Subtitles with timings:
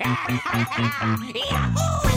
[2.04, 2.09] El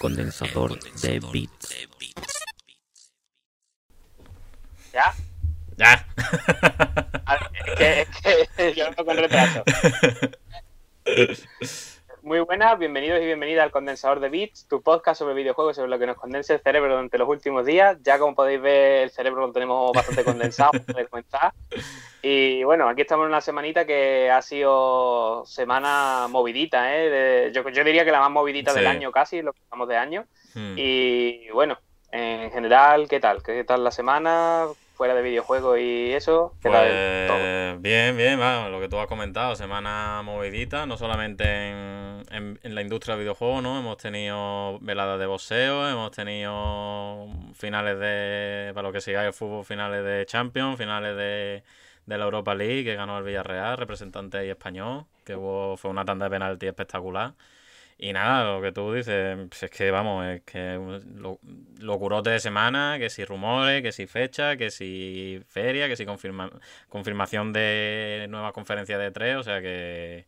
[0.00, 1.76] condensador de bits.
[4.92, 5.14] ¿Ya?
[5.76, 6.06] Ya.
[7.26, 8.00] Ah, Es que,
[8.42, 9.62] es que yo vengo con retraso.
[12.30, 15.98] Muy buenas, bienvenidos y bienvenidas al Condensador de Bits, tu podcast sobre videojuegos, sobre lo
[15.98, 17.98] que nos condensa el cerebro durante los últimos días.
[18.04, 21.52] Ya como podéis ver, el cerebro lo tenemos bastante condensado, podéis comentar.
[22.22, 27.10] Y bueno, aquí estamos en una semanita que ha sido semana movidita, ¿eh?
[27.10, 28.88] De- yo, yo diría que la más movidita del Sí.
[28.88, 30.24] año casi, lo que estamos de año.
[30.54, 30.74] Hmm.
[30.76, 31.78] Y bueno,
[32.12, 33.42] en general, ¿qué tal?
[33.42, 34.66] ¿Qué tal la semana?
[35.00, 37.02] Fuera de videojuegos y eso, ¿qué tal?
[37.26, 42.60] Pues bien, bien, vamos, lo que tú has comentado, semana movidita, no solamente en, en-
[42.62, 43.78] en la industria del videojuego, ¿no?
[43.78, 49.64] Hemos tenido veladas de boxeo, hemos tenido finales de, para lo que sigáis el fútbol,
[49.64, 51.62] finales de Champions, finales de,
[52.06, 56.04] de la Europa League, que ganó el Villarreal, representante ahí español, que hubo, fue una
[56.04, 57.34] tanda de penalti espectacular.
[58.02, 60.80] Y nada, lo que tú dices, pues es que vamos, es que
[61.16, 61.38] lo,
[61.80, 66.50] locurote de semana, que si rumores, que si fecha, que si feria, que si confirma,
[66.88, 70.24] confirmación de nueva conferencia de tres, o sea que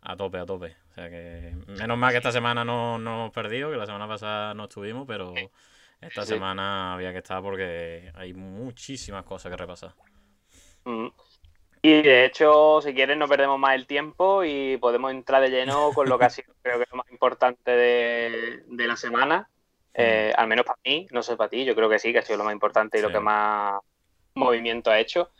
[0.00, 0.74] a tope, a tope.
[0.92, 4.08] O sea que menos mal que esta semana no, no hemos perdido, que la semana
[4.08, 5.34] pasada no estuvimos, pero
[6.00, 6.28] esta Sí.
[6.32, 9.92] semana había que estar porque hay muchísimas cosas que repasar.
[10.86, 11.08] Mm.
[11.82, 15.92] Y de hecho, si quieres, no perdemos más el tiempo y podemos entrar de lleno
[15.94, 19.48] con lo que ha sido, creo que lo más importante de, de la semana.
[19.92, 22.22] Eh, al menos para mí, no sé para ti, yo creo que sí, que ha
[22.22, 23.80] sido lo más importante y lo que más
[24.34, 25.30] movimiento ha hecho.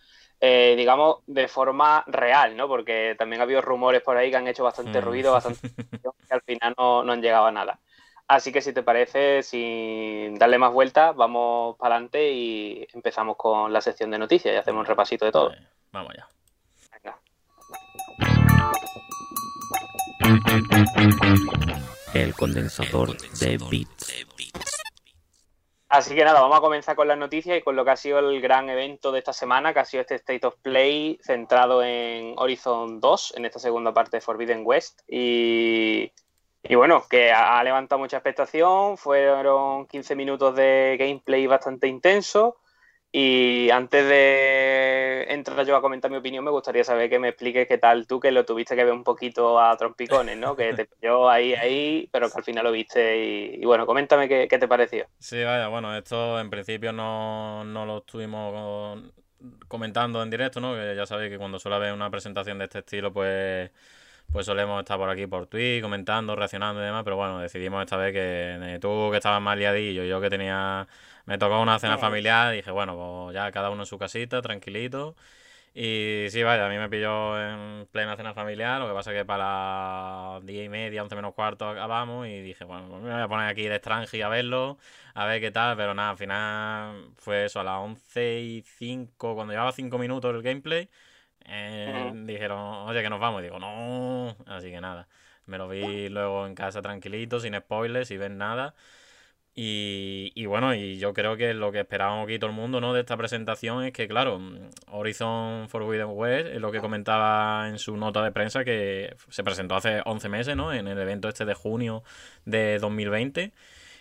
[0.41, 2.67] Eh, digamos, de forma real, ¿no?
[2.67, 5.05] Porque también ha habido rumores por ahí que han hecho bastante Mm.
[5.05, 5.61] ruido, bastante
[6.03, 7.79] que al final no, no han llegado a nada.
[8.27, 13.73] Así que si te parece, sin darle más vueltas, vamos para adelante y empezamos con
[13.73, 15.53] la sección de noticias y hacemos un repasito de todo.
[15.93, 16.29] Vamos allá.
[22.15, 24.27] El condensador de bits.
[25.91, 28.21] Así que nada, vamos a comenzar con las noticias y con lo que ha sido
[28.21, 32.35] el gran evento de esta semana, que ha sido este State of Play centrado en
[32.37, 35.01] Horizon 2, en esta segunda parte de Forbidden West.
[35.09, 36.13] Y,
[36.63, 42.59] y bueno, que ha, ha levantado mucha expectación, fueron 15 minutos de gameplay bastante intenso.
[43.13, 47.67] Y antes de entrar yo a comentar mi opinión, me gustaría saber que me expliques
[47.67, 50.55] qué tal tú, que lo tuviste que ver un poquito a trompicones, ¿no?
[50.55, 53.19] Que te pilló ahí, ahí, pero que al final lo viste.
[53.19, 55.07] Y, y bueno, coméntame qué, qué te pareció.
[55.19, 59.03] Sí, vaya, bueno, esto en principio no, no lo estuvimos
[59.69, 60.75] comentando en directo, ¿no?
[60.75, 63.71] Que ya sabéis que cuando suele haber una presentación de este estilo, pues,
[64.33, 67.97] pues solemos estar por aquí por Twitch, comentando, reaccionando y demás, pero bueno, decidimos esta
[67.97, 70.87] vez que eh, tú que estabas más liadillo, yo que tenía,
[71.31, 75.15] me tocó una cena familiar, dije, bueno, pues ya cada uno en su casita, tranquilito.
[75.75, 79.25] Y sí, vaya, a mí me pilló en plena cena familiar, lo que pasa que
[79.25, 83.23] para las 10 y media, 11 menos cuarto acabamos y dije, bueno, pues me voy
[83.23, 84.79] a poner aquí de extranji a verlo,
[85.15, 89.37] a ver qué tal, pero nada, al final fue eso, a las 11 y 5,
[89.37, 90.91] cuando llevaba 5 minutos el gameplay,
[91.47, 92.59] eh, dijeron,
[92.89, 95.09] oye, que nos vamos, y digo, no, así que nada,
[95.47, 98.75] me lo vi luego en casa tranquilito, sin spoilers, sin ver nada.
[99.63, 102.95] Y, y bueno, y yo creo que lo que esperábamos aquí todo el mundo, ¿no?
[102.95, 104.57] De esta presentación es que, claro, mm,
[104.91, 109.75] Horizon Forbidden West es lo que comentaba en su nota de prensa que se presentó
[109.75, 110.73] hace 11 meses, ¿no?
[110.73, 112.03] En el evento este de junio
[112.47, 113.53] de 2020.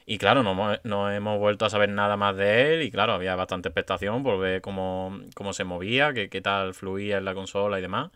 [0.05, 3.11] Y claro, no, hemos- no hemos vuelto a saber nada más de él y claro,
[3.13, 7.33] había bastante expectación por ver cómo, cómo se movía, qué, qué tal fluía en la
[7.33, 8.11] consola y demás.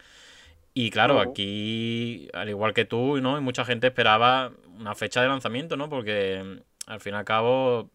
[0.75, 3.37] Y claro, aquí, al igual que tú, ¿no?
[3.37, 5.87] Y mucha gente esperaba una fecha de lanzamiento, ¿no?
[5.87, 7.89] Porque al fin y al cabo,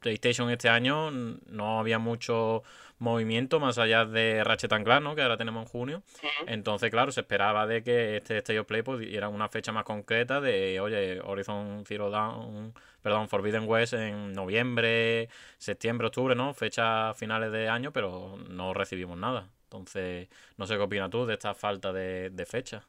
[0.00, 2.62] PlayStation este año no había mucho
[2.98, 5.14] movimiento más allá de Ratchet and Clank, ¿no?
[5.14, 6.02] Que ahora tenemos en junio.
[6.46, 9.84] Entonces, claro, se esperaba de que este State of Play pues, diera una fecha más
[9.84, 16.54] concreta de, oye, Horizon Zero Dawn, perdón, Forbidden West en noviembre, septiembre, octubre, ¿no?
[16.54, 19.48] Fechas finales de año, pero no recibimos nada.
[19.64, 22.84] Entonces, no sé qué opinas tú de esta falta de, de fecha.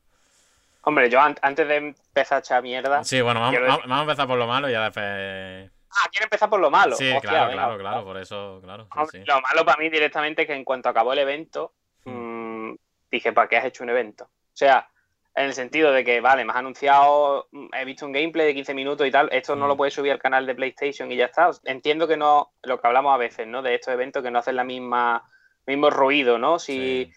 [0.88, 3.98] Hombre, yo an- antes de empezar a echar mierda, Sí, bueno, vamos, Quiero vamos- vamos
[3.98, 5.72] a empezar por lo malo y ya después...
[5.98, 6.96] Ah, quiere empezar por lo malo.
[6.96, 8.84] Sí, Hostia, claro, venga, claro, claro, por eso, claro.
[8.84, 9.26] sí, Hombre, sí.
[9.26, 11.74] Lo malo para mí directamente es que en cuanto acabó el evento,
[12.06, 12.70] Hmm.
[12.72, 12.78] mm,
[13.12, 14.26] dije, ¿para qué has hecho un evento?
[14.26, 14.88] O sea,
[15.34, 18.54] en el sentido de que, vale, me has anunciado, mm, he visto un gameplay de
[18.54, 19.70] 15 minutos y tal, esto no Mm.
[19.70, 21.50] lo puedes subir al canal de PlayStation y ya está.
[21.64, 23.62] Entiendo que no, lo que hablamos a veces, ¿no?
[23.62, 25.24] De estos eventos que no hacen la misma,
[25.66, 26.60] mismo ruido, ¿no?
[26.60, 27.14] Si, Sí.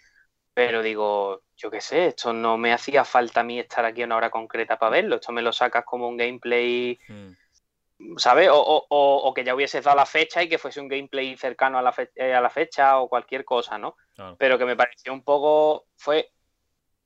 [0.58, 4.06] Pero digo, yo qué sé, esto no me hacía falta a mí estar aquí a
[4.06, 8.48] una hora concreta para verlo, esto me lo sacas como un gameplay Mm, ¿sabes?
[8.48, 11.36] O, o- o- o que ya hubieses dado la fecha y que fuese un gameplay
[11.36, 13.96] cercano a la, fe- eh, a la fecha o cualquier cosa, ¿no?
[14.16, 14.34] claro.
[14.36, 16.32] Pero que me pareció un poco, fue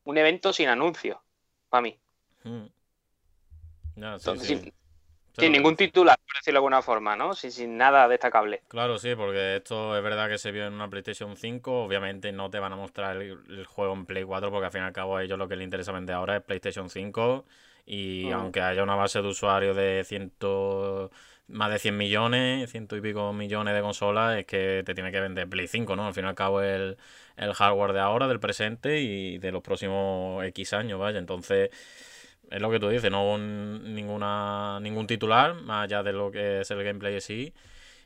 [0.04, 1.22] un evento sin anuncio,
[1.68, 2.00] para mí.
[2.44, 2.64] Mm.
[3.96, 4.72] Ya, sí, Entonces, sí.
[5.32, 7.34] Sin, ningún titular, por decirlo de alguna forma, ¿no?
[7.34, 8.62] Sin, sin nada destacable.
[8.68, 11.84] Claro, sí, porque esto es verdad que se vio en una PlayStation 5.
[11.84, 14.82] Obviamente no te van a mostrar el, el juego en Play 4 porque al fin
[14.82, 17.44] y al cabo a ellos lo que les interesa vender ahora es PlayStation 5.
[17.84, 18.32] Y Mm.
[18.32, 21.10] aunque haya una base de usuarios de ciento,
[21.48, 25.20] más de 100 millones, ciento y pico millones de consolas, es que te tiene que
[25.20, 26.06] vender Play 5, ¿no?
[26.06, 26.96] Al fin y al cabo es el,
[27.36, 31.18] el hardware de ahora, del presente y de los próximos X años, vaya.
[31.18, 31.70] Entonces,
[32.50, 36.30] es lo que tú dices, no hubo un- ninguna, ningún titular, más allá de lo
[36.30, 37.54] que es el gameplay en sí.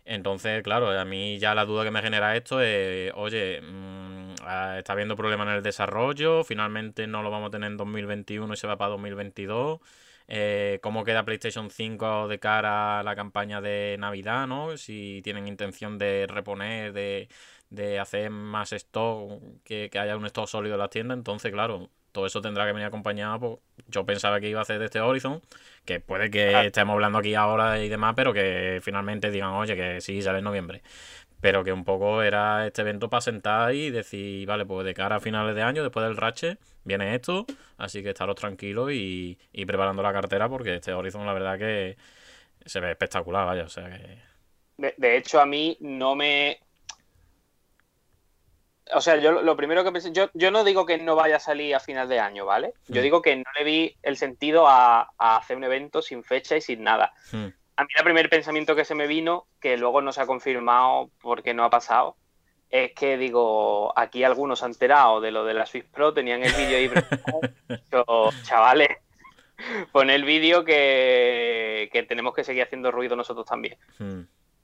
[0.05, 4.77] Entonces, claro, a mí ya la duda que me genera esto es, oye, mm, ah,
[4.79, 8.57] está habiendo problemas en el desarrollo, finalmente no lo vamos a tener en 2021 y
[8.57, 9.81] se va para 2022.
[10.29, 14.77] Eh, ¿cómo queda PlayStation 5 de cara a la campaña de Navidad, ¿no?
[14.77, 17.29] Si tienen intención de reponer, de,
[17.71, 21.17] de hacer más stock, que, que haya un stock sólido en las tiendas.
[21.19, 23.39] Entonces, claro, todo eso tendrá que venir acompañado.
[23.41, 25.43] Pues, yo pensaba que iba a hacer de este Horizon,
[25.85, 26.69] que puede que Claro.
[26.69, 30.45] estemos hablando aquí ahora y demás, pero que finalmente digan, oye, que sí, sale en
[30.45, 30.83] noviembre.
[31.41, 35.17] Pero que un poco era este evento para sentar y decir, vale, pues de cara
[35.17, 37.47] a finales de año, después del Ratchet, viene esto,
[37.79, 41.97] así que estaros tranquilos y, y preparando la cartera porque este Horizon la verdad que
[42.67, 44.19] se ve espectacular, vaya, o sea que...
[44.79, 46.61] De, de hecho, a mí no me.
[48.95, 51.41] O sea, yo lo- primero que pensé, yo, yo no digo que no vaya a
[51.41, 52.73] salir a final de año, ¿vale?
[52.89, 53.05] Yo Mm.
[53.05, 56.61] digo que no le vi el sentido a, a hacer un evento sin fecha y
[56.61, 57.13] sin nada.
[57.33, 57.47] hmm,
[57.79, 61.11] A mí el primer pensamiento que se me vino, que luego no se ha confirmado
[61.21, 62.17] porque no ha pasado,
[62.71, 66.53] es que digo, aquí algunos han enterado de lo de la Swiss Pro, tenían el
[66.53, 68.89] vídeo ahí dicho, chavales,
[69.93, 73.77] pon el vídeo que, que tenemos que seguir haciendo ruido nosotros también.
[73.99, 74.21] hmm,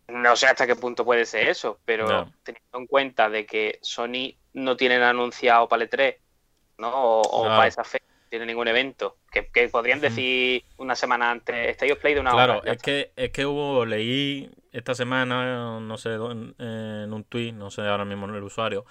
[0.08, 4.36] No sé hasta qué punto puede ser eso, pero teniendo en cuenta de que Sony
[4.52, 6.22] no tienen anunciado para el E3,
[6.78, 6.90] ¿no?
[6.92, 7.54] O, o Claro.
[7.54, 11.92] para esa fecha, no tiene ningún evento, que, que podrían decir una semana antes, State
[11.92, 12.62] of Play de una Claro, hora.
[12.64, 17.70] ya es que, es que hubo, leí esta semana, no sé, en un tweet, no
[17.70, 18.86] sé ahora mismo el usuario,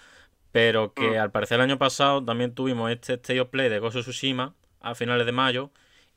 [0.52, 1.20] pero que Mm.
[1.20, 4.56] al parecer el año pasado también tuvimos este State of Play de Ghost of Tsushima
[4.82, 5.72] a finales de mayo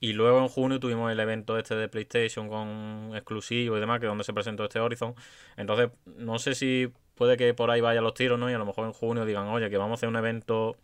[0.04, 4.06] y luego en junio tuvimos el evento este de PlayStation con exclusivo y demás, que
[4.06, 5.14] es donde se presentó este Horizon.
[5.56, 8.50] Entonces, no sé si puede que por ahí vayan los tiros, ¿no?
[8.50, 10.76] Y a lo mejor en junio digan, oye, que vamos a hacer un evento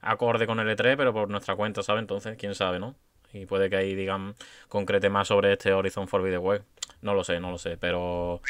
[0.00, 2.00] acorde con el E3, pero por nuestra cuenta, ¿sabes?
[2.00, 2.94] Entonces, quién sabe, ¿no?
[3.34, 4.34] Y puede que ahí digan,
[4.68, 6.64] concrete más sobre este Horizon Forbidden Web.
[7.02, 8.40] No lo sé, no lo sé, pero...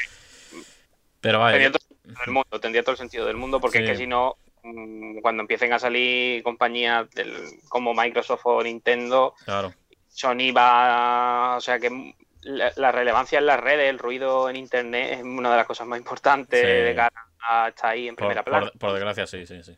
[1.19, 3.79] Pero vaya, Tendría todo el sentido del mundo, tendría todo el sentido del mundo, porque
[3.79, 3.83] Sí.
[3.83, 9.33] es que si no, mm, cuando empiecen a salir compañías del- como Microsoft o Nintendo,
[9.45, 9.73] claro.
[10.13, 15.13] Sony va, o sea que la, la relevancia en las redes, el ruido en internet
[15.19, 16.67] es una de las cosas más importantes Sí.
[16.67, 18.71] de cara a estar ahí en Por, primera plana.
[18.79, 19.77] por desgracia, sí, sí, sí.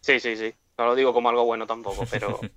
[0.00, 0.54] Sí, sí, sí.
[0.78, 2.40] No lo digo como algo bueno tampoco, pero.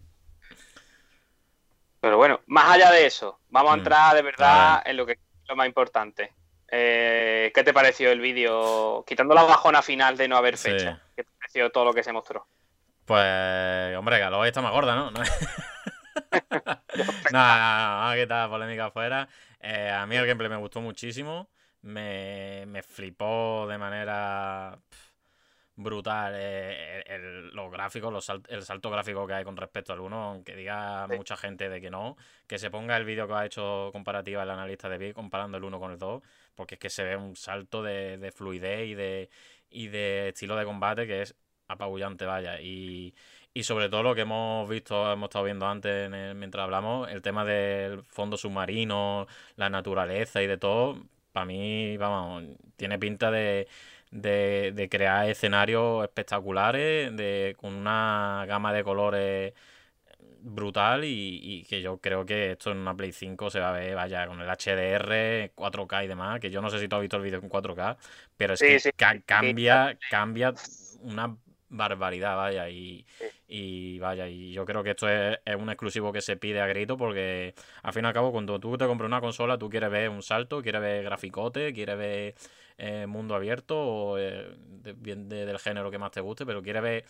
[1.99, 3.79] pero bueno, más allá de eso, vamos a Mm.
[3.79, 6.33] entrar de verdad en lo que es lo más importante.
[6.69, 9.03] Eh, ¿Qué te pareció el vídeo?
[9.07, 10.69] Quitando la bajona final de no haber Sí.
[10.71, 11.01] fecha.
[11.15, 12.47] ¿Qué te pareció todo lo que se mostró?
[13.05, 15.11] Pues, hombre, Galo está más gorda, ¿no?
[17.29, 19.27] No, no, no, que tal, polémica afuera.
[19.59, 21.49] Eh, a mí el gameplay me gustó muchísimo.
[21.81, 24.79] Me, me flipó de manera
[25.75, 29.93] brutal eh, el- el- los gráficos, los sal- el salto gráfico que hay con respecto
[29.93, 31.15] al 1, aunque diga Sí.
[31.15, 34.49] mucha gente de que no, que se ponga el vídeo que ha hecho comparativa el
[34.49, 36.23] analista de Big comparando el 1 con el 2,
[36.55, 39.29] porque es que se ve un salto de, de fluidez y de,
[39.69, 41.35] y de estilo de combate que es
[41.67, 42.59] apabullante, vaya.
[42.61, 43.13] Y,
[43.59, 47.09] y sobre todo lo que hemos visto, hemos estado viendo antes en el- mientras hablamos,
[47.11, 52.43] el tema del fondo submarino, la naturaleza y de todo, para mí, vamos,
[52.75, 53.67] tiene pinta de,
[54.11, 59.53] de, de crear escenarios espectaculares, de, con una gama de colores
[60.39, 63.71] brutal y, y que yo creo que esto en una Play 5 se va a
[63.73, 67.01] ver, vaya, con el HDR, 4K y demás, que yo no sé si tú has
[67.01, 67.97] visto el vídeo en 4K,
[68.37, 69.53] pero es Sí, que sí, ca- sí.
[69.55, 70.53] cambia, cambia
[71.01, 71.35] una
[71.69, 73.05] barbaridad, vaya, y,
[73.47, 76.67] y vaya, y yo creo que esto es, es, un exclusivo que se pide a
[76.67, 79.89] grito porque al fin y al cabo cuando tú te compras una consola tú quieres
[79.89, 82.35] ver un salto, quieres ver graficote, quieres ver
[82.77, 87.05] eh, mundo abierto o eh, de, del género que más te guste, pero quieres ver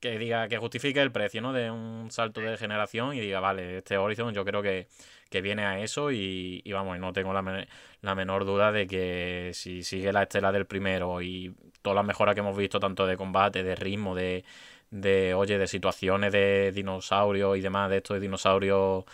[0.00, 1.52] que diga, que justifique el precio, ¿no?
[1.52, 4.88] De un salto de generación y diga, vale, este Horizon yo creo que,
[5.32, 7.66] que viene a eso y, y vamos, no tengo la,
[8.02, 12.34] la, menor duda de que si sigue la estela del primero y todas las mejoras
[12.34, 14.44] que hemos visto, tanto de combate, de ritmo, de,
[14.90, 19.04] de oye, de situaciones de dinosaurios y demás, de estos dinosaurios,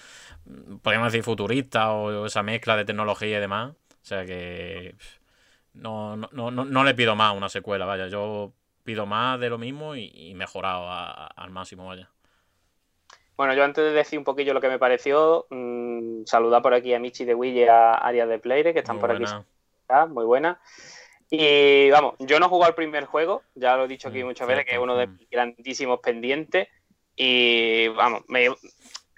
[0.44, 3.72] mm, podríamos decir futuristas o esa mezcla de tecnología y demás.
[4.02, 4.96] O sea que
[5.74, 8.52] no, no, no, no le pido más una secuela, vaya, yo
[8.84, 12.10] pido más de lo mismo y, mejorado al máximo, vaya.
[13.38, 16.92] Bueno, yo antes de decir un poquillo lo que me pareció, mmm, saludar por aquí
[16.92, 19.46] a Michi de Wille y a Arias de Playre, que están muy por buena.
[19.88, 20.12] aquí.
[20.12, 20.60] Muy buena.
[21.30, 24.48] Y vamos, yo no jugué al primer juego, ya lo he dicho aquí mm, muchas
[24.48, 26.66] veces, que es uno de mis grandísimos pendientes.
[27.14, 28.48] Y vamos, me,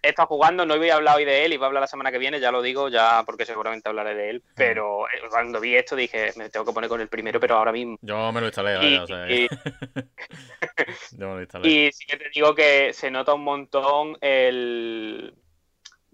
[0.02, 1.86] he estado jugando, no voy a hablar hoy de él y voy a hablar la
[1.86, 5.60] semana que viene, ya lo digo, ya porque seguramente hablaré de él, pero eh, cuando
[5.60, 7.96] vi esto dije, me tengo que poner con el primero, pero ahora mismo.
[8.00, 9.48] Yo me lo instalé, y, o sea, y...
[11.12, 11.68] Yo me lo instalé.
[11.70, 15.34] Y sí que te digo que se nota un montón el,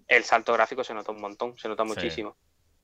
[0.07, 2.37] el salto gráfico, se nota un montón, se nota muchísimo.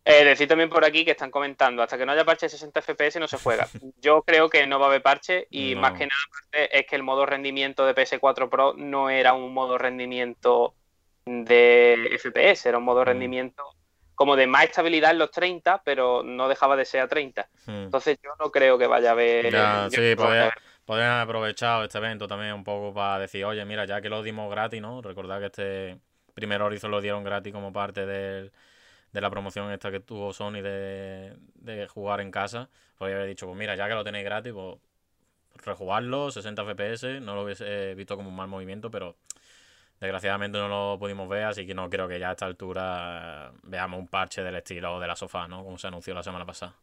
[0.05, 2.81] Eh, decir también por aquí que están comentando, hasta que no haya parche de 60
[2.81, 3.67] FPS no se juega.
[4.01, 7.03] Yo creo que no va a haber parche y más que nada es que el
[7.03, 10.75] modo rendimiento de PS4 Pro no era un modo rendimiento
[11.25, 13.07] de FPS, era un modo de mm.
[13.07, 13.63] rendimiento
[14.15, 17.47] como de más estabilidad en los 30, pero no dejaba de ser a 30.
[17.65, 17.71] Mm.
[17.71, 19.45] Entonces yo no creo que vaya a haber...
[19.89, 20.15] sí,
[20.85, 24.21] podrían haber aprovechado este evento también un poco para decir, oye, mira, ya que lo
[24.21, 25.01] dimos gratis, ¿no?
[25.01, 25.97] Recordad que este
[26.33, 28.51] primer Horizon lo dieron gratis como parte de
[29.13, 32.69] la promoción esta que tuvo Sony de, de jugar en casa.
[32.97, 34.77] Podría haber dicho, pues mira, ya que lo tenéis gratis, pues
[35.65, 39.15] rejugarlo, 60 FPS, no lo hubiese visto como un mal movimiento, pero
[40.03, 43.57] Desgraciadamente no lo pudimos ver, así que no creo que ya a esta altura eh,
[43.63, 45.63] veamos un parche del estilo de la sofá, ¿no?
[45.63, 46.73] Como se anunció la semana pasada.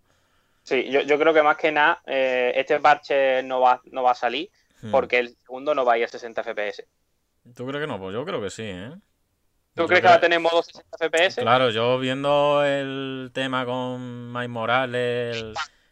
[0.62, 4.14] Sí, yo, creo que más que nada eh, este parche no va, no va a
[4.14, 4.48] salir
[4.80, 4.90] hmm.
[4.90, 6.84] porque el segundo no va a ir a 60 FPS.
[7.54, 7.98] ¿Tú crees que no?
[7.98, 8.92] Pues yo creo que sí, ¿eh?
[9.74, 11.42] ¿Tú crees que va a tener modo 60 FPS?
[11.42, 15.44] Claro, yo viendo el tema con Mike Morales,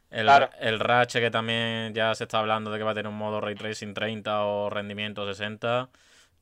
[0.08, 0.30] el,
[0.60, 3.42] el, Ratchet que también ya se está hablando de que va a tener un modo
[3.42, 5.90] Ray Tracing 30 o rendimiento 60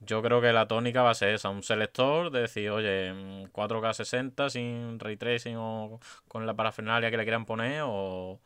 [0.00, 3.12] yo creo que la tónica va a ser esa, un selector de decir, oye,
[3.52, 8.40] 4K 60 sin ray tracing o con la parafernalia que le quieran poner o,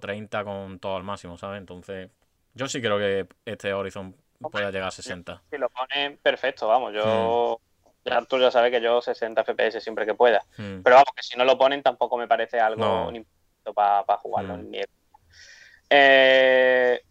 [0.00, 1.58] 30 con todo al máximo, ¿sabes?
[1.58, 2.10] Entonces,
[2.54, 4.16] yo sí creo que este Horizon
[4.50, 5.42] pueda llegar a 60.
[5.50, 7.58] Si lo ponen, perfecto, vamos, yo...
[7.60, 7.66] Hmm.
[8.08, 10.40] Ya tú ya sabes que yo 60 FPS siempre que pueda.
[10.56, 10.80] Hmm.
[10.82, 13.74] Pero vamos, que si no lo ponen tampoco me parece algo no.
[13.74, 14.74] para jugarlo hmm.
[14.74, 14.86] en
[15.90, 17.02] Eh,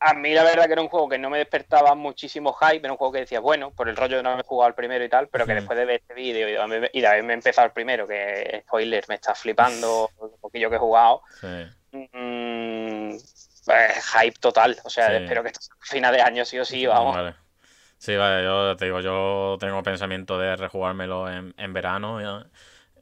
[0.00, 2.92] a mí la verdad que era un juego que no me despertaba muchísimo hype, era
[2.92, 5.08] un juego que decía, bueno, por el rollo de no haberme jugado al primero y
[5.08, 6.48] tal, pero que después de ver este vídeo
[6.92, 10.78] y de haberme empezado el primero, que spoiler, me está flipando un poquillo que he
[10.78, 11.22] jugado,
[11.92, 13.10] mm,
[13.64, 16.86] pues, hype total, o sea, espero que esto sea final de año sí o sí,
[16.86, 17.34] vamos.
[17.98, 22.20] Sí, vale, yo te digo, yo tengo pensamiento de rejugármelo en, en verano,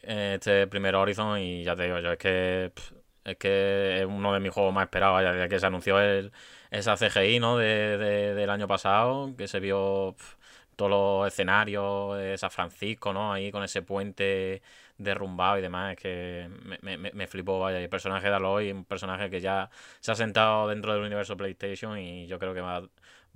[0.00, 2.72] este primer Horizon, y ya te digo, yo es que
[3.24, 6.32] es que es uno de mis juegos más esperados, ya desde que se anunció el
[6.78, 7.56] esa CGI, ¿no?
[7.56, 7.98] De,
[8.34, 10.16] del año pasado, que se vio
[10.76, 13.32] todos los escenarios de San Francisco, ¿no?
[13.32, 14.62] Ahí con ese puente
[14.98, 16.50] derrumbado y demás, es que
[16.82, 17.78] me, me, me flipó, vaya.
[17.80, 21.98] El personaje de Aloy, un personaje que ya se ha sentado dentro del universo PlayStation
[21.98, 22.88] y yo creo que va, va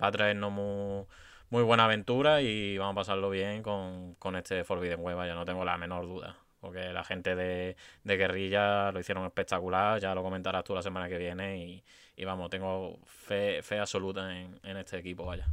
[0.07, 1.07] a traernos muy,
[1.51, 5.45] muy buena aventura y vamos a pasarlo bien con, con este Forbidden Web, vaya, no
[5.45, 6.37] tengo la menor duda.
[6.61, 11.09] Porque la gente de, de Guerrilla lo hicieron espectacular, ya lo comentarás tú la semana
[11.09, 11.85] que viene y,
[12.21, 15.47] y vamos, tengo fe, fe absoluta en, este equipo, vaya.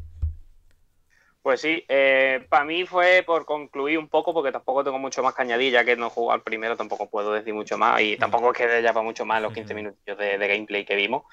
[1.42, 5.34] Pues sí, eh, para mí fue por concluir un poco, porque tampoco tengo mucho más
[5.34, 8.52] que añadir, ya que no juego al primero, tampoco puedo decir mucho más, y tampoco
[8.52, 11.24] quedé ya para mucho más los 15 minutos de, gameplay que vimos.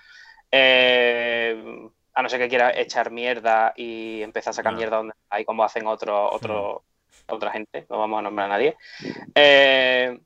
[0.53, 5.45] Eh, a no ser que quiera echar mierda y empezar a sacar mierda donde hay
[5.45, 6.85] como hacen otro,
[7.27, 8.77] otra gente, no vamos a nombrar a nadie.
[9.35, 10.19] Eh,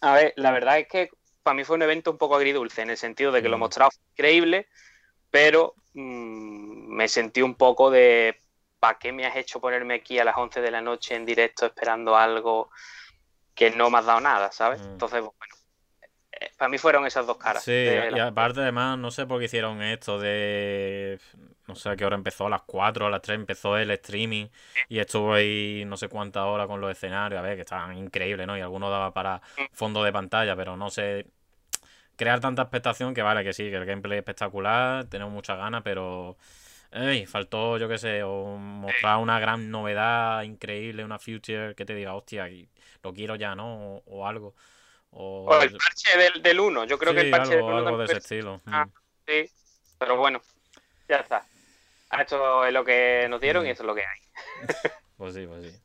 [0.00, 1.10] a ver, la verdad es que
[1.42, 3.60] para mí fue un evento un poco agridulce, en el sentido de que lo mm.
[3.60, 4.68] mostraba increíble,
[5.30, 8.40] pero mm, me sentí un poco de
[8.78, 11.66] ¿para qué me has hecho ponerme aquí a las 11 de la noche en directo
[11.66, 12.70] esperando algo
[13.54, 14.80] que no me has dado nada, ¿sabes?
[14.82, 14.92] Mm.
[14.92, 15.54] Entonces, bueno,
[16.56, 17.62] para mí fueron esas dos caras.
[17.62, 21.18] Sí, y aparte además, no sé por qué hicieron esto de...
[21.66, 24.46] No sé a qué hora empezó, a las 4, a las 3 empezó el streaming
[24.88, 28.46] y estuvo ahí no sé cuántas horas con los escenarios, a ver, que estaban increíbles,
[28.46, 28.56] ¿no?
[28.56, 31.26] Y algunos daba para fondo de pantalla, pero no sé
[32.16, 35.82] crear tanta expectación que vale, que sí, que el gameplay es espectacular, tenemos muchas ganas,
[35.82, 36.36] pero
[36.92, 41.94] ey, faltó, yo qué sé, o mostrar una gran novedad increíble, una future que te
[41.94, 42.48] diga, hostia,
[43.02, 43.96] lo quiero ya, ¿no?
[43.96, 44.54] O, o algo.
[45.18, 47.74] O, O el parche del, del 1, yo creo que Sí, el parche algo, del
[47.78, 48.60] 1 algo de ese estilo.
[48.66, 48.90] Ah, Mm.
[49.26, 49.50] Sí,
[49.98, 50.40] pero bueno,
[51.08, 51.44] ya está.
[52.20, 53.72] Esto es lo que nos dieron y Mm.
[53.72, 54.20] esto es lo que hay.
[55.16, 55.80] Pues sí, pues sí.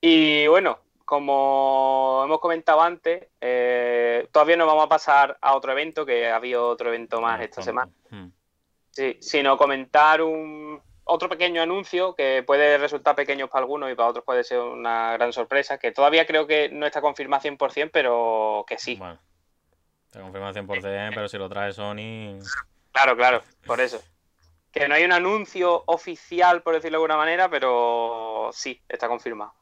[0.00, 6.06] Y bueno, como hemos comentado antes, eh, todavía no vamos a pasar a otro evento,
[6.06, 7.92] que ha habido otro evento más Ah, esta semana.
[8.10, 8.28] Mm.
[8.90, 10.80] Sí, sino comentar un
[11.12, 15.12] otro pequeño anuncio que puede resultar pequeño para algunos y para otros puede ser una
[15.12, 18.96] gran sorpresa, que todavía creo que no está confirmado 100%, pero que sí.
[18.96, 19.18] Bueno,
[20.10, 22.38] te confirma 100%, pero si lo trae Sony.
[22.92, 24.02] Claro, claro, por eso.
[24.70, 29.52] Que no hay un anuncio oficial, por decirlo de alguna manera, pero sí, está confirmado.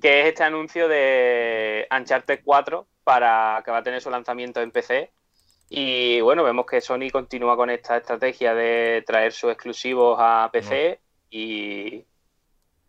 [0.00, 4.72] Que es este anuncio de Uncharted 4 para que va a tener su lanzamiento en
[4.72, 5.12] PC.
[5.68, 11.00] Y bueno, vemos que Sony continúa con esta estrategia de traer sus exclusivos a PC
[11.30, 12.04] y,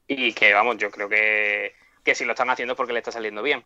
[0.07, 3.11] y que vamos, yo creo que, que si lo están haciendo es porque le está
[3.11, 3.65] saliendo bien.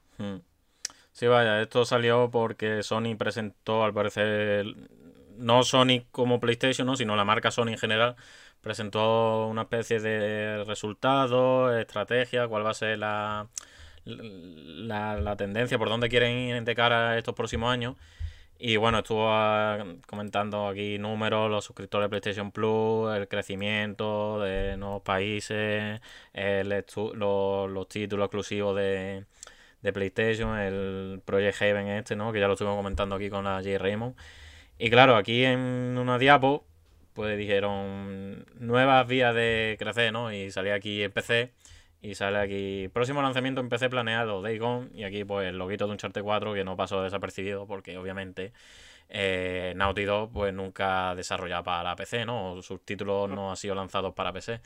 [1.12, 4.66] Sí, vaya, esto salió porque Sony presentó, al parecer,
[5.36, 6.96] no Sony como PlayStation, ¿no?
[6.96, 8.16] sino la marca Sony en general,
[8.62, 13.48] presentó una especie de resultados, estrategia, cuál va a ser la,
[14.06, 17.98] la, la tendencia, por dónde quieren ir de cara a estos próximos años.
[18.64, 24.78] Y bueno, estuvo ah, comentando aquí números, los suscriptores de PlayStation Plus, el crecimiento de
[24.78, 26.00] nuevos países,
[26.32, 29.26] el los, los títulos exclusivos de,
[29.82, 32.32] de PlayStation, el Project Haven este, ¿no?
[32.32, 33.80] Que ya lo estuvimos comentando aquí con la J.
[33.80, 34.16] Raymond.
[34.78, 36.64] Y claro, aquí en una diapo,
[37.14, 40.32] pues dijeron nuevas vías de crecer, ¿no?
[40.32, 41.52] Y salía aquí el PC
[42.02, 45.86] y sale aquí próximo lanzamiento en PC planeado, Day Gone, y aquí pues el loguito
[45.86, 48.54] de Uncharted 4 que no pasó desapercibido porque obviamente
[49.10, 52.54] eh, Naughty Dog pues nunca desarrollado para PC, ¿no?
[52.54, 54.62] O sus títulos no han sido lanzados para PC.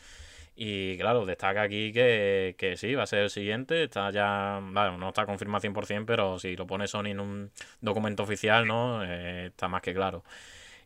[0.55, 3.83] Y claro, destaca aquí que, que sí, va a ser el siguiente.
[3.83, 7.51] Está ya, bueno, no está confirmado 100%, pero si lo pone Sony en un
[7.81, 9.03] documento oficial, ¿no?
[9.03, 10.23] Eh, está más que claro.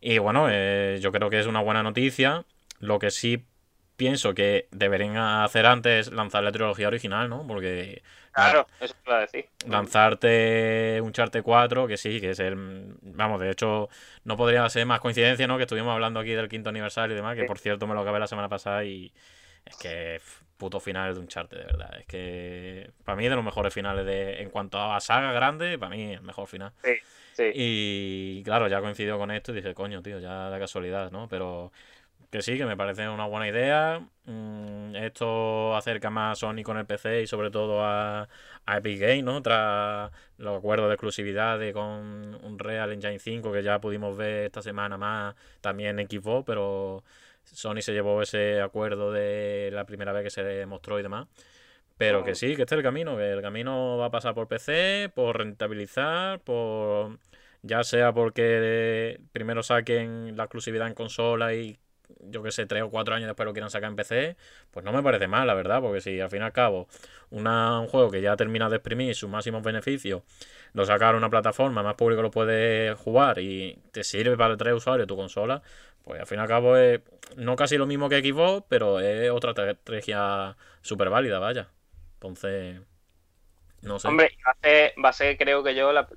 [0.01, 2.45] Y bueno, eh, yo creo que es una buena noticia.
[2.79, 3.45] Lo que sí
[3.99, 7.45] pienso que deberían hacer antes es lanzar la trilogía original, ¿no?
[7.45, 9.45] Porque Claro, eso te iba a decir.
[9.67, 12.55] lanzarte un Charte 4, que sí, que es el.
[13.01, 13.89] Vamos, de hecho,
[14.23, 15.57] no podría ser más coincidencia, ¿no?
[15.57, 17.47] Que estuvimos hablando aquí del quinto aniversario y demás, que Sí.
[17.47, 19.11] por cierto me lo acabé la semana pasada y
[19.65, 20.21] es que
[20.57, 21.97] puto final de un Charte, de verdad.
[21.99, 24.41] Es que para mí de los mejores finales de.
[24.41, 26.71] En cuanto a saga grande, para mí el mejor final.
[26.83, 27.51] Sí.
[27.53, 31.27] Y claro, ya coincidió con esto y dije, coño, tío, ya de casualidad, ¿no?
[31.29, 31.71] Pero
[32.29, 34.01] que sí, que me parece una buena idea.
[34.25, 38.27] Mm, esto acerca más a Sony con el PC y sobre todo a,
[38.65, 39.41] a Epic Games, ¿no?
[39.41, 44.61] Tras los acuerdos de exclusividad de con Unreal Engine 5 que ya pudimos ver esta
[44.61, 47.03] semana más también en Xbox, pero
[47.43, 51.27] Sony se llevó ese acuerdo de la primera vez que se mostró y demás.
[51.97, 54.47] Pero que sí, que este es el camino, que el camino va a pasar por
[54.47, 57.19] PC, por rentabilizar, por
[57.61, 61.77] ya sea porque primero saquen la exclusividad en consola y
[62.21, 64.37] yo que sé, tres o cuatro años después lo quieran sacar en PC,
[64.71, 66.87] pues no me parece mal, la verdad, porque si al fin y al cabo
[67.31, 70.23] una, un juego que ya termina de exprimir sus máximos beneficios,
[70.73, 74.73] lo sacar a una plataforma, más público lo puede jugar y te sirve para tres
[74.73, 75.61] usuarios tu consola,
[76.03, 77.01] pues al fin y al cabo es
[77.37, 81.69] no casi lo mismo que Xbox, pero es otra estrategia súper válida, vaya.
[82.15, 82.81] Entonces,
[83.81, 84.11] no sé.
[84.11, 86.07] Hombre, va a, ser, va a ser, creo que yo, la-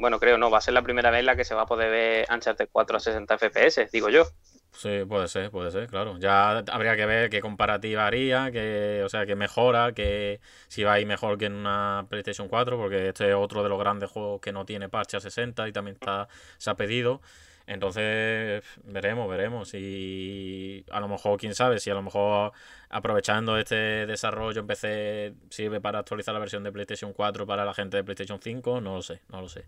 [0.00, 1.90] bueno, creo no, va a ser la primera vez la que se va a poder
[1.90, 4.24] ver Uncharted 4 a 60 FPS, digo yo.
[4.72, 6.18] Sí, puede ser, puede ser, claro.
[6.18, 10.94] Ya habría que ver qué comparativa haría, que, o sea, que mejora, que si va
[10.94, 14.10] a ir mejor que en una PlayStation 4, porque este es otro de los grandes
[14.10, 16.28] juegos que no tiene parche a 60 y también está,
[16.58, 17.20] se ha pedido.
[17.66, 19.74] Entonces, veremos, veremos.
[19.74, 22.52] Y a lo mejor, quién sabe, si a lo mejor
[22.88, 27.74] aprovechando este desarrollo en PC sirve para actualizar la versión de PlayStation 4 para la
[27.74, 29.66] gente de PlayStation 5, no lo sé, no lo sé.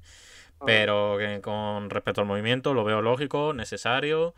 [0.65, 4.35] Pero que con respecto al movimiento lo veo lógico, necesario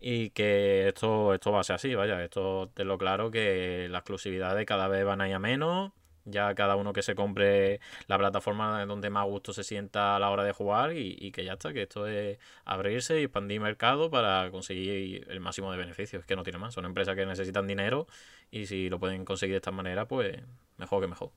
[0.00, 4.00] y que esto, esto va a ser así, vaya, esto te lo claro que las
[4.00, 5.92] exclusividades cada vez van a ir a menos,
[6.24, 10.30] ya cada uno que se compre la plataforma donde más gusto se sienta a la
[10.30, 14.10] hora de jugar y, y que ya está, que esto es abrirse y expandir mercado
[14.10, 17.66] para conseguir el máximo de beneficios, es que no tiene más, son empresas que necesitan
[17.66, 18.06] dinero
[18.50, 20.36] y si lo pueden conseguir de esta manera, pues
[20.76, 21.30] mejor que mejor.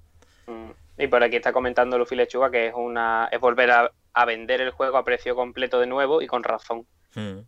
[0.48, 0.72] Mm.
[0.98, 4.60] Y por aquí está comentando Luffy Lechuga que es una es volver a, a vender
[4.60, 6.86] el juego a precio completo de nuevo y con razón.
[7.16, 7.40] Hmm,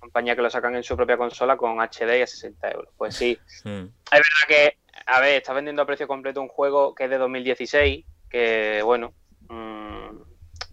[0.00, 2.92] Compañía que lo sacan en su propia consola con HD y a 60 euros.
[2.96, 3.84] Pues sí, hmm.
[3.84, 7.18] Es verdad que, a ver, está vendiendo a precio completo un juego que es de
[7.18, 9.12] 2016, que bueno,
[9.48, 10.00] mm,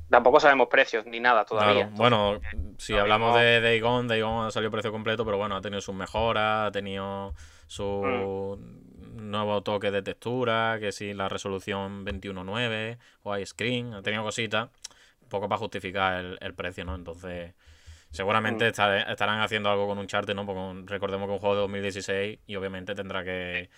[0.09, 1.89] tampoco sabemos precios ni nada todavía.
[1.93, 2.39] bueno,
[2.77, 6.67] si hablamos de Daygon, Daygon ha salido precio completo, pero bueno, ha tenido sus mejoras,
[6.67, 7.33] ha tenido
[7.67, 9.29] su mm.
[9.29, 14.69] nuevo toque de textura, que si la resolución 21.9 o screen, ha tenido cositas,
[15.21, 16.95] un poco para justificar el, precio, ¿no?
[16.95, 17.53] Entonces,
[18.11, 18.67] seguramente mm.
[19.09, 20.45] estarán haciendo algo con un chart, ¿no?
[20.45, 23.69] Porque recordemos que es un juego de 2016 y obviamente tendrá que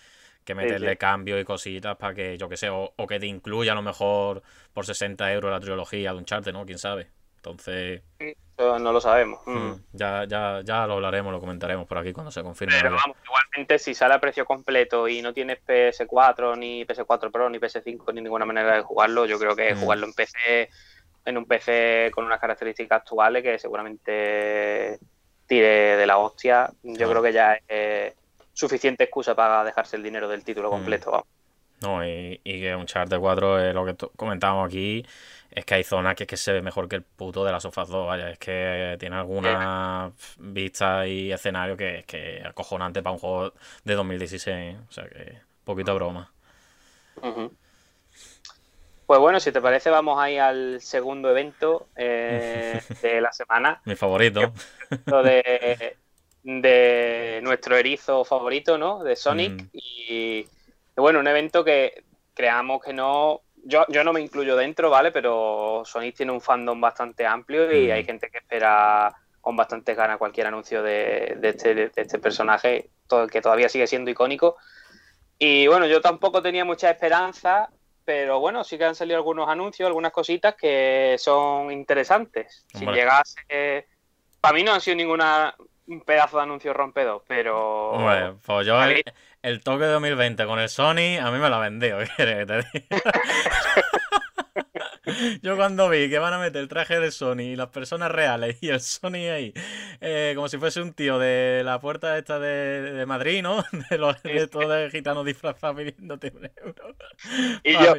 [0.49, 3.75] que meterle cambios y cositas para que, yo que sé, o, que te incluya a
[3.75, 4.41] lo mejor
[4.73, 6.65] por 60 euros la trilogía de un charte, ¿no?
[6.65, 7.07] Quién sabe.
[7.35, 8.01] Entonces.
[8.57, 9.41] no lo sabemos.
[9.45, 9.57] Mm.
[9.57, 9.83] Mm.
[9.93, 12.75] Ya, ya, ya lo hablaremos, lo comentaremos por aquí cuando se confirme.
[12.81, 17.49] Pero vamos, igualmente, si sale a precio completo y no tienes PS4, ni PS4 Pro,
[17.49, 19.79] ni PS5, ni ninguna manera de jugarlo, yo creo que mm.
[19.79, 20.69] jugarlo en PC,
[21.29, 24.99] en un PC con unas características actuales que seguramente
[25.47, 28.13] tire de la hostia, yo creo que ya es
[28.53, 30.71] suficiente excusa para dejarse el dinero del título mm.
[30.71, 31.25] completo.
[31.81, 35.05] No, y, que un chart de 4 es lo que comentábamos aquí.
[35.49, 37.63] Es que hay zonas que, es que se ve mejor que el puto de las
[37.63, 38.07] sofas 2.
[38.07, 43.53] Vaya, es que tiene alguna vista y escenario que es que acojonante para un juego
[43.83, 44.77] de 2016.
[44.89, 46.31] O sea que, poquito broma.
[49.09, 53.81] Pues bueno, si te parece, vamos ahí al segundo evento eh, de la semana.
[53.85, 54.53] Mi favorito.
[55.07, 55.97] De,
[56.43, 59.03] de nuestro erizo favorito, ¿no?
[59.03, 59.63] De Sonic.
[59.63, 59.69] Mm.
[59.73, 60.45] Y
[60.95, 62.03] bueno, un evento que
[62.35, 63.41] creamos que no.
[63.63, 65.11] Yo, yo no me incluyo dentro, ¿vale?
[65.11, 67.91] Pero Sonic tiene un fandom bastante amplio y mm.
[67.91, 73.41] hay gente que espera con bastantes ganas cualquier anuncio de, este, este, personaje, todo, que
[73.41, 74.57] todavía sigue siendo icónico.
[75.39, 77.71] Y bueno, yo tampoco tenía mucha esperanza,
[78.09, 82.65] pero bueno, sí que han salido algunos anuncios, algunas cositas que son interesantes.
[82.73, 83.85] Si llegase.
[84.41, 85.53] Para mí no han sido ninguna
[85.85, 87.91] un pedazo de anuncio rompedor, pero.
[87.99, 88.81] Bueno, pues yo
[89.43, 92.65] el, toque de 2020 con el Sony, a mí me lo ha vendido, ¿qué te
[95.41, 98.57] Yo cuando vi que van a meter el traje de Sony y las personas reales
[98.61, 99.53] y el Sony ahí,
[100.01, 103.63] eh, como si fuese un tío de la puerta esta de, Madrid, ¿no?
[103.89, 106.95] De los de todos gitanos disfrazados pidiéndote un euro.
[107.63, 107.95] Y yo,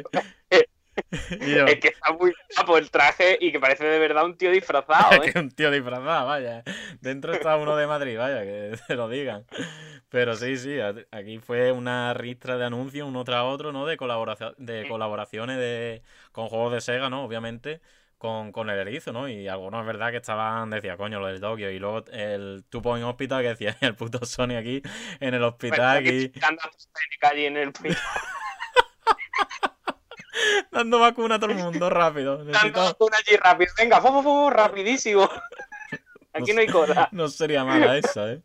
[1.31, 5.11] Es que está muy guapo el traje y que parece de verdad un tío disfrazado.
[5.23, 5.33] ¿eh?
[5.35, 6.63] un tío disfrazado, vaya.
[6.99, 9.45] Dentro está uno de Madrid, vaya, que se lo digan.
[10.09, 10.77] Pero sí, sí,
[11.11, 13.85] aquí fue una ristra de anuncios uno tras otro, ¿no?
[13.85, 16.01] De, colaboración, de colaboraciones de,
[16.31, 17.23] con juegos de Sega, ¿no?
[17.23, 17.81] Obviamente.
[18.17, 19.27] Con, con, el erizo, ¿no?
[19.27, 21.71] Y algunos es verdad que estaban, decía, coño, lo del Tokio.
[21.71, 24.83] Y luego el Two Point Hospital que decía, el puto Sony aquí
[25.19, 25.97] en el hospital.
[25.97, 26.31] aquí...
[27.47, 27.73] en el
[30.71, 32.43] Dando vacuna a todo el mundo, rápido.
[32.45, 33.73] Dando vacuna allí rápido.
[33.77, 35.29] Venga, fofo, rapidísimo.
[36.33, 37.09] Aquí no hay cosa.
[37.11, 38.41] No sería mala esa, ¿eh?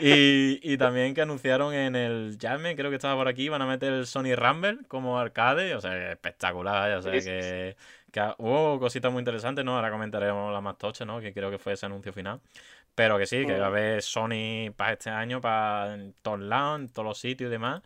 [0.00, 3.66] Y, y, también que anunciaron en el Jam, creo que estaba por aquí, van a
[3.66, 7.76] meter el Sony Rumble como arcade, o sea, espectacular, o sea, que,
[8.12, 9.74] que, hubo cositas muy interesantes, ¿no?
[9.74, 11.20] Ahora comentaremos la más tocha, ¿no?
[11.20, 12.40] Que creo que fue ese anuncio final.
[12.94, 16.80] Pero que sí, que va a haber Sony para este año, para en todos lados,
[16.80, 17.80] en todos los sitios y demás.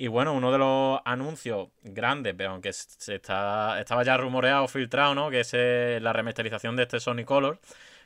[0.00, 5.14] Y bueno, uno de los anuncios grandes, pero aunque se está, estaba ya rumoreado, filtrado,
[5.14, 5.28] ¿no?
[5.28, 7.60] Que es eh, la remasterización de este Sony Color.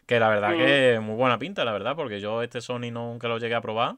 [0.05, 3.29] Que la verdad que es muy buena pinta, la verdad, porque yo este Sony nunca
[3.29, 3.95] lo llegué a probar.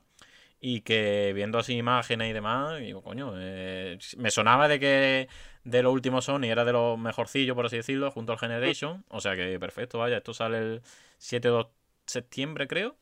[0.60, 5.28] Y que viendo así imágenes y demás, digo, coño, eh, me sonaba de que
[5.64, 9.06] de los últimos Sony era de los mejorcillos, por así decirlo, junto al Generation.
[9.08, 10.82] O sea que perfecto, vaya, esto sale el
[11.16, 11.66] 7 de
[12.04, 12.94] septiembre, creo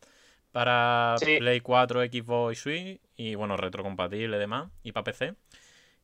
[0.55, 3.01] para Play 4, Xbox y Switch.
[3.17, 4.71] Y bueno, retrocompatible y demás.
[4.85, 5.35] Y para PC.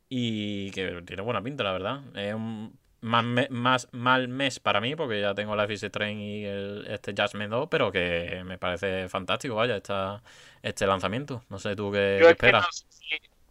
[0.08, 2.00] Y que tiene buena pinta, la verdad.
[2.16, 6.44] Es un más, más mal mes para mí, porque ya tengo la is Train y
[6.44, 10.20] el, este Jasmine 2, pero que me parece fantástico, vaya, esta,
[10.62, 11.44] este lanzamiento.
[11.48, 12.84] No sé tú qué, esperas.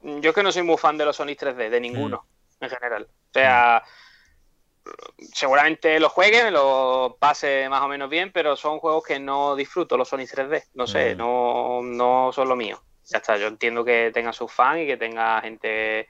[0.01, 2.25] yo es que no soy muy fan de los Sonic 3D, de ninguno,
[2.59, 2.63] mm.
[2.65, 3.03] en general.
[3.03, 3.81] O sea,
[5.33, 9.97] seguramente lo jueguen, lo pase más o menos bien, pero son juegos que no disfruto,
[9.97, 10.63] los Sonic 3D.
[10.73, 11.17] No sé, mm.
[11.17, 12.81] no, no son lo mío.
[13.05, 16.07] Ya está, yo entiendo que tenga sus fans y que tenga gente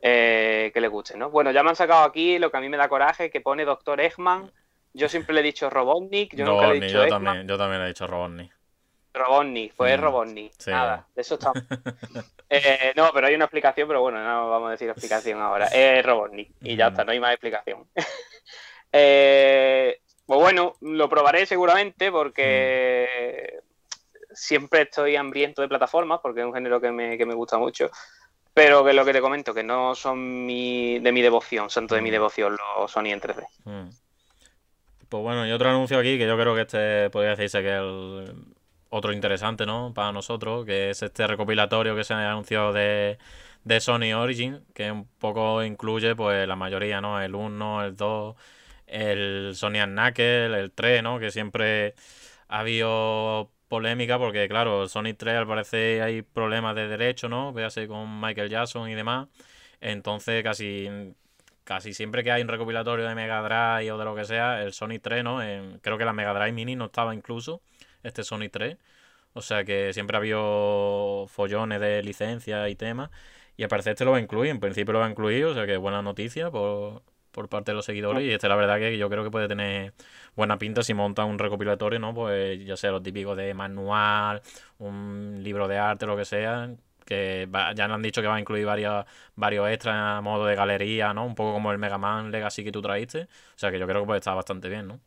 [0.00, 1.30] eh, que le guste, ¿no?
[1.30, 3.64] Bueno, ya me han sacado aquí lo que a mí me da coraje, que pone
[3.64, 4.50] Doctor Eggman.
[4.94, 7.80] Yo siempre le he dicho Robotnik, yo nunca le he dicho yo También, yo también
[7.80, 8.52] le he dicho Robotnik.
[9.14, 10.52] Robotnik, pues es mm, Robotnik.
[10.66, 11.52] Nada, de eso está.
[12.54, 15.68] Eh, no, pero hay una explicación, pero bueno, no vamos a decir explicación ahora.
[15.72, 17.86] Es Robotnik y ya está, no hay más explicación.
[18.92, 23.58] eh, pues bueno, lo probaré seguramente porque
[24.34, 27.90] siempre estoy hambriento de plataformas, porque es un género que me, que me gusta mucho.
[28.52, 31.94] Pero que es lo que te comento, que no son mi, de mi devoción, santo
[31.94, 33.46] de mi devoción los Sony en 3D.
[35.08, 38.34] Pues bueno, y otro anuncio aquí que yo creo que este podría decirse que el
[38.92, 39.92] otro interesante, ¿no?
[39.94, 43.18] Para nosotros, que es este recopilatorio que se ha anunciado de,
[43.80, 47.20] Sony Origin, que un poco incluye, pues, la mayoría, ¿no?
[47.20, 48.36] El 1, el 2,
[48.86, 51.18] el Sony Knuckle, el 3, ¿no?
[51.18, 51.94] Que siempre
[52.48, 57.52] ha habido polémica porque, claro, Sonic 3 al parecer hay problemas de derecho, ¿no?
[57.54, 59.28] Véase con Michael Jackson y demás.
[59.80, 61.14] Entonces, casi,
[61.64, 64.74] casi siempre que hay un recopilatorio de Mega Drive o de lo que sea, el
[64.74, 65.38] Sonic 3, ¿no?
[65.80, 67.62] creo que la Mega Drive Mini no estaba incluso,
[68.02, 68.76] este Sonic 3.
[69.34, 73.10] O sea que siempre ha habido follones de licencia y temas.
[73.56, 75.54] Y al parecer este lo va a incluir, en principio lo va a incluir, o
[75.54, 78.22] sea que buena noticia por, por parte de los seguidores.
[78.24, 79.94] Y este la verdad que yo creo que puede tener
[80.36, 82.14] buena pinta si monta un recopilatorio, ¿no?
[82.14, 84.42] Pues ya sea lo típico de manual,
[84.78, 86.74] un libro de arte, lo que sea.
[87.04, 90.54] Que ya nos han dicho que va a incluir varios, varios extras a modo de
[90.54, 91.26] galería, ¿no?
[91.26, 93.22] Un poco como el Mega Man Legacy que tú traíste.
[93.22, 95.00] O sea que yo creo que puede estar bastante bien, ¿no?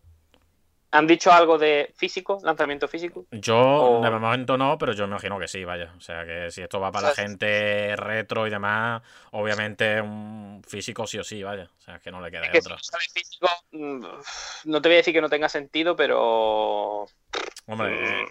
[0.95, 3.25] ¿Han dicho algo de físico, lanzamiento físico?
[3.31, 5.93] Yo, de momento no, pero yo me imagino que sí, vaya.
[5.97, 11.05] O sea, que si esto va para la gente retro y demás, obviamente un físico
[11.05, 11.69] sí o sí, vaya.
[11.77, 12.77] O sea, que no le queda es otra.
[12.79, 14.05] Si físico, mm,
[14.65, 17.07] no te voy a decir que no tenga sentido, pero.
[17.67, 18.27] Hombre, mm.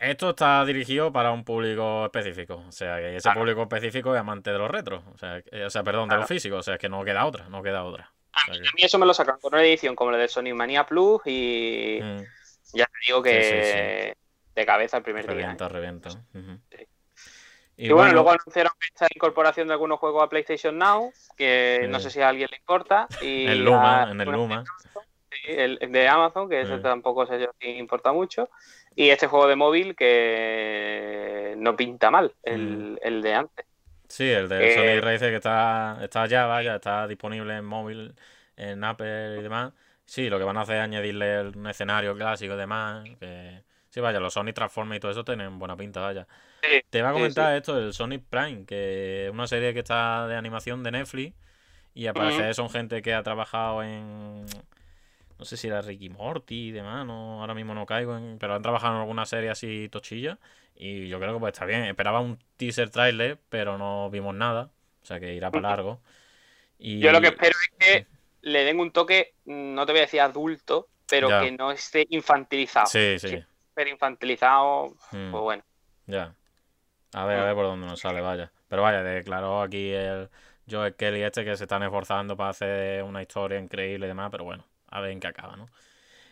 [0.00, 2.64] esto está dirigido para un público específico.
[2.66, 5.04] O sea, que ese público específico es amante de los retros.
[5.14, 6.58] O sea, o sea perdón, de los físicos.
[6.58, 8.10] O sea, que no queda otra, no queda otra.
[8.32, 11.22] A mí, eso me lo sacan con una edición como la de Sonic Mania Plus
[11.26, 12.22] y mm.
[12.74, 14.16] ya te digo que
[14.54, 15.56] de cabeza el primer día.
[15.58, 15.68] ¿eh?
[15.68, 16.10] Revienta,
[17.76, 22.10] Y, bueno, luego anunciaron esta incorporación de algunos juegos a PlayStation Now, que no sé
[22.10, 23.08] si a alguien le importa.
[23.20, 24.64] Y el Luma, en el Luma.
[25.46, 28.50] el de Amazon, que ese tampoco sé yo si importa mucho.
[28.94, 33.69] Y este juego de móvil que no pinta mal, el, el de antes.
[34.10, 38.12] Sí, el de Sony eh, Racer que está, está ya, vaya, está disponible en móvil,
[38.56, 39.72] en Apple y demás.
[40.04, 43.04] Sí, lo que van a hacer es añadirle un escenario clásico y demás.
[43.20, 43.62] Que...
[43.88, 46.26] Sí, vaya, los Sony Transformers y todo eso tienen buena pinta, vaya.
[46.90, 50.34] Te iba a comentar esto, el Sonic Prime, que es una serie que está de
[50.34, 51.36] animación de Netflix.
[51.94, 54.44] Y aparece son gente que ha trabajado en.
[55.38, 58.38] No sé si era Ricky Morty y demás, no, ahora mismo no caigo en.
[58.40, 60.38] Pero han trabajado en alguna serie así tochilla.
[60.82, 61.84] Y yo creo que pues está bien.
[61.84, 64.70] Esperaba un teaser trailer, pero no vimos nada.
[65.02, 66.00] O sea que irá para largo.
[66.78, 67.00] Y...
[67.00, 68.06] Yo lo que espero es que
[68.40, 72.86] le den un toque, no te voy a decir adulto, pero que no esté infantilizado.
[72.86, 73.44] Sí, sí.
[73.74, 75.30] Pero infantilizado, mm.
[75.30, 75.62] pues bueno.
[76.06, 76.34] Ya.
[77.12, 78.50] A ver, a ver por dónde nos sale, vaya.
[78.68, 80.30] Pero vaya, declaró aquí el
[80.66, 84.44] Joe Kelly este que se están esforzando para hacer una historia increíble y demás, pero
[84.44, 85.68] bueno, a ver en qué acaba, ¿no?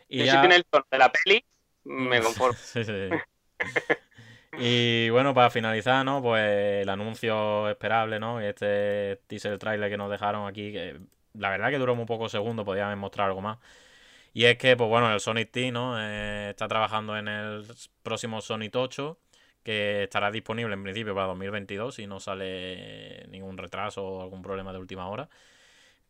[0.08, 1.44] Y si tiene el tono de la peli,
[1.84, 2.56] me conformo.
[2.58, 3.10] sí, sí.
[4.60, 6.20] Y bueno, para finalizar, ¿no?
[6.20, 8.40] Pues el anuncio esperable, ¿no?
[8.40, 10.98] Este teaser trailer que nos dejaron aquí, que
[11.34, 13.58] la verdad que duró muy pocos segundos, podían mostrar algo más.
[14.34, 16.00] Y es que, pues bueno, el Sonic T, ¿no?
[16.00, 17.66] Eh, está trabajando en el
[18.02, 19.18] próximo Sonic 8,
[19.62, 24.72] que estará disponible en principio para 2022 si no sale ningún retraso o algún problema
[24.72, 25.28] de última hora.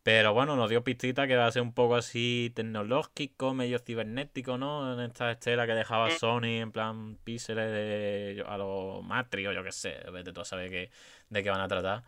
[0.03, 4.57] Pero bueno, nos dio pistita que va a ser un poco así tecnológico, medio cibernético,
[4.57, 4.93] ¿no?
[4.93, 6.11] En esta estela que dejaba mm.
[6.11, 10.45] Sony, en plan píxeles de, a los Matrix o yo qué sé, vete tú a
[10.45, 10.89] saber qué,
[11.29, 12.03] de qué van a tratar.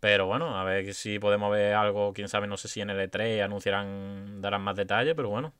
[0.00, 3.10] Pero bueno, a ver si podemos ver algo, quién sabe, no sé si en el
[3.10, 5.54] E3 anunciarán, darán más detalles, pero bueno.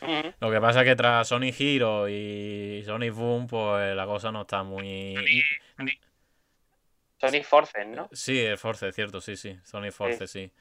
[0.00, 0.28] Mm.
[0.40, 4.42] Lo que pasa es que tras Sony Hero y Sony Boom, pues la cosa no
[4.42, 5.14] está muy...
[7.22, 8.08] Sony Force, ¿no?
[8.10, 9.56] Sí, el Force, cierto, sí, sí.
[9.62, 10.52] Sony Force, sí.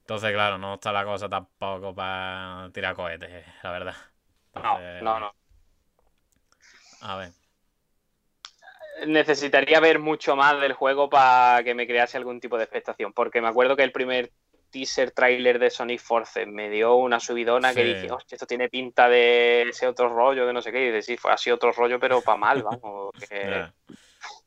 [0.00, 3.96] Entonces, claro, no está la cosa tampoco para tirar cohetes, la verdad.
[4.54, 5.34] no, no, no.
[7.00, 7.32] A ver.
[9.06, 13.12] Necesitaría ver mucho más del juego para que me crease algún tipo de expectación.
[13.12, 14.30] Porque me acuerdo que el primer
[14.70, 19.08] teaser trailer de Sonic Force me dio una subidona que dije, hostia, esto tiene pinta
[19.08, 20.80] de ese otro rollo, de no sé qué.
[20.80, 23.14] Y dices, sí, fue así otro rollo, pero para mal, vamos.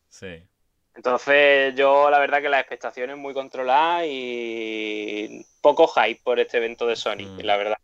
[0.10, 0.51] Sí.
[1.02, 6.86] Entonces, yo la verdad que las expectaciones muy controladas y poco hype por este evento
[6.86, 7.40] de Sony, mm.
[7.40, 7.78] la verdad.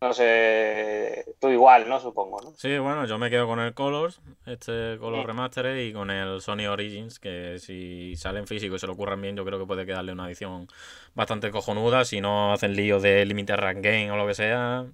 [0.00, 2.00] No sé, tú igual, ¿no?
[2.00, 2.54] Supongo, ¿no?
[2.56, 5.26] Sí, bueno, yo me quedo con el Colors, este Color mm.
[5.26, 9.20] Remastered y con el Sony Origins, que si sale en físico y se lo ocurran
[9.20, 10.66] bien, yo creo que puede quedarle una edición
[11.14, 12.06] bastante cojonuda.
[12.06, 14.86] Si no hacen lío de Limited Run Game o lo que sea.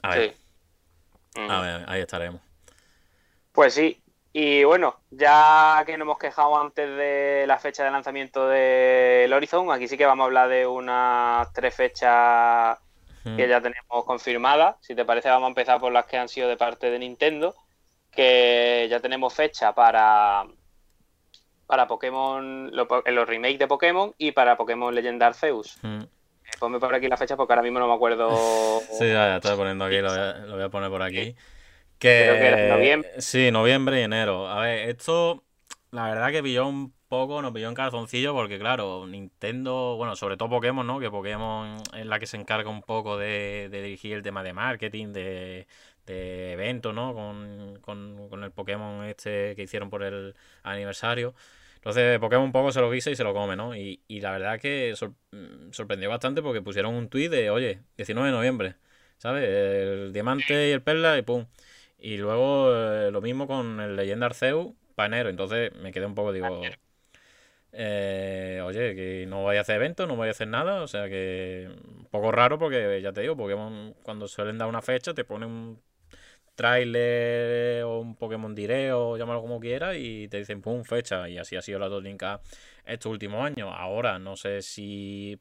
[0.00, 0.34] A ver.
[1.34, 2.40] A ver, ahí estaremos.
[3.52, 4.00] Pues sí,
[4.38, 9.72] y bueno, ya que nos hemos quejado antes de la fecha de lanzamiento del Horizon,
[9.72, 12.76] aquí sí que vamos a hablar de unas tres fechas
[13.24, 14.76] que ya tenemos confirmadas.
[14.82, 17.54] Si te parece, vamos a empezar por las que han sido de parte de Nintendo,
[18.10, 20.44] que ya tenemos fecha para
[21.66, 25.78] para Pokémon, los remakes de Pokémon y para Pokémon Legend Arceus.
[25.82, 26.06] Eh,
[26.60, 28.28] ponme por aquí la fecha porque ahora mismo no me acuerdo.
[28.98, 31.34] sí, ya, ya estoy poniendo aquí, lo voy a, poner por aquí.
[31.98, 33.20] Que, noviembre.
[33.20, 34.48] Sí, noviembre y enero.
[34.48, 35.44] A ver, esto
[35.96, 40.36] la verdad que pilló un poco, nos pilló en calzoncillo porque, claro, Nintendo, bueno, sobre
[40.36, 41.00] todo Pokémon, ¿no?
[41.00, 45.12] Que Pokémon es la que se encarga un poco de, dirigir el tema de marketing,
[45.12, 45.66] de,
[46.04, 47.14] de eventos, ¿no?
[47.14, 51.34] Con, con, el Pokémon este que hicieron por el aniversario.
[51.76, 53.76] Entonces Pokémon un poco se lo guisa y se lo come, ¿no?
[53.76, 54.94] Y, y la verdad que
[55.32, 58.74] mm, sorprendió bastante porque pusieron un tuit de, oye, 19 de noviembre,
[59.18, 59.44] ¿sabes?
[59.48, 61.46] El diamante y el perla y pum.
[61.98, 65.28] Y luego eh, lo mismo con el Leyenda Arceus para enero.
[65.28, 66.62] Entonces me quedé un poco, digo,
[67.72, 70.82] eh, oye, que no vaya a hacer eventos, no vaya a hacer nada.
[70.82, 74.82] O sea que un poco raro porque ya te digo, Pokémon cuando suelen dar una
[74.82, 75.82] fecha te ponen un
[76.54, 81.28] trailer o un Pokémon Direct o llámalo como quieras y te dicen pum, fecha.
[81.28, 82.40] Y así ha sido la Linka
[82.84, 83.70] estos últimos años.
[83.72, 85.38] Ahora no sé si...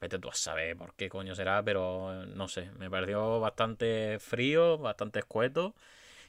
[0.00, 4.78] vete tú a saber por qué coño será, pero no sé, me pareció bastante frío,
[4.78, 5.74] bastante escueto.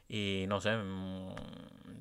[0.10, 1.36] Y no sé, mm,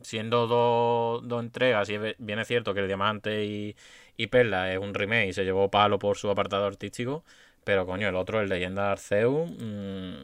[0.03, 3.77] siendo dos, entregas, y bien es cierto que el Diamante y,
[4.29, 7.25] Perla es un remake y se llevó palo por su apartado artístico,
[7.65, 10.15] pero coño, el otro, el Leyenda Arceus, mmm,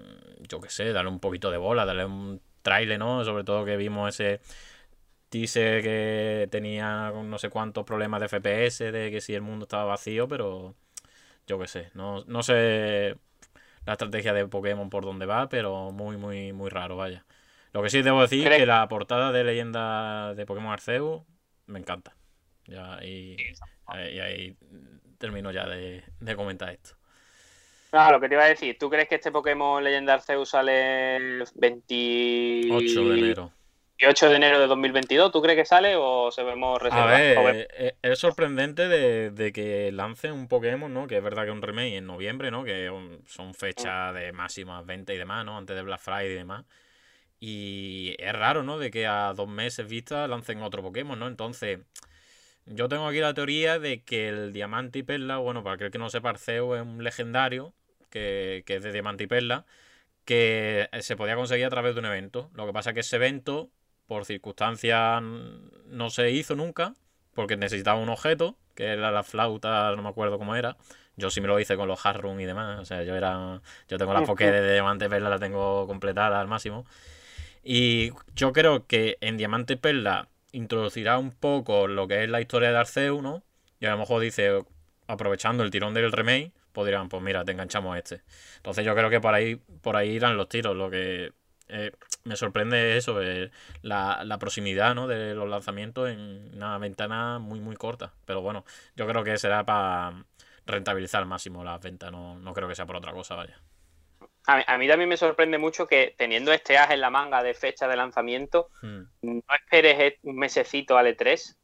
[0.49, 3.25] yo qué sé, darle un poquito de bola, darle un trailer, ¿no?
[3.25, 4.41] Sobre todo que vimos ese
[5.29, 9.85] teaser que tenía no sé cuántos problemas de FPS, de que si el mundo estaba
[9.85, 10.75] vacío, pero
[11.47, 13.17] yo qué sé, no, no sé
[13.87, 17.25] la estrategia de Pokémon por dónde va, pero muy, muy, muy raro, vaya.
[17.73, 21.23] Lo que sí debo decir es que la portada de leyenda de Pokémon Arceus
[21.67, 22.17] me encanta.
[22.67, 23.37] Ya, y,
[23.87, 24.57] ahí
[25.19, 26.03] termino ya de,
[26.37, 26.97] comentar esto.
[27.91, 31.17] Claro, lo que te iba a decir, ¿tú crees que este Pokémon Leyenda Arceus sale
[31.17, 33.53] el 28 de enero?
[34.01, 37.11] 28 de enero de 2022, ¿tú crees que sale o se vemos reservado?
[37.11, 41.07] A ver, eh, es sorprendente de, que lancen un Pokémon, ¿no?
[41.07, 42.65] Que es verdad que es un remake en noviembre, ¿no?
[42.65, 42.91] Que
[43.27, 45.57] son fechas de máximas venta y demás, ¿no?
[45.57, 46.65] Antes de Black Friday y demás.
[47.39, 48.79] Y es raro, ¿no?
[48.79, 51.29] De que a dos meses vista lancen otro Pokémon, ¿no?
[51.29, 51.81] Entonces,
[52.67, 55.99] yo tengo aquí la teoría de que el Diamante y Perla, bueno, para aquel que
[55.99, 57.75] no sepa, Arceo es un legendario
[58.11, 59.67] que, es de Diamante y Perla,
[60.25, 62.51] que se podía conseguir a través de un evento.
[62.55, 63.71] Lo que pasa es que ese evento,
[64.07, 66.95] por circunstancias, no se hizo nunca,
[67.35, 70.77] porque necesitaba un objeto, que era la flauta, no me acuerdo cómo era.
[71.17, 72.81] Yo sí me lo hice con los Harroom y demás.
[72.81, 73.61] O sea, yo era.
[73.89, 76.87] Yo tengo la Poké de Diamante Perla, la tengo completada al máximo.
[77.63, 82.71] Y yo creo que en Diamante Perla introducirá un poco lo que es la historia
[82.71, 83.43] de Arceus, ¿no?
[83.81, 84.65] Y a lo mejor dice,
[85.07, 88.23] aprovechando el tirón del remake, podrían, pues, pues mira, te enganchamos a este.
[88.57, 90.77] Entonces yo creo que por ahí, por ahí irán los tiros.
[90.77, 91.33] Lo que
[91.69, 91.93] eh,
[92.25, 93.51] me sorprende eso, eh,
[93.83, 95.07] la, la, proximidad ¿no?
[95.07, 98.13] de los lanzamientos en una ventana muy, muy corta.
[98.25, 98.65] Pero bueno,
[98.97, 100.25] yo creo que será para
[100.67, 103.59] rentabilizar al máximo las ventas, no, no creo que sea por otra cosa, vaya.
[104.47, 107.89] A mí, también me sorprende mucho que teniendo este as en la manga de fecha
[107.89, 109.01] de lanzamiento, hmm.
[109.23, 111.57] no esperes un mesecito al E3,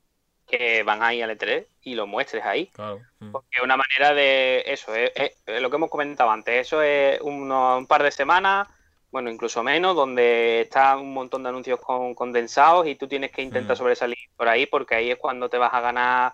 [0.47, 2.71] que van ahí al E3 y lo muestres ahí.
[2.79, 3.33] Hmm.
[3.33, 5.13] Porque es una manera de eso, es,
[5.47, 8.67] lo que hemos comentado antes, eso es un par de semanas,
[9.11, 13.43] bueno, incluso menos, donde está un montón de anuncios con, condensados y tú tienes que
[13.43, 13.79] intentar hmm.
[13.79, 16.33] sobresalir por ahí porque ahí es cuando te vas a ganar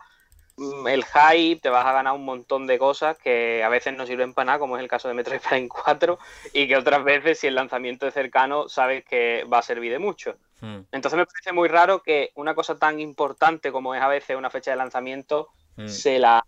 [0.59, 4.07] Mm, el hype, te vas a ganar un montón de cosas que a veces no
[4.07, 6.19] sirven para nada, como es el caso de Metroid Prime 4,
[6.55, 9.99] y que otras veces, si el lanzamiento es cercano, sabes que va a servir de
[9.99, 10.37] mucho.
[10.61, 10.81] Hmm.
[10.93, 14.49] Entonces me parece muy raro que una cosa tan importante como es a veces una
[14.49, 15.51] fecha de lanzamiento
[15.85, 16.43] se la,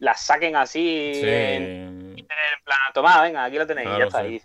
[0.00, 2.14] la saquen así en,
[2.62, 4.22] plan, tomada, venga, aquí lo tenéis, ya está.
[4.22, 4.42] Sí.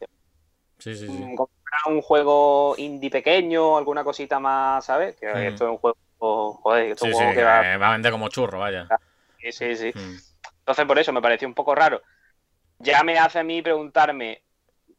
[0.79, 5.15] Sí, sí, mm, Comprar un juego indie pequeño, alguna cosita más, ¿sabes?
[5.15, 5.37] Que hmm.
[5.37, 7.59] esto es un juego joder, sí, sí, que va...
[7.59, 8.87] a vender como churro, vaya.
[9.39, 9.91] Sí, sí, sí.
[9.93, 10.17] Hmm.
[10.59, 12.01] Entonces, por eso me pareció un poco raro.
[12.79, 14.43] Ya me hace a mí preguntarme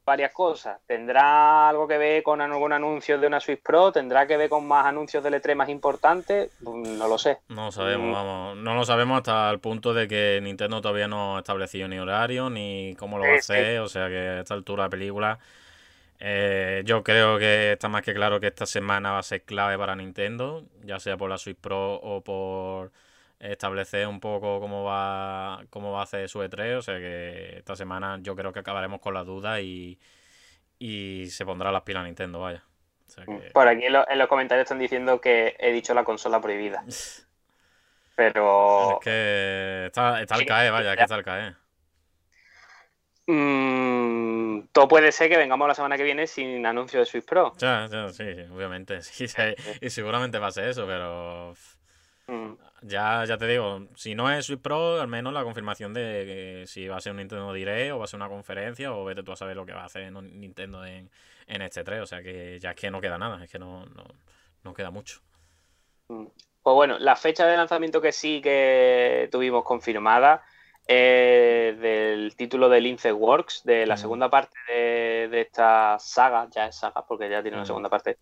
[0.05, 0.81] varias cosas.
[0.87, 3.93] ¿Tendrá algo que ver con algún anuncio de una Switch Pro?
[3.93, 6.51] ¿Tendrá que ver con más anuncios de E3 más importantes?
[6.61, 7.39] No lo sé.
[7.49, 8.13] No lo sabemos, mm.
[8.13, 8.57] vamos.
[8.57, 12.51] No lo sabemos hasta el punto de que Nintendo todavía no ha establecido ni horario
[12.51, 13.81] ni cómo lo va a hacer.
[13.81, 15.39] O sea que a esta altura de película
[16.23, 19.79] eh, yo creo que está más que claro que esta semana va a ser clave
[19.79, 22.93] para Nintendo, ya sea por la Switch Pro o por
[23.39, 26.77] establecer un poco cómo va, cómo va a hacer su E3.
[26.77, 29.99] O sea que esta semana yo creo que acabaremos con la duda y,
[30.79, 32.63] se pondrá las pilas Nintendo, vaya.
[33.53, 36.85] Por aquí en, los comentarios están diciendo que he dicho la consola prohibida.
[38.15, 38.93] Pero.
[38.93, 41.57] Es que está, está al caer, vaya, que está al caer.
[43.33, 47.53] Mm, todo puede ser que vengamos la semana que viene sin anuncio de Switch Pro.
[47.59, 49.01] Ya, ya sí, obviamente.
[49.11, 49.27] Sí,
[49.81, 51.55] y seguramente va a ser eso, pero.
[52.27, 52.55] Mm.
[52.83, 56.67] Ya, ya te digo, si no es Switch Pro, al menos la confirmación de que
[56.67, 59.23] si va a ser un Nintendo Direct o va a ser una conferencia o vete
[59.23, 61.09] tú a saber lo que va a hacer Nintendo en,
[61.47, 62.01] en este 3.
[62.01, 64.05] O sea que ya es que no queda nada, es que no, no,
[64.65, 65.21] no queda mucho.
[66.09, 66.27] Mm.
[66.63, 70.43] Pues bueno, la fecha de lanzamiento que sí que tuvimos confirmada
[70.93, 73.99] es del título de Lince Works, de la Mm.
[73.99, 77.67] segunda parte de, de esta saga, ya es saga porque ya tiene una Mm.
[77.67, 78.19] segunda parte,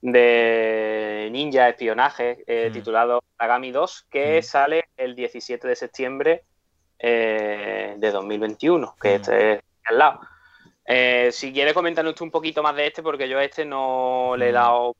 [0.00, 2.72] de Ninja Espionaje, eh, Mm.
[2.72, 4.42] titulado Agami 2, que Mm.
[4.42, 6.44] sale el 17 de septiembre
[7.00, 9.14] eh, de 2021, que Mm.
[9.14, 10.20] este es al lado.
[10.84, 14.34] Eh, si quieres comentarnos tú un poquito más de este, porque yo a este no
[14.36, 14.96] le he dado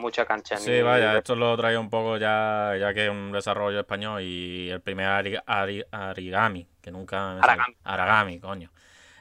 [0.00, 0.56] mucha cancha.
[0.56, 4.22] Sí, ni- vaya, esto lo traigo un poco ya, ya que es un desarrollo español
[4.22, 7.40] y el primer ari- ari- Arigami, que nunca me.
[7.40, 7.76] Aragami.
[7.84, 8.70] Aragami, coño.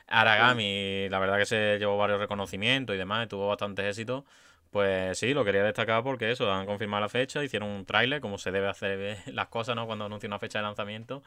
[0.07, 4.23] Aragami, la verdad que se llevó varios reconocimientos y demás, y tuvo bastantes éxitos.
[4.69, 8.37] Pues sí, lo quería destacar porque eso, han confirmado la fecha, hicieron un tráiler, como
[8.37, 9.85] se debe hacer las cosas, ¿no?
[9.85, 11.23] Cuando anuncia una fecha de lanzamiento.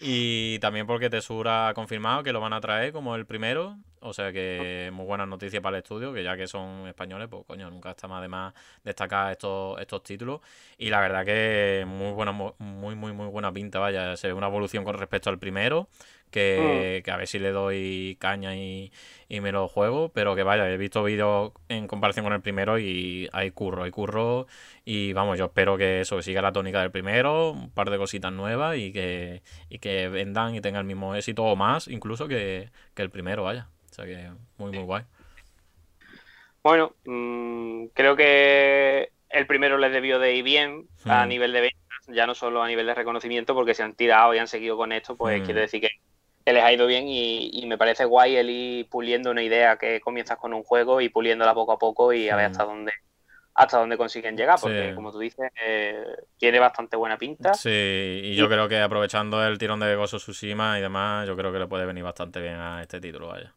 [0.00, 3.76] Y también porque Tesura ha confirmado que lo van a traer como el primero.
[4.00, 7.44] O sea que muy buenas noticias para el estudio, que ya que son españoles, pues
[7.44, 10.40] coño, nunca está más de más destacar estos, estos títulos.
[10.76, 14.16] Y la verdad que muy buena, mu- muy, muy, muy buena pinta, vaya.
[14.16, 15.88] Se ve una evolución con respecto al primero.
[16.30, 18.92] Que, que a ver si le doy caña y,
[19.28, 20.10] y me lo juego.
[20.12, 23.90] Pero que vaya, he visto vídeos en comparación con el primero y hay curro, hay
[23.90, 24.46] curro.
[24.84, 27.98] Y vamos, yo espero que eso, que siga la tónica del primero, un par de
[27.98, 32.28] cositas nuevas y que, y que vendan y tengan el mismo éxito o más, incluso
[32.28, 33.68] que, que el primero, vaya.
[33.90, 35.04] O sea que muy, muy guay.
[36.62, 41.28] Bueno, mm, creo que el primero les debió de ir bien a Mm.
[41.28, 44.38] nivel de ventas, ya no solo a nivel de reconocimiento, porque se han tirado y
[44.38, 45.42] han seguido con esto, pues Mm.
[45.42, 45.88] quiere decir que,
[46.48, 49.76] que les ha ido bien y, y me parece guay el ir puliendo una idea
[49.76, 52.90] que comienzas con un juego y puliéndola poco a poco y a ver hasta dónde
[53.52, 54.94] hasta dónde consiguen llegar, porque Sí.
[54.94, 56.02] como tú dices, eh,
[56.38, 57.52] tiene bastante buena pinta.
[57.54, 57.68] Sí,
[58.22, 61.58] y yo creo que aprovechando el tirón de Gozo Tsushima y demás, yo creo que
[61.58, 63.52] le puede venir bastante bien a este título, vaya.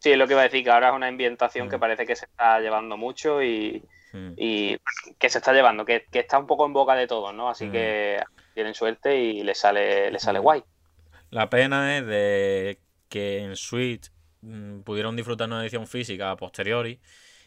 [0.00, 1.80] Sí, es lo que iba a decir, que ahora es una ambientación que Mm.
[1.80, 3.82] parece que se está llevando mucho y,
[4.12, 4.32] Mm.
[4.36, 4.76] y
[5.18, 7.48] que se está llevando, que, que está un poco en boca de todos, ¿no?
[7.48, 7.72] Así Mm.
[7.72, 8.22] que
[8.54, 10.42] tienen suerte y les sale, les sale Mm.
[10.42, 10.64] guay.
[11.32, 12.78] La pena es de
[13.08, 14.12] que en Switch
[14.42, 17.00] mm, pudieron disfrutar una edición física a posteriori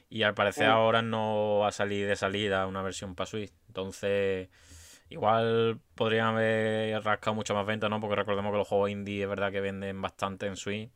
[0.09, 3.53] y al parecer ahora no va a salir de salida una versión para Switch.
[3.67, 4.49] Entonces,
[5.09, 7.99] igual podrían haber rascado mucho más venta, ¿no?
[7.99, 10.89] Porque recordemos que los juegos indie es verdad que venden bastante en Switch.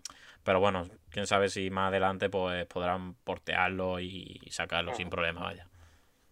[0.44, 5.68] Pero bueno, quién sabe si más adelante pues podrán portearlo y sacarlo sin problema, vaya.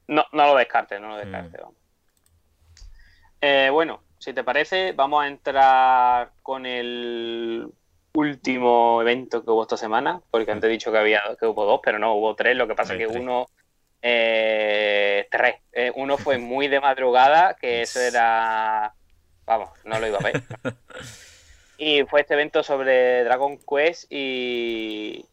[0.08, 1.20] No, no lo descartes, no lo Mm.
[1.20, 1.62] descartes.
[1.62, 1.76] vamos.
[3.42, 7.68] Eh, bueno, si te parece, vamos a entrar con el
[8.14, 11.80] último evento que hubo esta semana, porque antes he dicho que había que hubo dos,
[11.84, 12.56] pero no, hubo tres.
[12.56, 13.20] Lo que pasa es que tres.
[13.22, 13.46] uno,
[14.02, 15.56] eh, tres.
[15.72, 18.94] Eh, uno fue muy de madrugada, que eso era,
[19.46, 20.42] vamos, no lo iba a ver.
[21.80, 25.24] Y fue este evento sobre Dragon Quest y,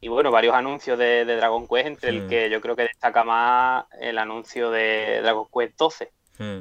[0.00, 2.28] y bueno, varios anuncios de, de Dragon Quest, entre el Mm.
[2.28, 6.12] que yo creo que destaca más el anuncio de Dragon Quest 12.
[6.38, 6.60] Hmm.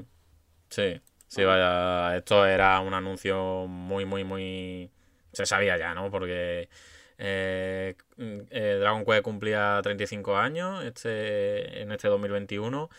[0.71, 4.91] Sí, sí, vaya, esto era un anuncio muy, muy, muy...
[5.31, 6.09] Se sabía ya, ¿no?
[6.09, 6.69] Porque
[7.17, 12.89] eh, eh, Dragon Quest cumplía 35 años este, en este 2021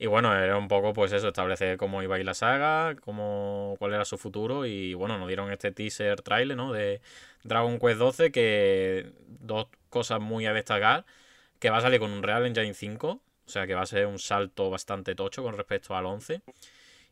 [0.00, 3.74] y bueno, era un poco pues eso, establecer cómo iba a ir la saga, cómo,
[3.78, 6.72] cuál era su futuro y bueno, nos dieron este teaser trailer, ¿no?
[6.72, 7.00] De
[7.42, 11.04] Dragon Quest 12 que dos cosas muy a destacar,
[11.58, 14.06] que va a salir con un Real Engine 5, o sea que va a ser
[14.06, 16.42] un salto bastante tocho con respecto al 11.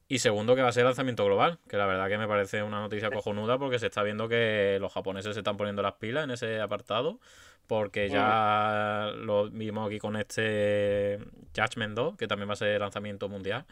[0.08, 2.80] Y segundo, que va a ser lanzamiento global, que la verdad que me parece una
[2.80, 6.30] noticia cojonuda porque se está viendo que los japoneses se están poniendo las pilas en
[6.30, 7.18] ese apartado,
[7.66, 11.18] porque ya lo vimos aquí con este
[11.56, 13.66] Judgment 2, que también va a ser lanzamiento mundial,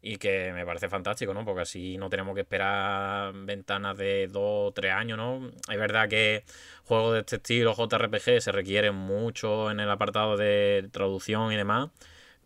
[0.00, 1.44] y que me parece fantástico, ¿no?
[1.44, 5.50] Porque así no tenemos que esperar ventanas de 2 o 3 años, ¿no?
[5.70, 6.44] Es verdad que
[6.84, 11.90] juegos de este estilo, JRPG, se requieren mucho en el apartado de traducción y demás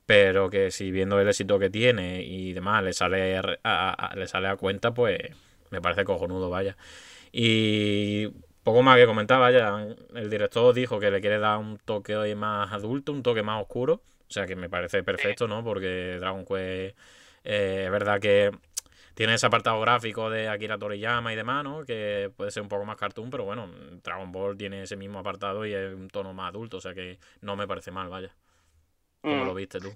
[0.08, 4.48] pero que si viendo el éxito que tiene y demás le sale a, le sale
[4.48, 5.18] a cuenta, pues
[5.70, 6.78] me parece cojonudo, vaya.
[7.30, 8.28] Y
[8.62, 12.34] poco más que comentar, vaya, el director dijo que le quiere dar un toque hoy
[12.34, 15.62] más adulto, un toque más oscuro, o sea que me parece perfecto, ¿no?
[15.62, 16.96] Porque Dragon Quest
[17.44, 18.50] eh, es verdad que
[19.12, 21.84] tiene ese apartado gráfico de Akira Toriyama y demás, ¿no?
[21.84, 23.70] Que puede ser un poco más cartoon, pero bueno,
[24.02, 27.18] Dragon Ball tiene ese mismo apartado y es un tono más adulto, o sea que
[27.42, 28.34] no me parece mal, vaya.
[29.20, 29.46] ¿Cómo Mm.
[29.46, 29.94] lo viste tú?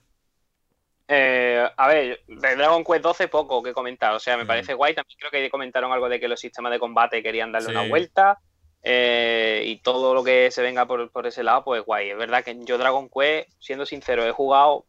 [1.08, 4.46] Eh, a ver, de Dragon Quest 12 poco que comentar, o sea, me Mm.
[4.46, 4.94] parece guay.
[4.94, 8.38] También creo que comentaron algo de que los sistemas de combate querían darle una vuelta
[8.84, 12.10] eh, y todo lo que se venga por, por ese lado, pues guay.
[12.10, 14.86] Es verdad que yo Dragon Quest, siendo sincero, he jugado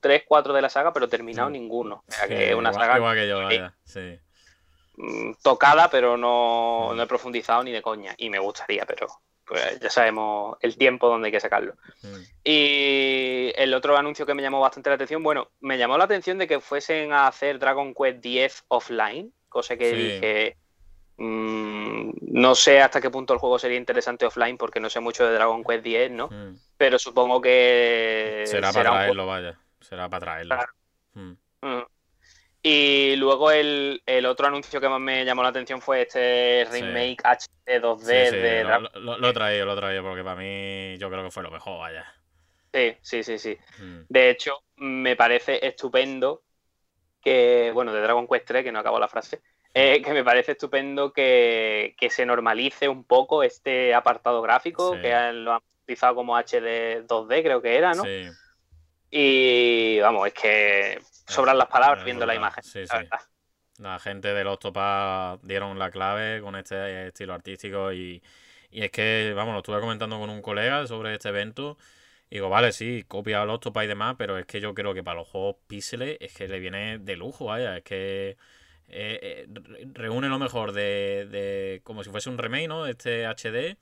[0.00, 1.52] 3, 4 de la saga, pero he terminado Mm.
[1.52, 2.04] ninguno.
[2.08, 4.18] O sea, Sí, que es una igual, saga igual que yo, vaya, sí.
[5.42, 8.14] tocada, pero no, no he profundizado ni de coña.
[8.16, 9.08] Y me gustaría, pero
[9.46, 11.74] pues ya sabemos el tiempo donde hay que sacarlo.
[12.02, 12.16] Mm.
[12.44, 16.36] Y el otro anuncio que me llamó bastante la atención, bueno, me llamó la atención
[16.38, 19.96] de que fuesen a hacer Dragon Quest X offline, cosa que Sí.
[19.96, 20.56] dije,
[21.18, 25.24] mm, no sé hasta qué punto el juego sería interesante offline porque no sé mucho
[25.26, 26.28] de Dragon Quest X, ¿no?
[26.28, 26.56] Mm.
[26.76, 29.58] Pero supongo que Será un para juego- traerlo, vaya.
[29.80, 30.56] Será para traerlo.
[30.56, 30.72] Claro.
[31.14, 31.82] Mm.
[32.66, 32.68] Mm.
[32.68, 36.72] Y luego el, el otro anuncio que más me llamó la atención fue este Sí.
[36.82, 40.02] remake HD 2D Sí, sí, de lo, Dragon lo- lo he traído, lo he traído,
[40.02, 42.04] porque para mí yo creo que fue lo mejor, vaya.
[42.72, 43.56] Sí, sí, sí, sí.
[43.78, 44.00] Mm.
[44.08, 46.42] De hecho, me parece estupendo
[47.22, 49.40] que, bueno, de Dragon Quest 3, que no acabo la frase,
[49.72, 55.10] eh, que me parece estupendo que, que se normalice un poco este apartado gráfico, que
[55.32, 58.02] lo han utilizado como HD 2D, creo que era, ¿no?
[58.04, 58.28] Sí,
[59.10, 62.64] Y vamos, es que sobran las palabras viendo la imagen.
[62.64, 63.12] Sí, la sí.
[63.78, 68.22] la gente del Octopath dieron la clave con este estilo artístico y,
[68.70, 71.78] y es que, vamos, lo estuve comentando con un colega sobre este evento.
[72.30, 75.04] y Digo, vale, sí, copia al Octopath y demás, pero es que yo creo que
[75.04, 78.36] para los juegos píxeles es que le viene de lujo, vaya, es que
[78.88, 82.86] eh, eh, re- reúne lo mejor de, de como si fuese un remake, ¿no?
[82.86, 83.76] Este HD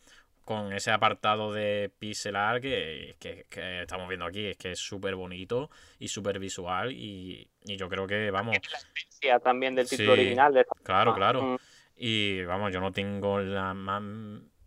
[0.45, 4.79] con ese apartado de pixel art que, que- que estamos viendo aquí, es que es
[4.79, 9.89] súper bonito y súper visual y, y yo creo que, vamos, La esencia también del
[9.89, 10.53] título Sí, original.
[10.53, 11.17] De claro, forma.
[11.27, 11.43] claro.
[11.43, 11.57] Mm.
[11.97, 14.03] Y vamos, yo no tengo la más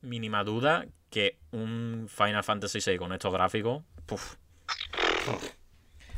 [0.02, 4.36] mínima duda que un Final Fantasy VI con estos gráficos, puf.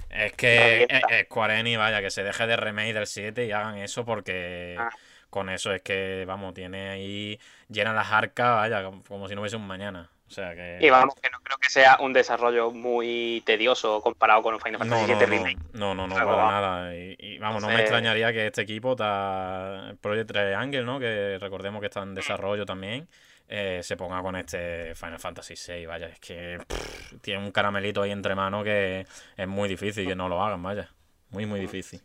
[0.10, 3.51] Es que es, es Square Enix, vaya, que se deje de remake del 7 y
[3.51, 4.89] hagan eso porque Ah.
[5.30, 9.42] Con eso es que, vamos, tiene ahí, llena las arcas, vaya, como, como si no
[9.42, 10.10] hubiese un mañana.
[10.28, 10.78] O sea que...
[10.80, 14.78] Y vamos, que no creo que sea un desarrollo muy tedioso comparado con un Final
[14.80, 15.58] Fantasy VII no, Remake.
[15.74, 16.96] no, no, no, para nada.
[16.96, 21.00] Y, y, vamos, no me extrañaría que este equipo, ta- Project Triangle, ¿no?
[21.00, 23.08] Que recordemos que está en desarrollo también,
[23.48, 28.04] eh, se ponga con este Final Fantasy VI, vaya, es que pff, tiene un caramelito
[28.04, 30.92] ahí entre manos que es muy difícil que no lo hagan, vaya.
[31.32, 32.02] Muy, muy difícil.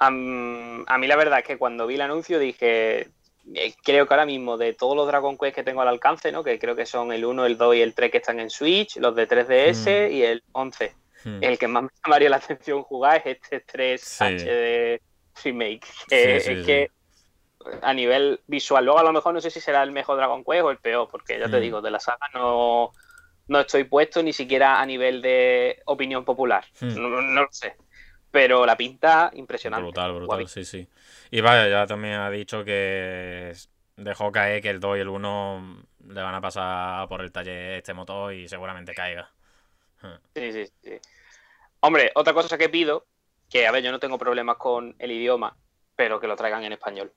[0.00, 3.08] A mí la verdad es que cuando vi el anuncio dije,
[3.54, 6.44] eh, creo que ahora mismo de todos los Dragon Quest que tengo al alcance, ¿no?
[6.44, 8.96] que creo que son el 1, el 2 y el 3 que están en Switch,
[8.98, 10.94] los de 3DS y el 11.
[11.24, 11.38] Hmm.
[11.42, 14.24] El que más me llamaría la atención jugar es este 3 Sí.
[14.24, 15.00] HD
[15.44, 15.86] Remake.
[16.08, 16.90] que Sí, sí, es que
[17.82, 20.62] a nivel visual, luego a lo mejor no sé si será el mejor Dragon Quest
[20.64, 21.60] o el peor, porque ya te Mm.
[21.60, 22.92] digo, de la saga no,
[23.48, 26.64] no estoy puesto ni siquiera a nivel de opinión popular.
[26.80, 26.94] Hmm.
[26.94, 27.74] No, no lo sé.
[28.30, 29.82] Pero la pinta impresionante.
[29.84, 30.46] Brutal, brutal, Guapi.
[30.48, 30.86] sí, sí.
[31.30, 33.52] Y vaya, ya también ha dicho que
[33.96, 37.78] dejó caer que el 2 y el 1 le van a pasar por el taller
[37.78, 39.30] este motor y seguramente caiga.
[40.34, 40.98] Sí, sí, sí.
[41.80, 43.06] Hombre, otra cosa que pido,
[43.50, 45.56] que a ver, yo no tengo problemas con el idioma,
[45.96, 47.12] pero que lo traigan en español.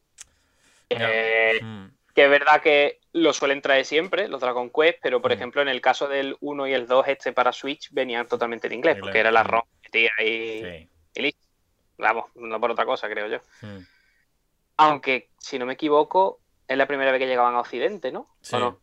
[0.90, 1.88] Eh, Hmm.
[2.14, 5.36] que es verdad que lo suelen traer siempre, los Dragon Quest, pero por Mm.
[5.36, 8.74] ejemplo en el caso del 1 y el 2, este para Switch venían totalmente en
[8.74, 9.48] inglés, porque era la mm.
[9.48, 10.90] ROM que metía ahí Sí.
[11.14, 11.48] Y listo.
[11.98, 13.38] Vamos, no por otra cosa, creo yo.
[13.62, 13.84] Hmm.
[14.78, 18.28] Aunque, si no me equivoco, es la primera vez que llegaban a Occidente, ¿no?
[18.42, 18.80] Sí, ¿O no?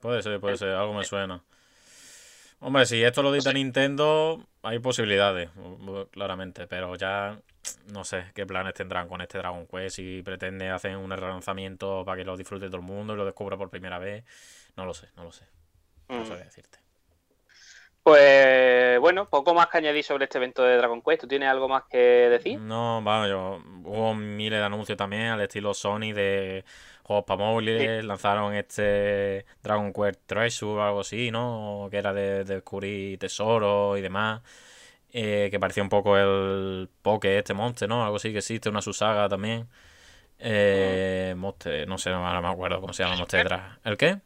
[0.00, 1.42] puede ser, puede ser, algo me suena.
[2.60, 5.50] Hombre, si esto lo edita Nintendo, hay posibilidades,
[6.12, 7.36] claramente, pero ya
[7.92, 12.18] no sé qué planes tendrán con este Dragon Quest, si pretende hacer un relanzamiento para
[12.18, 14.24] que lo disfrute todo el mundo y lo descubra por primera vez,
[14.76, 15.44] no lo sé, no lo sé,
[16.08, 16.26] no Mm.
[16.26, 16.78] sabría decirte.
[18.02, 21.20] Pues bueno, poco más que añadir sobre este evento de Dragon Quest.
[21.20, 22.58] ¿Tú tienes algo más que decir?
[22.58, 26.64] No, vamos, yo, hubo miles de anuncios también al estilo Sony de
[27.04, 31.88] juegos para móviles, lanzaron este Dragon Quest Treasure o algo así, ¿no?
[31.90, 34.42] Que era de, de descubrir tesoros y demás,
[35.12, 38.04] eh, que parecía un poco el Poké, este Monster, ¿no?
[38.04, 39.68] Algo así que existe, una Susaga también.
[40.40, 43.48] Eh, Monster, no sé, ahora me acuerdo cómo se llama Monster
[43.84, 44.18] ¿El qué?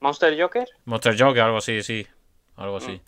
[0.00, 0.68] ¿Monster Joker?
[0.84, 2.06] Monster Joker, algo así, sí.
[2.56, 3.00] Algo así.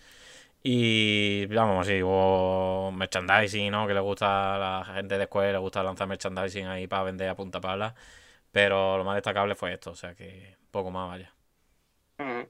[0.62, 3.86] Y vamos, sí, hubo merchandising, ¿no?
[3.86, 7.28] Que le gusta a la gente de Square, le gusta lanzar merchandising ahí para vender
[7.28, 7.94] a punta pala.
[8.52, 11.32] Pero lo más destacable fue esto, o sea que poco más vaya.
[12.18, 12.48] Ujú.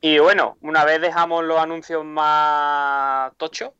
[0.00, 3.72] Y bueno, una vez dejamos los anuncios más tochos,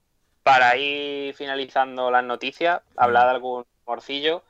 [0.43, 4.45] para ir finalizando las noticias, hablar de algún morcillo.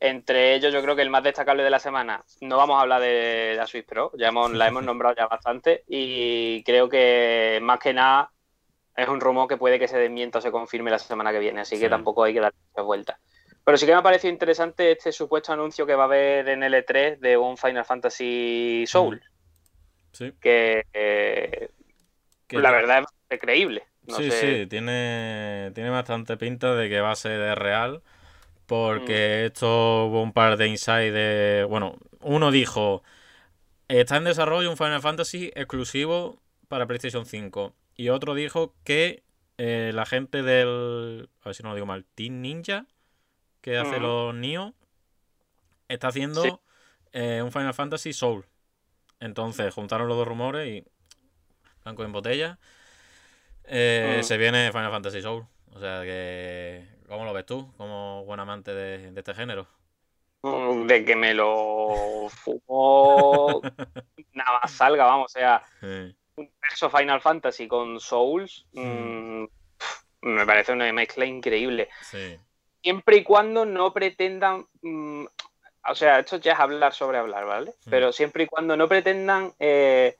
[0.00, 3.00] Entre ellos, yo creo que el más destacable de la semana, no vamos a hablar
[3.00, 7.80] de la Switch Pro, ya hemos, la hemos nombrado ya bastante, y creo que más
[7.80, 8.30] que nada
[8.96, 11.60] es un rumor que puede que se desmienta o se confirme la semana que viene,
[11.60, 13.18] así que tampoco hay que dar muchas vueltas.
[13.64, 16.62] Pero sí que me ha parecido interesante este supuesto anuncio que va a haber en
[16.62, 19.20] el E3 de un Final Fantasy Soul
[20.12, 20.32] Sí.
[20.40, 21.68] que eh,
[22.50, 23.84] la verdad es creíble.
[24.06, 24.62] No sí, sé.
[24.62, 28.02] sí, tiene, tiene bastante pinta de que va a ser real.
[28.68, 29.46] Porque Mm.
[29.46, 31.66] esto hubo un par de insights de.
[31.68, 33.02] Bueno, uno dijo.
[33.88, 36.38] está en desarrollo un Final Fantasy exclusivo
[36.68, 37.74] para PlayStation 5.
[37.96, 39.22] Y otro dijo que
[39.56, 41.28] eh, la gente del.
[41.42, 42.04] A ver si no lo digo mal.
[42.14, 42.86] Team Ninja,
[43.62, 44.00] que hace Ujú.
[44.00, 44.74] los Nioh,
[45.88, 46.50] está haciendo Sí.
[47.12, 48.44] eh, un Final Fantasy Soul.
[49.20, 50.84] Entonces juntaron los dos rumores y.
[51.84, 52.58] Blanco en botella.
[53.64, 54.24] eh, Ujú.
[54.26, 55.46] Se viene Final Fantasy Soul.
[55.72, 56.97] O sea que.
[57.08, 57.72] ¿Cómo lo ves tú?
[57.76, 59.66] Como buen amante de, de este género.
[60.42, 63.60] Mm, De que me lo fumo
[64.34, 65.26] nada más salga, vamos.
[65.34, 66.14] O sea, Sí.
[66.36, 69.42] un verso Final Fantasy con Souls Mm.
[69.44, 69.48] mm,
[70.22, 71.88] me parece una mezcla increíble.
[72.02, 72.38] Sí.
[72.82, 74.66] Siempre y cuando no pretendan.
[74.82, 77.74] o sea, esto ya es hablar sobre hablar, ¿vale?
[77.88, 80.18] Pero siempre y cuando no pretendan eh,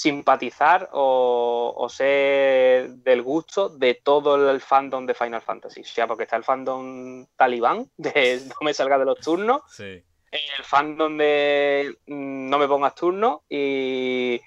[0.00, 5.82] simpatizar o, o ser del gusto de todo el fandom de Final Fantasy.
[5.82, 10.02] O sea, porque está el fandom talibán de no me salga de los turnos, Sí.
[10.32, 14.40] el fandom de mm, no me pongas turno y,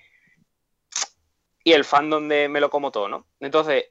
[1.64, 3.28] y el fandom de me lo como todo, ¿no?
[3.40, 3.86] Entonces,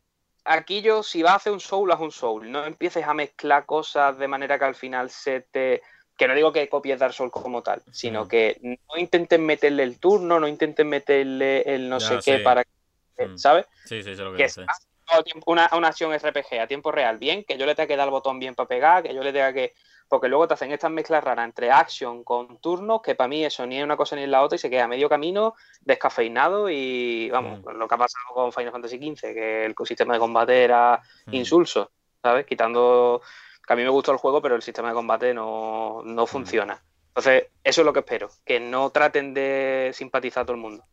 [0.45, 2.51] aquí yo, si vas a hacer un soul, haz un soul.
[2.51, 5.83] No empieces a mezclar cosas de manera que al final se te.
[6.17, 8.29] Que no digo que copies Dark Souls como tal, sino Mm.
[8.29, 12.45] que no intenten meterle el turno, no intenten meterle el no Ya, sé qué sí.
[12.45, 13.27] para que.
[13.27, 13.39] Mm.
[13.39, 13.67] ¿Sabes?
[13.87, 17.45] Sí, sí, sé lo que que tiempo una, una acción RPG a tiempo real, bien,
[17.45, 19.53] que yo le tenga que dar el botón bien para pegar, que yo le tenga
[19.53, 19.75] que.
[20.09, 23.67] Porque luego te hacen estas mezclas raras entre action con turnos, que para mí eso
[23.67, 26.69] ni es una cosa ni es la otra y se queda a medio camino, descafeinado
[26.71, 27.79] y vamos, Mm.
[27.79, 31.01] lo que ha pasado con Final Fantasy XV, que el sistema de combate era
[31.31, 31.91] insulso,
[32.23, 32.45] ¿sabes?
[32.47, 33.23] Quitando.
[33.67, 36.83] Que a mí me gustó el juego, pero el sistema de combate no, no funciona.
[37.09, 40.85] Entonces, eso es lo que espero, que no traten de simpatizar a todo el mundo.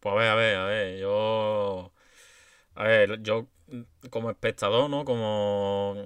[0.00, 1.92] Pues a ver, a ver, a ver, yo...
[2.76, 3.48] A ver, yo
[4.10, 5.04] como espectador, ¿no?
[5.04, 5.96] Como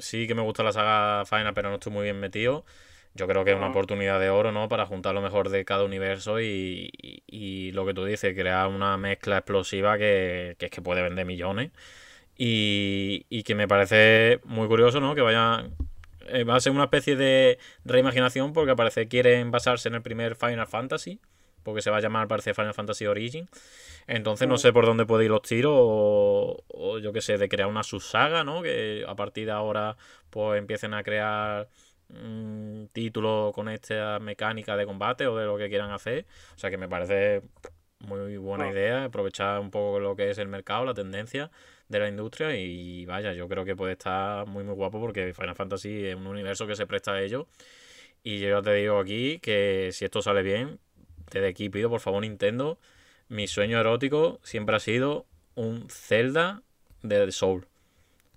[0.00, 2.64] sí que me gusta la saga Final, pero no estoy muy bien metido.
[3.14, 3.68] Yo creo que es una Ujú.
[3.68, 4.68] oportunidad de oro, ¿no?
[4.68, 8.68] Para juntar lo mejor de cada universo y, y- y lo que tú dices, crear
[8.68, 11.72] una mezcla explosiva que, que es que puede vender millones.
[12.36, 15.14] Y, y que me parece muy curioso, ¿no?
[15.14, 15.66] Que vaya...
[16.28, 20.02] eh, va a ser una especie de reimaginación porque al parecer quieren basarse en el
[20.02, 21.20] primer Final Fantasy
[21.62, 23.48] porque se va a llamar, parece, Final Fantasy Origin.
[24.06, 24.58] Entonces no Mm.
[24.58, 27.82] sé por dónde puede ir los tiros o, o yo qué sé, de crear una
[27.82, 28.62] subsaga, ¿no?
[28.62, 29.96] Que a partir de ahora
[30.28, 31.68] pues empiecen a crear
[32.08, 36.26] mm, títulos con esta mecánica de combate o de lo que quieran hacer.
[36.54, 37.40] O sea que me parece
[38.00, 41.50] muy buena idea aprovechar un poco lo que es el mercado, la tendencia
[41.98, 45.54] de la industria y vaya, yo creo que puede estar muy muy guapo porque Final
[45.56, 47.46] Fantasy es un universo que se presta a ello.
[48.22, 50.78] Y yo ya te digo aquí que si esto sale bien,
[51.30, 52.78] desde aquí pido por favor Nintendo,
[53.28, 56.62] mi sueño erótico siempre ha sido un Zelda
[57.02, 57.66] de Soul.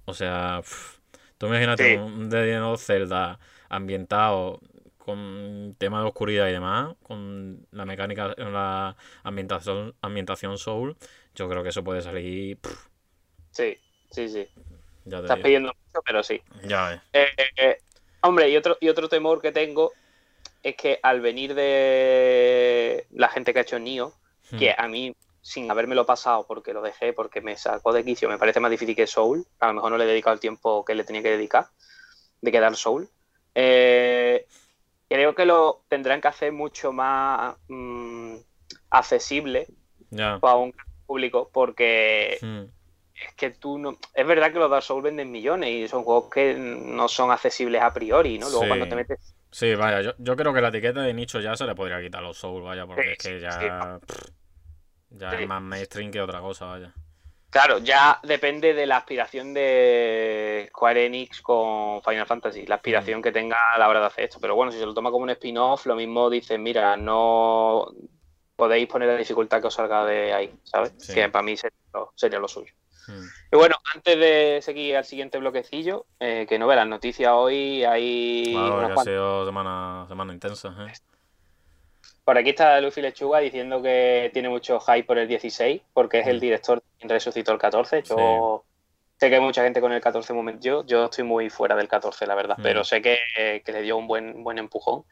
[0.05, 0.99] O sea, pf,
[1.37, 1.95] tú imagínate Sí.
[1.95, 2.33] un
[2.63, 3.39] of Zelda
[3.69, 4.61] ambientado
[4.97, 10.97] con tema de oscuridad y demás, con la mecánica, la ambientación, ambientación Soul,
[11.33, 12.57] yo creo que eso puede salir,
[13.57, 13.75] Sí,
[14.11, 14.47] sí, sí.
[15.05, 15.43] ya te Estás digo.
[15.45, 16.39] pidiendo mucho, pero sí.
[16.63, 17.01] Ya ves.
[17.13, 17.27] Eh,
[17.57, 17.77] eh,
[18.21, 19.93] hombre, y otro, y otro temor que tengo
[20.61, 24.13] es que al venir de la gente que ha hecho Nio,
[24.51, 24.57] Hmm.
[24.59, 28.37] que a mí, sin habérmelo pasado, porque lo dejé, porque me sacó de quicio, me
[28.37, 30.95] parece más difícil que Soul, a lo mejor no le he dedicado el tiempo que
[30.95, 31.67] le tenía que dedicar,
[32.41, 33.09] de quedar Soul.
[33.55, 34.45] Eh,
[35.09, 38.35] creo que lo tendrán que hacer mucho más mm,
[38.91, 39.67] accesible
[40.11, 40.37] Ya.
[40.39, 40.73] para un
[41.05, 42.65] público, porque Hmm.
[43.25, 43.97] Es que tú no.
[44.13, 47.81] Es verdad que los Dark Souls venden millones y son juegos que no son accesibles
[47.81, 48.47] a priori, ¿no?
[48.49, 48.67] Luego Sí.
[48.67, 49.35] cuando te metes.
[49.51, 52.23] Sí, vaya, yo, yo creo que la etiqueta de nicho ya se le podría quitar
[52.23, 53.65] a los Souls, vaya, porque Sí, es que ya, sí.
[54.05, 54.29] pff,
[55.11, 56.93] ya es más mainstream que otra cosa, vaya.
[57.49, 63.31] Claro, ya depende de la aspiración de Square Enix con Final Fantasy, la aspiración que
[63.31, 64.37] tenga a la hora de hacer esto.
[64.41, 67.87] Pero bueno, si se lo toma como un spin-off, lo mismo dicen, mira, no
[68.57, 70.91] podéis poner la dificultad que os salga de ahí, ¿sabes?
[71.13, 72.73] Que para mí sería lo, sería lo suyo.
[73.51, 77.83] Y bueno, antes de seguir al siguiente bloquecillo, eh, que no ve las noticias hoy,
[77.83, 80.93] hay que ha sido semana, semana intensa, ¿eh?
[82.23, 86.27] Por aquí está Luffy Lechuga diciendo que tiene mucho hype por el 16, porque es
[86.27, 86.41] el Mm.
[86.41, 88.03] director quien resucitó el 14.
[88.03, 88.65] Yo
[89.17, 90.59] sé que hay mucha gente con el 14 momento.
[90.61, 92.63] Yo, yo estoy muy fuera del 14, la verdad, Mm.
[92.63, 93.17] pero sé que,
[93.65, 95.03] que le dio un buen, buen empujón.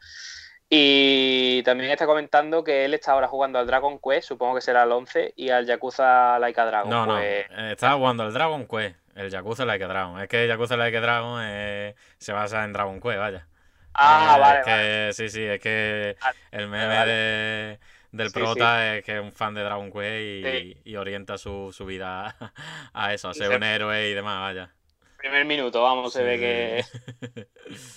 [0.68, 4.82] Y también está comentando que él está ahora jugando al Dragon Quest, supongo que será
[4.82, 6.90] el 11, y al Yakuza Laika Dragon.
[6.90, 10.20] No, no, pues, estaba jugando al Dragon Quest, el Yakuza Like a Dragon.
[10.20, 13.46] Es que el Yakuza Like a Dragon eh, se basa en Dragon Quest, vaya.
[13.94, 15.10] Ah, Eh, vale, es que.
[15.14, 17.12] Sí, sí, es que Ah, el meme vale.
[17.12, 17.78] de-
[18.10, 20.42] del Sí, prota es que es un fan de Dragon Quest y,
[20.74, 20.80] Sí.
[20.84, 22.34] y orienta su, su vida
[22.92, 24.74] a eso, a ser se- un héroe y demás, vaya.
[25.16, 26.84] Primer minuto, vamos, se ve que.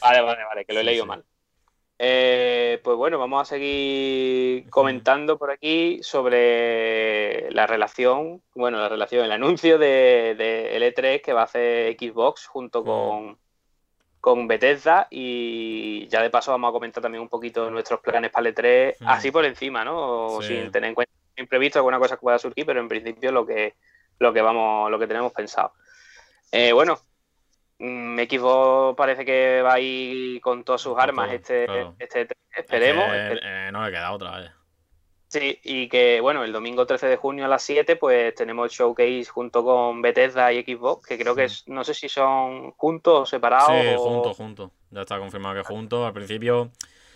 [0.02, 1.24] Vale, vale, vale, que lo he leído mal.
[2.02, 9.26] Eh, pues bueno, vamos a seguir comentando por aquí sobre la relación, bueno, la relación,
[9.26, 13.38] el anuncio de, de L3 que va a hacer Xbox junto con,
[14.22, 18.50] con Bethesda y ya de paso vamos a comentar también un poquito nuestros planes para
[18.50, 20.42] L3, así por encima, ¿no?
[20.42, 20.56] Sí.
[20.56, 23.76] Sin tener en cuenta imprevisto alguna cosa que pueda surgir, pero en principio lo que,
[24.20, 25.74] lo que vamos, lo que tenemos pensado.
[26.52, 26.98] Eh, bueno,
[27.80, 31.96] mm, Xbox parece que va a ir con todas sus armas este, claro.
[32.00, 33.06] este esperemos.
[33.16, 34.56] Es que, espe- eh, no le queda otra, vaya.
[35.28, 38.72] Sí, y que bueno, el domingo 13 de junio a las 7 pues tenemos el
[38.76, 43.20] showcase junto con Bethesda y Xbox, que creo que es, no sé si son juntos
[43.22, 43.68] o separados.
[43.70, 44.72] Sí, o- juntos, juntos.
[44.90, 46.04] Ya está confirmado que juntos.
[46.06, 46.72] Al principio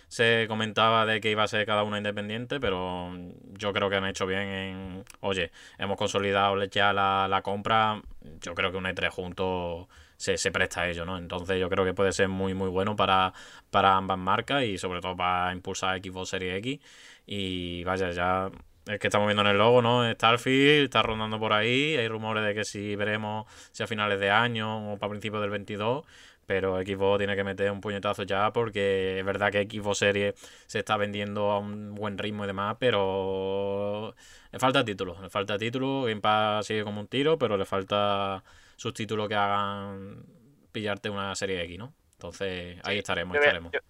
[0.06, 3.10] se comentaba de que iba a ser cada una independiente, pero
[3.58, 5.04] yo creo que han hecho bien en...
[5.20, 8.00] Oye, hemos consolidado ya la, la compra.
[8.40, 9.88] Yo creo que un E3 juntos
[10.24, 11.18] se, se presta a ello, ¿no?
[11.18, 13.34] Entonces yo creo que puede ser muy, muy bueno para,
[13.70, 16.80] para ambas marcas y sobre todo para impulsar Xbox Series X.
[17.26, 18.50] Y vaya, ya
[18.86, 20.10] es que estamos viendo en el logo, ¿no?
[20.10, 21.96] Starfield está rondando por ahí.
[21.96, 25.50] Hay rumores de que si veremos si a finales de año o para principios del
[25.50, 26.04] 22.
[26.46, 30.34] Pero Xbox tiene que meter un puñetazo ya porque es verdad que Xbox Series
[30.66, 34.14] se está vendiendo a un buen ritmo y demás, pero
[34.52, 36.02] le falta título, le falta título.
[36.02, 38.44] Game Pass sigue como un tiro, pero le falta
[38.76, 40.24] sus títulos que hagan
[40.72, 41.94] pillarte una serie X, ¿no?
[42.12, 43.72] Entonces ahí Sí, estaremos, yo, voy, estaremos.
[43.72, 43.80] yo-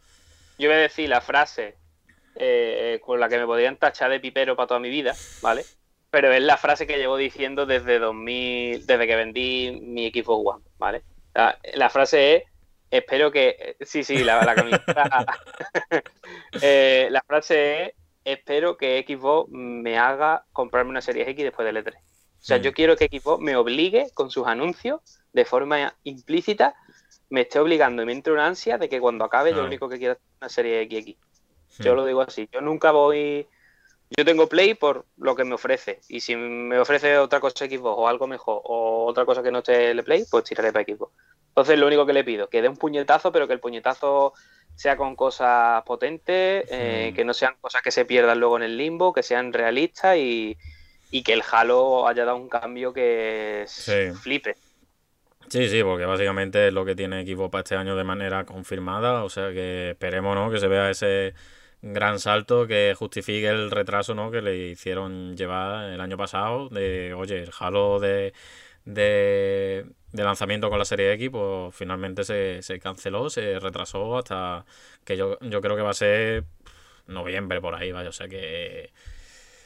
[0.59, 1.77] yo voy a decir la frase
[2.37, 5.65] eh, con la que me podrían tachar de pipero para toda mi vida, ¿vale?
[6.11, 10.65] Pero es la frase que llevo diciendo desde 2000, desde que vendí mi Xbox One,
[10.79, 11.03] ¿vale?
[11.35, 12.43] La, la frase es,
[12.91, 15.27] espero que, sí, sí, la, la camiseta,
[16.61, 17.93] Eh, la frase es,
[18.25, 21.95] espero que Xbox me haga comprarme una serie X después del E3.
[22.45, 22.61] O sea, Mm.
[22.61, 25.01] yo quiero que Xbox me obligue con sus anuncios
[25.33, 26.75] de forma implícita,
[27.31, 29.89] me esté obligando y me entre una ansia de que cuando acabe yo lo único
[29.89, 31.17] que quiero es una serie XX.
[31.83, 33.47] Yo lo digo así, yo nunca voy...
[34.11, 36.01] Yo tengo Play por lo que me ofrece.
[36.11, 39.61] Y si me ofrece otra cosa Xbox o algo mejor o otra cosa que no
[39.61, 41.15] esté el Play, pues tiraré para Xbox.
[41.49, 44.35] Entonces lo único que le pido, que dé un puñetazo, pero que el puñetazo
[44.75, 48.77] sea con cosas potentes, eh, que no sean cosas que se pierdan luego en el
[48.77, 50.59] limbo, que sean realistas y,
[51.15, 54.13] y que el Halo haya dado un cambio que Sí.
[54.23, 54.57] flipe.
[55.49, 59.23] Sí, sí, porque básicamente es lo que tiene Xbox para este año de manera confirmada,
[59.25, 60.51] o sea que esperemos, ¿no?
[60.51, 61.35] Que se vea ese
[61.83, 64.31] gran salto que justifique el retraso, ¿no?
[64.31, 68.33] Que le hicieron llevar el año pasado de, oye, el Halo de,
[68.85, 74.65] de, de lanzamiento con la serie X, pues finalmente se, se canceló, se retrasó hasta
[75.05, 76.45] que yo, yo creo que va a ser
[77.07, 78.93] noviembre por ahí, vaya, o sea que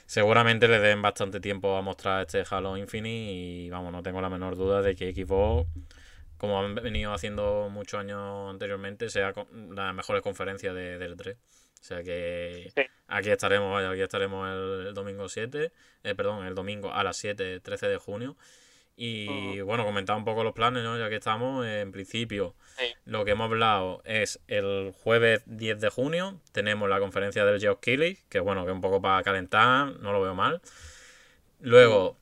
[0.09, 4.31] seguramente le den bastante tiempo a mostrar este Halo Infinite y vamos, no tengo la
[4.31, 5.69] menor duda de que Xbox,
[6.39, 9.35] como han venido haciendo muchos años anteriormente, sea
[9.75, 11.37] las mejores conferencias de, del 3.
[11.37, 12.83] O sea que Sí.
[13.07, 15.73] aquí estaremos, vaya, aquí estaremos el, el domingo 7,
[16.05, 18.37] eh, perdón, el domingo a las 7, 13 de junio.
[19.01, 20.99] Y bueno, comentar un poco los planes, ¿no?
[20.99, 22.87] Ya que estamos, eh, en principio, Sí.
[23.05, 27.79] lo que hemos hablado es el jueves 10 de junio, tenemos la conferencia del Geoff
[27.81, 30.61] Keighley, que bueno, que es un poco para calentar, no lo veo mal.
[31.61, 32.17] Luego,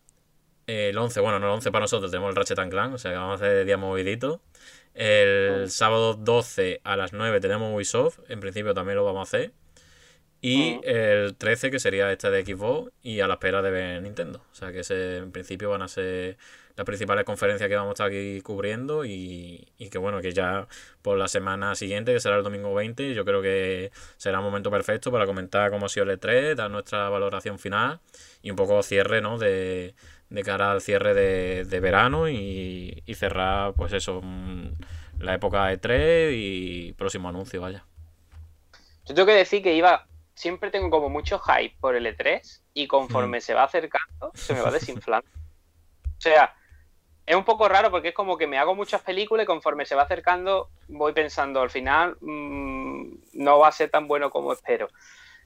[0.66, 3.10] eh, el 11, bueno, no el 11 para nosotros, tenemos el Ratchet Clank, o sea
[3.12, 4.42] que vamos a hacer día movidito.
[4.92, 9.52] El sábado 12 a las 9 tenemos Ubisoft, en principio también lo vamos a hacer.
[10.42, 14.44] Y el 13, que sería este de Xbox, y a la espera de ver Nintendo.
[14.52, 16.36] O sea que ese, en principio van a ser
[16.76, 20.68] las principales conferencias que vamos a estar aquí cubriendo y, y que bueno, que ya
[21.02, 24.70] por la semana siguiente, que será el domingo 20, yo creo que será un momento
[24.70, 28.00] perfecto para comentar cómo ha sido el E3, dar nuestra valoración final
[28.42, 29.38] y un poco cierre, ¿no?
[29.38, 29.94] De,
[30.28, 34.72] de cara al cierre de, de verano y, y cerrar, pues eso, mm,
[35.20, 37.84] la época E3 y próximo anuncio, vaya.
[39.06, 42.86] Yo tengo que decir que iba, siempre tengo como mucho hype por el E3 y
[42.86, 45.28] conforme se va acercando, se me va desinflando.
[45.30, 46.54] O sea,
[47.26, 49.94] es un poco raro porque es como que me hago muchas películas y conforme se
[49.96, 54.88] va acercando voy pensando al final mm, no va a ser tan bueno como espero.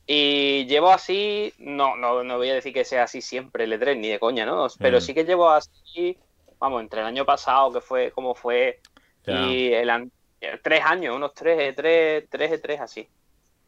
[0.06, 3.96] Y llevo así, no, no, no voy a decir que sea así siempre el E3,
[3.96, 4.66] ni de coña, ¿no?
[4.78, 5.00] Pero Mm.
[5.00, 6.18] sí que llevo así,
[6.58, 8.80] vamos, entre el año pasado, que fue como fue,
[9.26, 10.10] y el,
[10.62, 13.08] tres años, unos tres E3, tres E3 así.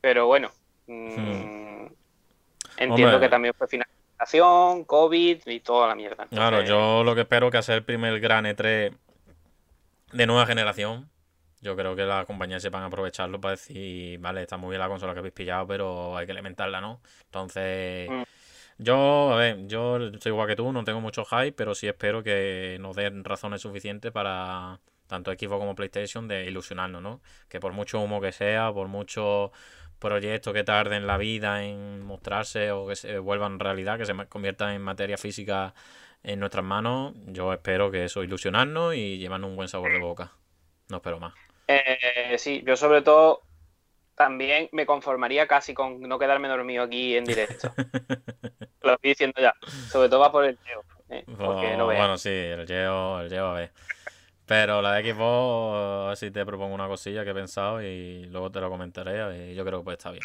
[0.01, 0.51] Pero bueno,
[0.87, 1.87] mm,
[2.79, 3.21] entiendo Hombre.
[3.21, 3.69] que también fue
[4.87, 6.27] COVID y toda la mierda.
[6.27, 8.95] Claro, yo lo que espero que hacer el primer gran E3
[10.13, 11.09] de nueva generación.
[11.61, 15.13] Yo creo que las compañías sepan aprovecharlo para decir, vale, está muy bien la consola
[15.13, 17.01] que habéis pillado, pero hay que alimentarla, ¿no?
[17.27, 18.23] Entonces, Mm.
[18.79, 22.23] yo, a ver, yo soy igual que tú, no tengo mucho hype, pero sí espero
[22.25, 27.21] que nos den razones suficientes para, tanto Xbox como PlayStation, de ilusionarnos, ¿no?
[27.49, 29.53] Que por mucho humo que sea, por mucho
[30.03, 34.75] proyecto que tarden la vida en mostrarse o que se vuelvan realidad, que se conviertan
[34.75, 35.75] en materia física
[36.25, 40.33] en nuestras manos, yo espero que eso ilusionarnos y llevarnos un buen sabor de boca.
[40.89, 41.35] No espero más.
[41.69, 43.43] Eh, sí, yo sobre todo
[44.15, 47.73] también me conformaría casi con no quedarme dormido aquí en directo.
[48.83, 49.55] Lo estoy diciendo ya.
[49.91, 50.85] Sobre todo va por el Geo.
[51.09, 51.25] ¿eh?
[51.27, 53.71] bueno, sí, el Geo, el Geo a ver.
[54.47, 58.25] Pero la de Xbox, a ver si te propongo una cosilla que he pensado y
[58.27, 60.23] luego te lo comentaré y yo creo que pues está bien.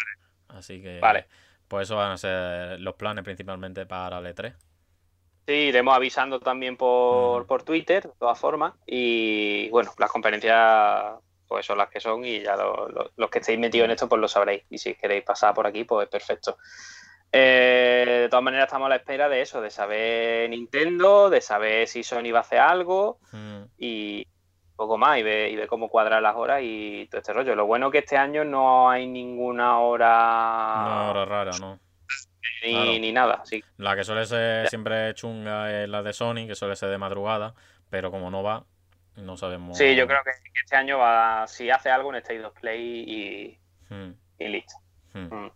[0.49, 1.27] Así que, vale.
[1.67, 4.53] pues eso van a ser los planes principalmente para el E3.
[5.47, 8.73] Sí, iremos avisando también por, por Twitter, de todas formas.
[8.85, 11.15] Y bueno, las conferencias
[11.47, 12.57] pues son las que son y ya
[13.15, 14.63] los que estéis metidos en esto pues lo sabréis.
[14.69, 16.57] Y si queréis pasar por aquí, pues perfecto.
[17.31, 21.87] Eh, de todas maneras estamos a la espera de eso, de saber Nintendo, de saber
[21.87, 23.63] si Sony va a hacer algo Mm.
[23.77, 24.27] y
[24.75, 27.55] poco más y ver, y ver cómo cuadrar las horas y todo este rollo.
[27.55, 30.07] Lo bueno que este año no hay ninguna hora,
[30.85, 31.79] Una hora rara, ¿no?
[32.63, 32.91] ni, claro.
[32.91, 33.43] ni nada.
[33.49, 36.97] Que La que suele ser siempre chunga es la de Sony, que suele ser de
[36.97, 37.53] madrugada,
[37.89, 38.63] pero como no va,
[39.15, 39.77] no sabemos.
[39.77, 40.31] sí, yo creo que,
[40.63, 43.59] este año va, si hace algo, un State of Play y,
[43.89, 44.73] Mm, y listo.
[45.13, 45.47] Mm.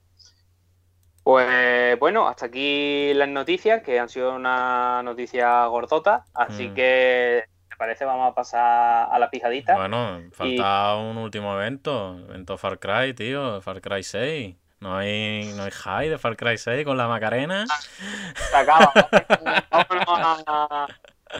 [1.23, 6.73] Pues bueno, hasta aquí las noticias, que han sido una noticia gordota, así Mm.
[6.73, 8.05] que, ¿te parece?
[8.05, 9.75] Vamos a pasar a la pijadita.
[9.75, 14.55] Bueno, falta un último evento, evento Far Cry, tío, Far Cry 6.
[14.79, 17.65] No hay, no hay high de Far Cry 6 con la Macarena.
[17.67, 18.91] Se acaba.
[19.71, 20.87] vámonos, a-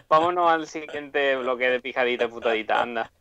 [0.08, 3.12] vámonos al siguiente bloque de pijadita putadita, anda.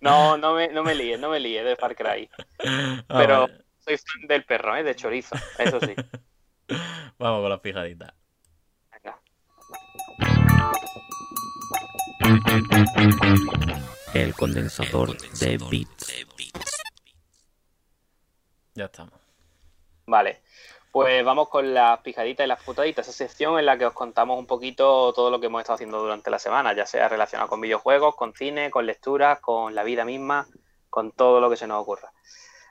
[0.00, 2.30] No, no me, no me líes, no me líes de Far Cry.
[2.64, 3.48] Ah, Pero.
[3.88, 4.82] Soy fan del perro, ¿eh?
[4.82, 5.94] De chorizo, eso sí.
[7.18, 8.12] Vamos con las pijaditas.
[8.92, 9.20] Venga.
[14.14, 16.26] El condensador de bits.
[18.74, 19.14] Ya estamos.
[20.06, 20.42] Vale,
[20.92, 24.38] pues vamos con las pijaditas y las putaditas, esa sección en la que os contamos
[24.38, 27.60] un poquito todo lo que hemos estado haciendo durante la semana, ya sea relacionado con
[27.60, 30.46] videojuegos, con cine, con lecturas, con la vida misma,
[30.88, 32.12] con todo lo que se nos ocurra.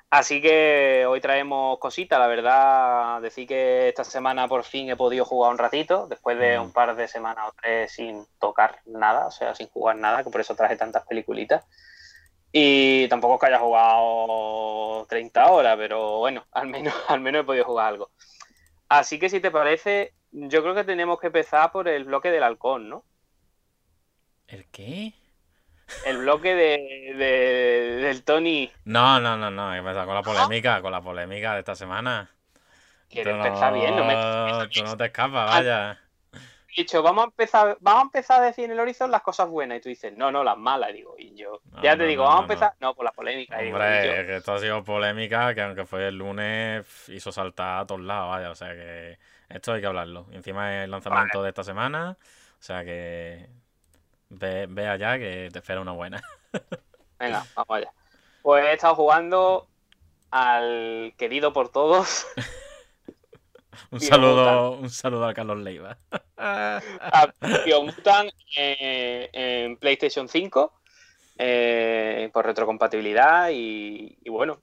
[0.10, 5.26] Así que hoy traemos cositas, la verdad, decir que esta semana por fin he podido
[5.26, 6.62] jugar un ratito, después de Mm.
[6.64, 10.30] un par de semanas o tres sin tocar nada, o sea, sin jugar nada, que
[10.30, 11.66] por eso traje tantas peliculitas.
[12.54, 17.46] Y tampoco es que haya jugado 30 horas, pero bueno, al menos, al menos he
[17.46, 18.12] podido jugar algo.
[18.88, 22.44] Así que si te parece, yo creo que tenemos que empezar por el bloque del
[22.44, 23.04] halcón, ¿no?
[24.48, 25.14] ¿El qué?
[26.06, 28.72] El bloque de, de- del Tony.
[28.86, 29.72] No, no, no, no.
[29.72, 32.30] Que empezar con la polémica, con la polémica de esta semana.
[33.10, 35.98] Quiero Tú empezar bien, no me tú no te escapas, vaya.
[36.76, 39.78] dicho, vamos a empezar, vamos a empezar a decir en el Horizon las cosas buenas.
[39.78, 41.16] Y tú dices, no, no, las malas, digo.
[41.18, 42.74] Y yo, No, ya no, te digo, no, vamos no, a empezar.
[42.82, 43.62] No, por la polémica.
[43.62, 46.18] y digo, y yo, Hombre, es que esto ha sido polémica, que aunque fue el
[46.18, 48.52] lunes, hizo saltar a todos lados, vaya.
[48.52, 49.18] O sea que
[49.48, 50.28] esto hay que hablarlo.
[50.32, 52.18] Y encima es el lanzamiento de esta semana.
[52.60, 53.48] O sea que
[54.30, 56.22] ve, ve allá que te espera una buena.
[57.20, 57.92] Venga, vamos allá.
[58.42, 59.68] Pues he estado jugando
[60.32, 62.28] al querido por todos,
[63.92, 65.98] Un saludo, un saludo a Carlos Leiva.
[66.38, 67.34] a
[67.66, 70.74] Biomutant eh, en PlayStation 5
[71.38, 74.62] eh, por retrocompatibilidad y, y bueno,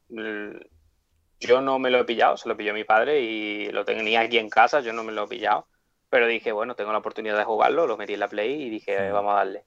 [1.40, 4.38] yo no me lo he pillado, se lo pilló mi padre y lo tenía aquí
[4.38, 5.68] en casa, yo no me lo he pillado,
[6.14, 9.10] pero dije, bueno, tengo la oportunidad de jugarlo, lo metí en la Play y dije,
[9.10, 9.64] vamos a darle.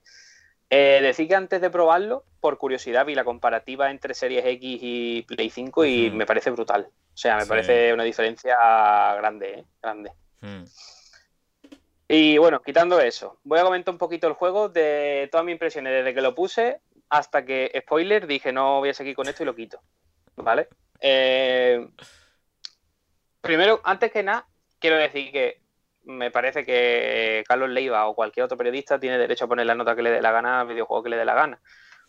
[0.70, 5.22] Eh, decir que antes de probarlo, por curiosidad, vi la comparativa entre Series X y
[5.28, 6.88] Play 5 y me parece brutal.
[7.12, 7.48] O sea, me Sí.
[7.50, 8.56] parece una diferencia
[9.16, 9.64] grande, ¿eh?
[9.82, 10.12] grande.
[10.40, 10.64] Hmm.
[12.08, 15.92] Y bueno, quitando eso, voy a comentar un poquito el juego de todas mis impresiones
[15.92, 16.80] desde que lo puse
[17.10, 19.82] hasta que, spoiler, dije no voy a seguir con esto y lo quito.
[20.34, 20.68] ¿Vale?
[20.98, 21.86] Eh,
[23.42, 24.46] primero, antes que nada,
[24.78, 25.67] quiero decir que
[26.08, 29.94] me parece que Carlos Leiva o cualquier otro periodista tiene derecho a poner la nota
[29.94, 31.60] que le dé la gana al videojuego que le dé la gana.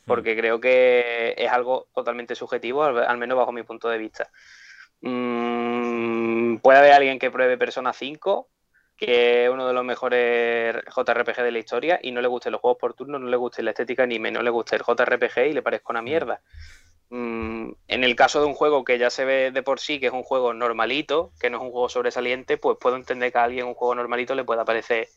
[0.05, 4.29] Porque creo que es algo totalmente subjetivo, al, menos bajo mi punto de vista.
[5.01, 8.47] Mm, puede haber alguien que pruebe Persona 5
[8.99, 12.59] que es uno de los mejores JRPG de la historia y no le gusten los
[12.59, 15.53] juegos por turno, no le guste la estética ni menos le guste el JRPG y
[15.53, 16.41] le parezca una mierda.
[17.12, 20.07] Mm, en el caso de un juego que ya se ve de por sí que
[20.07, 23.43] es un juego normalito, que no es un juego sobresaliente, pues puedo entender que a
[23.43, 25.07] alguien un juego normalito le pueda parecer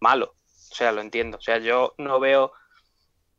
[0.00, 0.34] malo.
[0.70, 1.38] O sea, lo entiendo.
[1.38, 2.52] O sea, yo no veo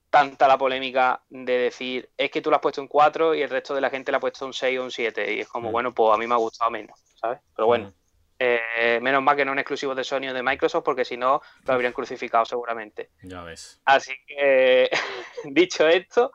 [0.09, 3.49] tanta la polémica de decir, es que tú lo has puesto un 4 y el
[3.49, 5.33] resto de la gente le ha puesto un 6 o un 7.
[5.33, 5.71] Y es como, Mm.
[5.71, 7.39] bueno, pues a mí me ha gustado menos, ¿sabes?
[7.55, 7.89] Pero bueno.
[7.89, 7.93] Hmm.
[8.41, 11.41] Eh, menos mal que no es exclusivo de Sony o de Microsoft, porque si no
[11.65, 13.09] lo habrían crucificado seguramente.
[13.21, 13.81] Ya ves.
[13.83, 14.89] Así que,
[15.43, 16.31] dicho esto,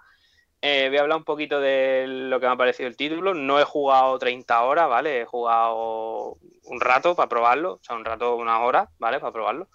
[0.66, 3.34] eh, voy a hablar un poquito de lo que me ha parecido el título.
[3.34, 5.20] No he jugado 30 horas, ¿vale?
[5.20, 9.20] He jugado un rato para probarlo, o sea, un rato, unas horas, ¿vale?
[9.20, 9.68] Para probarlo.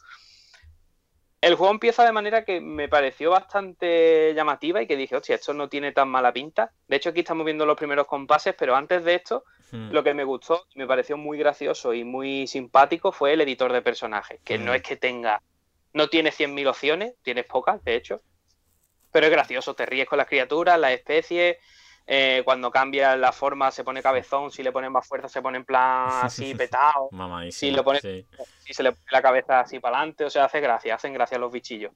[1.42, 5.54] El juego empieza de manera que me pareció bastante llamativa y que dije, hostia, esto
[5.54, 6.72] no tiene tan mala pinta.
[6.88, 9.92] De hecho, aquí estamos viendo los primeros compases, pero antes de esto, Hmm.
[9.92, 13.72] lo que me gustó y me pareció muy gracioso y muy simpático fue el editor
[13.72, 14.76] de personajes, que no Mm.
[14.76, 15.44] es que tenga,
[15.94, 18.20] no tiene 100.000 opciones, tienes pocas, de hecho,
[19.12, 21.57] pero es gracioso, te ríes con las criaturas, las especies,
[22.07, 25.57] eh, cuando cambia la forma se pone cabezón, si le ponen más fuerza se pone
[25.57, 27.10] en plan así petado.
[27.49, 28.26] Sí, lo pone- sí.
[28.64, 31.38] si se le pone la cabeza así para adelante, o sea, hace gracia, hacen gracia
[31.38, 31.91] los bichillos.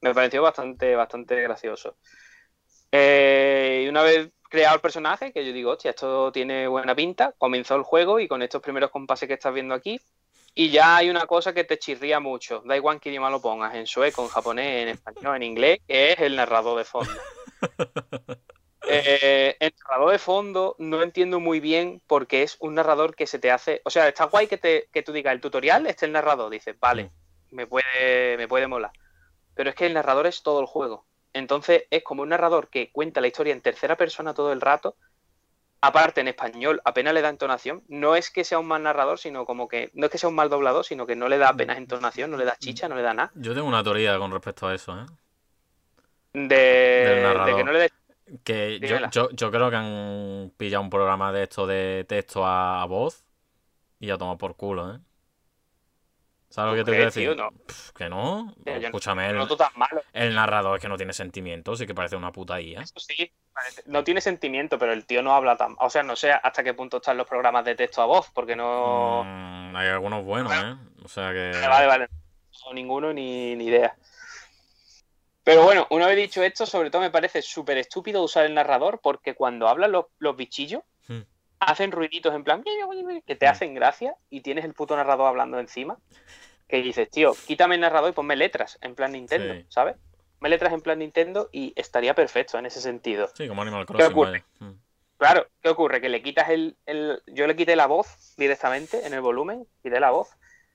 [0.00, 1.96] Me pareció bastante, bastante gracioso.
[2.92, 7.32] Eh, y una vez creado el personaje, que yo digo, hostia, esto tiene buena pinta,
[7.38, 10.00] comenzó el juego y con estos primeros compases que estás viendo aquí,
[10.58, 13.74] y ya hay una cosa que te chirría mucho, da igual qué idioma lo pongas,
[13.74, 17.12] en sueco, en japonés, en español, en inglés, que es el narrador de fondo.
[18.88, 23.40] Eh, el narrador de fondo no entiendo muy bien porque es un narrador que se
[23.40, 23.82] te hace.
[23.84, 26.52] O sea, está guay que, te, que tú digas el tutorial, este es el narrador.
[26.52, 27.10] Dices, vale,
[27.50, 28.92] me puede, me puede molar.
[29.56, 31.04] Pero es que el narrador es todo el juego.
[31.32, 34.94] Entonces es como un narrador que cuenta la historia en tercera persona todo el rato.
[35.86, 37.82] Aparte, en español apenas le da entonación.
[37.88, 39.90] No es que sea un mal narrador, sino como que.
[39.94, 42.36] No es que sea un mal doblador, sino que no le da apenas entonación, no
[42.36, 43.30] le da chicha, no le da nada.
[43.34, 45.06] Yo tengo una teoría con respecto a eso, ¿eh?
[46.32, 46.48] De,
[47.46, 47.90] de que no le dé
[48.44, 49.10] Que yo, Dímela.
[49.10, 53.24] yo, yo creo que han pillado un programa de esto de texto a, a voz
[54.00, 54.98] y a tomar por culo, ¿eh?
[56.50, 57.22] ¿Sabes lo que ¿Tú te quiero decir?
[57.24, 57.34] tío?
[57.34, 57.50] No.
[57.66, 58.54] Pff, que no.
[58.64, 60.02] Yo no- Escúchame, no el, noto tan malo.
[60.12, 62.82] el narrador es que no tiene sentimientos y que parece una puta IA.
[62.82, 65.74] Eso sí, parece- no tiene sentimiento, pero el tío no habla tan.
[65.80, 68.54] O sea, no sé hasta qué punto están los programas de texto a voz, porque
[68.54, 69.24] no.
[69.24, 70.76] Mm, hay algunos buenos, ¿eh?
[71.04, 71.50] O sea que...
[71.66, 72.08] Vale, vale.
[72.64, 73.96] No, ninguno ni, ni idea.
[75.42, 79.00] Pero bueno, una vez dicho esto, sobre todo me parece súper estúpido usar el narrador,
[79.02, 81.20] porque cuando hablan los, los bichillos, Hmm.
[81.60, 83.50] hacen ruiditos en plan que te Hmm.
[83.50, 85.96] hacen gracia y tienes el puto narrador hablando encima.
[86.68, 89.64] Que dices, tío, quítame el narrador y ponme letras en plan Nintendo, Sí.
[89.68, 89.94] ¿sabes?
[90.48, 93.28] Letras en plan Nintendo y estaría perfecto en ese sentido.
[93.34, 94.44] Sí, como Animal Crossing, ocurre?
[94.60, 94.70] vaya.
[94.72, 94.78] Mm.
[95.18, 96.00] Claro, ¿qué ocurre?
[96.00, 99.98] Que le quitas el, el- Yo le quité la voz directamente en el volumen, quité
[100.00, 100.28] la voz,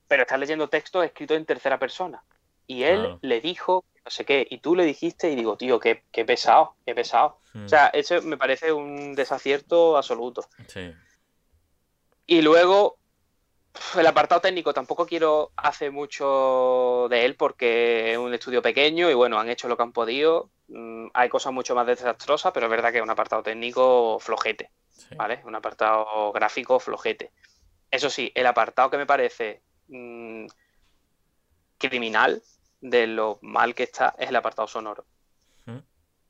[0.07, 2.23] pero estás leyendo texto escrito en tercera persona.
[2.67, 3.19] Y él Claro.
[3.21, 6.73] le dijo no sé qué, y tú le dijiste y digo, tío, qué, qué pesado,
[6.87, 7.37] qué pesado.
[7.53, 7.65] Mm.
[7.65, 10.43] O sea, eso me parece un desacierto absoluto.
[10.67, 10.91] Sí.
[12.25, 12.97] Y luego,
[13.97, 19.13] el apartado técnico tampoco quiero hacer mucho de él porque es un estudio pequeño y
[19.13, 20.49] bueno, han hecho lo que han podido.
[20.67, 24.71] Mm, hay cosas mucho más desastrosas, pero es verdad que es un apartado técnico flojete.
[24.89, 25.15] sí.
[25.15, 25.41] ¿vale?
[25.45, 27.31] Un apartado gráfico flojete.
[27.89, 30.45] Eso sí, el apartado que me parece mm,
[31.77, 32.41] criminal
[32.79, 35.05] de lo mal que está es el apartado sonoro.
[35.65, 35.77] ¿Mm?
[35.77, 35.83] O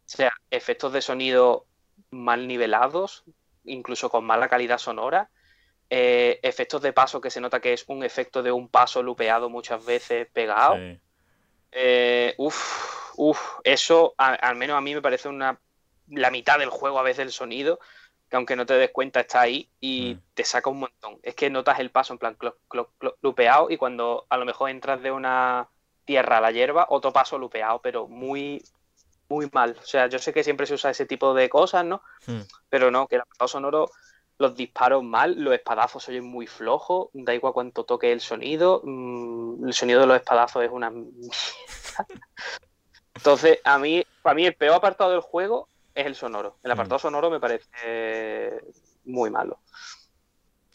[0.06, 1.66] sea, efectos de sonido
[2.10, 3.24] mal nivelados,
[3.64, 5.30] incluso con mala calidad sonora.
[5.94, 9.50] Eh, efectos de paso que se nota que es un efecto de un paso lupeado
[9.50, 10.76] muchas veces pegado.
[10.78, 11.00] Sí.
[11.74, 15.60] Eh, uf, uf, eso a- al menos a mí me parece una
[16.08, 17.80] la mitad del juego a veces el sonido,
[18.30, 20.22] que aunque no te des cuenta está ahí y Mm.
[20.34, 21.20] te saca un montón.
[21.24, 24.46] Es que notas el paso en plan cloc, cloc, cloc, lupeado y cuando a lo
[24.46, 25.68] mejor entras de una
[26.06, 28.64] tierra a la hierba, otro paso lupeado, pero muy
[29.28, 29.78] muy mal.
[29.82, 32.02] O sea, yo sé que siempre se usa ese tipo de cosas, ¿no?
[32.28, 32.42] Mm.
[32.70, 33.90] Pero no, que el apartado sonoro,
[34.42, 38.82] los disparos mal, los espadazos se oyen muy flojos, da igual cuánto toque el sonido,
[38.84, 41.16] mm, el sonido de los espadazos es una mierda.
[43.16, 46.58] Entonces, a mí, para mí el peor apartado del juego es el sonoro.
[46.64, 48.62] El apartado sonoro me parece eh,
[49.06, 49.60] muy malo.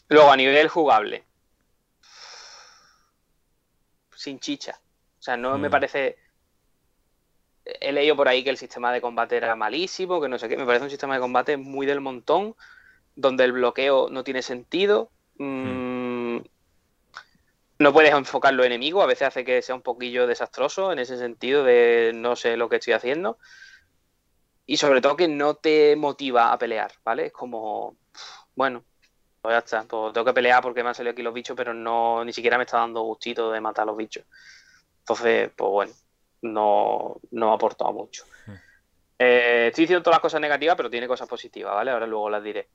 [0.09, 1.25] Luego, a nivel jugable,
[4.15, 4.79] sin chicha.
[5.19, 5.71] O sea, no me Mm.
[5.71, 6.17] parece.
[7.65, 10.55] He leído por ahí que el sistema de combate era malísimo, que no sé qué.
[10.55, 12.55] Me parece un sistema de combate muy del montón,
[13.17, 15.11] donde el bloqueo no tiene sentido.
[15.39, 16.37] Mm,
[17.79, 21.17] No puedes enfocar los enemigos, a veces hace que sea un poquillo desastroso en ese
[21.17, 23.37] sentido de no sé lo que estoy haciendo.
[24.65, 27.27] Y sobre todo que no te motiva a pelear, ¿vale?
[27.27, 27.95] Es como,
[28.55, 28.83] bueno,
[29.41, 31.73] pues ya está, pues tengo que pelear porque me han salido aquí los bichos, pero
[31.73, 34.25] no, ni siquiera me está dando gustito de matar a los bichos.
[34.99, 35.93] Entonces, pues bueno,
[36.41, 38.25] no, no ha aportado mucho.
[38.45, 38.55] Hmm.
[39.19, 41.91] Eh, estoy diciendo todas las cosas negativas, pero tiene cosas positivas, ¿vale?
[41.91, 42.67] Ahora luego las diré.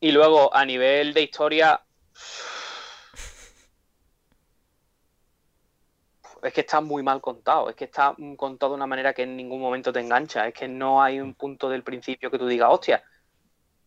[0.00, 1.80] Y luego, a nivel de historia,
[6.42, 9.36] es que está muy mal contado, es que está contado de una manera que en
[9.36, 12.70] ningún momento te engancha, es que no hay un punto del principio que tú digas,
[12.72, 13.02] hostia,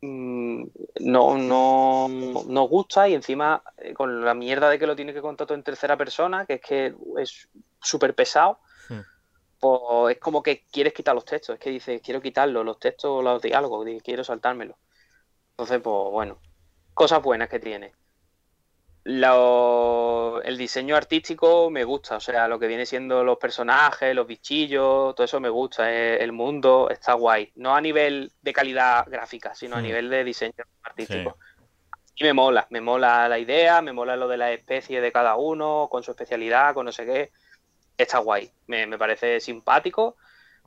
[0.02, 0.64] mm,
[1.02, 2.08] no, no,
[2.48, 5.58] no gusta y encima eh, con la mierda de que lo tiene que contar todo
[5.58, 7.50] en tercera persona, que es que es
[7.82, 8.60] súper pesado,
[8.90, 9.00] Hmm.
[9.60, 13.24] pues es como que quieres quitar los textos, es que dices, quiero quitarlos, los textos,
[13.24, 14.76] los diálogos, quiero saltármelos.
[15.58, 16.40] Entonces, pues bueno,
[16.94, 17.94] cosas buenas que tiene.
[19.06, 24.26] Lo- el diseño artístico me gusta, o sea, lo que viene siendo los personajes, los
[24.26, 27.52] bichillos, todo eso me gusta, eh, el mundo está guay.
[27.56, 29.84] No a nivel de calidad gráfica, sino a Hmm.
[29.84, 31.38] nivel de diseño artístico.
[32.16, 35.36] Y me mola, me mola la idea, me mola lo de la especie de cada
[35.38, 37.32] uno, con su especialidad, con no sé qué.
[37.98, 40.18] Está guay, me, me parece simpático,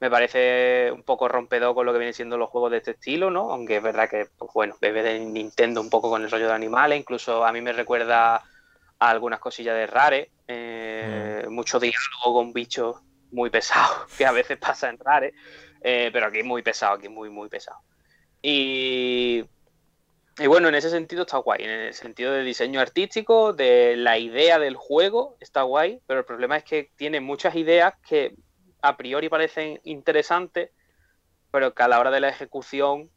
[0.01, 3.30] me parece un poco rompedor con lo que vienen siendo los juegos de este estilo,
[3.30, 3.51] ¿no?
[3.51, 6.53] Aunque es verdad que, pues bueno, bebe de Nintendo un poco con el rollo de
[6.53, 12.53] animales, incluso a mí me recuerda a algunas cosillas de Rare, eh, mucho diálogo con
[12.53, 12.97] bichos
[13.32, 15.32] muy pesados, que a veces pasa en Rare,
[15.80, 17.78] eh, pero aquí es muy pesado, aquí es muy, muy pesado.
[18.42, 19.44] Y,
[20.38, 24.18] y bueno, en ese sentido está guay, en el sentido de diseño artístico, de la
[24.18, 28.34] idea del juego, está guay, pero el problema es que tiene muchas ideas que
[28.89, 30.70] a priori parecen interesantes,
[31.51, 33.11] pero que a la hora de la ejecución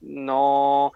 [0.00, 0.92] no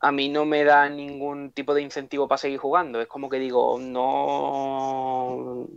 [0.00, 3.00] a mí no me da ningún tipo de incentivo para seguir jugando.
[3.00, 5.68] Es como que digo, no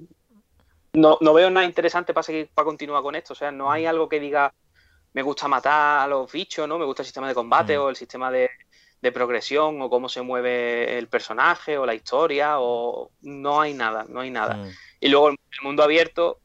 [0.94, 3.34] no, no veo nada interesante para seguir para continuar con esto.
[3.34, 4.54] O sea, no hay algo que diga
[5.14, 6.78] me gusta matar a los bichos, ¿no?
[6.78, 7.82] Me gusta el sistema de combate Mm.
[7.82, 8.50] o el sistema de,
[9.02, 14.06] de progresión o cómo se mueve el personaje o la historia o no hay nada,
[14.10, 14.56] no hay nada.
[14.56, 14.72] Mm.
[15.00, 16.40] Y luego el mundo abierto,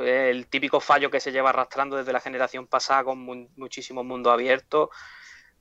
[0.00, 4.32] el típico fallo que se lleva arrastrando desde la generación pasada con mu- muchísimos mundos
[4.32, 4.90] abiertos,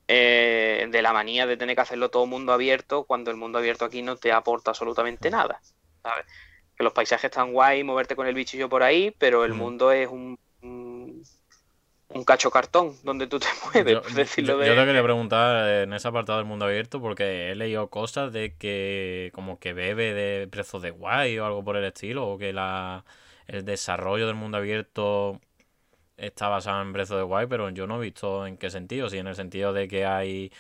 [0.08, 3.86] eh, de la manía de tener que hacerlo todo mundo abierto, cuando el mundo abierto
[3.86, 5.62] aquí no te aporta absolutamente nada.
[6.04, 6.26] ¿sabes?
[6.76, 9.56] Que los paisajes están guay, moverte con el bichillo por ahí, pero el Mm.
[9.56, 11.24] mundo es un, un,
[12.10, 14.68] un cacho cartón donde tú te mueves, Yo, por decirlo de...
[14.68, 18.56] yo te quería preguntar en ese apartado del mundo abierto porque he leído cosas de
[18.58, 22.54] que como que bebe de of the Wild o algo por el estilo o que
[22.54, 23.06] la,
[23.48, 25.42] el desarrollo del mundo abierto
[26.18, 29.10] está basado en Breath of the Wild, pero yo no he visto en qué sentido,
[29.10, 30.52] si en el sentido de que hay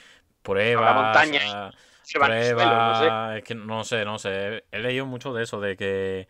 [0.44, 1.72] pruebas, montaña ah,
[2.02, 3.16] se van al suelo, no sé.
[3.16, 6.28] pruebas, es que no sé, no sé, he leído mucho de eso, de que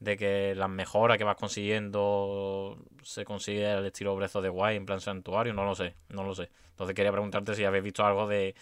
[0.00, 4.76] de que las mejoras que vas consiguiendo se consigue al estilo Breath of the Wild
[4.76, 6.50] en plan santuario, no lo sé, no lo sé.
[6.70, 8.54] Entonces quería preguntarte si habéis visto algo de,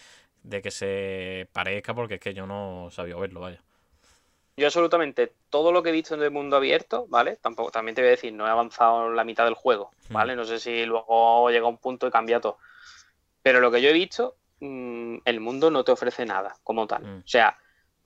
[0.42, 3.62] de que se parezca, porque es que yo no sabía verlo, vaya.
[4.58, 7.36] Yo absolutamente todo lo que he visto en el mundo abierto, ¿vale?
[7.36, 10.34] Tampoco, también te voy a decir, no he avanzado la mitad del juego, ¿vale?
[10.34, 12.58] No sé si luego llega un punto y cambia todo.
[13.42, 17.02] Pero lo que yo he visto, mm, el mundo no te ofrece nada como tal.
[17.04, 17.18] Mm.
[17.18, 17.58] O sea,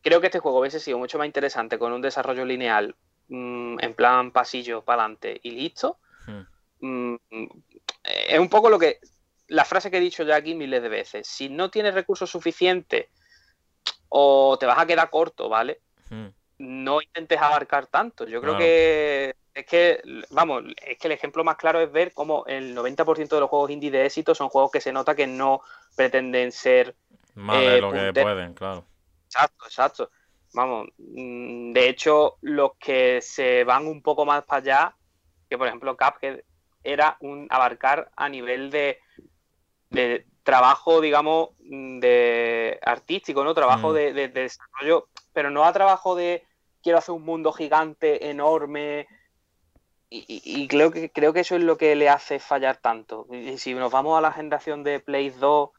[0.02, 2.96] creo que este juego hubiese sido mucho más interesante con un desarrollo lineal,
[3.28, 5.98] mm, en plan pasillo para adelante y listo.
[6.26, 7.14] Mm.
[7.14, 7.16] Mm,
[8.02, 8.98] es un poco lo que
[9.46, 11.28] la frase que he dicho ya aquí miles de veces.
[11.28, 13.06] Si no tienes recursos suficientes
[14.08, 15.80] o te vas a quedar corto, ¿vale?
[16.60, 18.24] No intentes abarcar tanto.
[18.26, 18.58] Yo creo Claro.
[18.58, 23.34] que es que, vamos, es que el ejemplo más claro es ver cómo el 90%
[23.36, 25.62] de los juegos indie de éxito son juegos que se nota que no
[25.96, 26.94] pretenden ser
[27.34, 28.84] Más Eh, de lo que pueden, claro.
[29.26, 30.10] Exacto, exacto.
[30.52, 34.96] Vamos, mm, de hecho, los que se van un poco más para allá,
[35.48, 36.40] que por ejemplo Cuphead
[36.84, 38.98] era un abarcar a nivel de,
[39.90, 43.54] de trabajo, digamos, mm, de artístico, ¿no?
[43.54, 43.94] Trabajo Mm.
[43.94, 46.44] de, de- de desarrollo, pero no a trabajo de
[46.82, 49.06] quiero hacer un mundo gigante, enorme.
[50.08, 53.26] Y, y- y creo que creo que eso es lo que le hace fallar tanto.
[53.30, 55.70] Y si nos vamos a la generación de Play 2,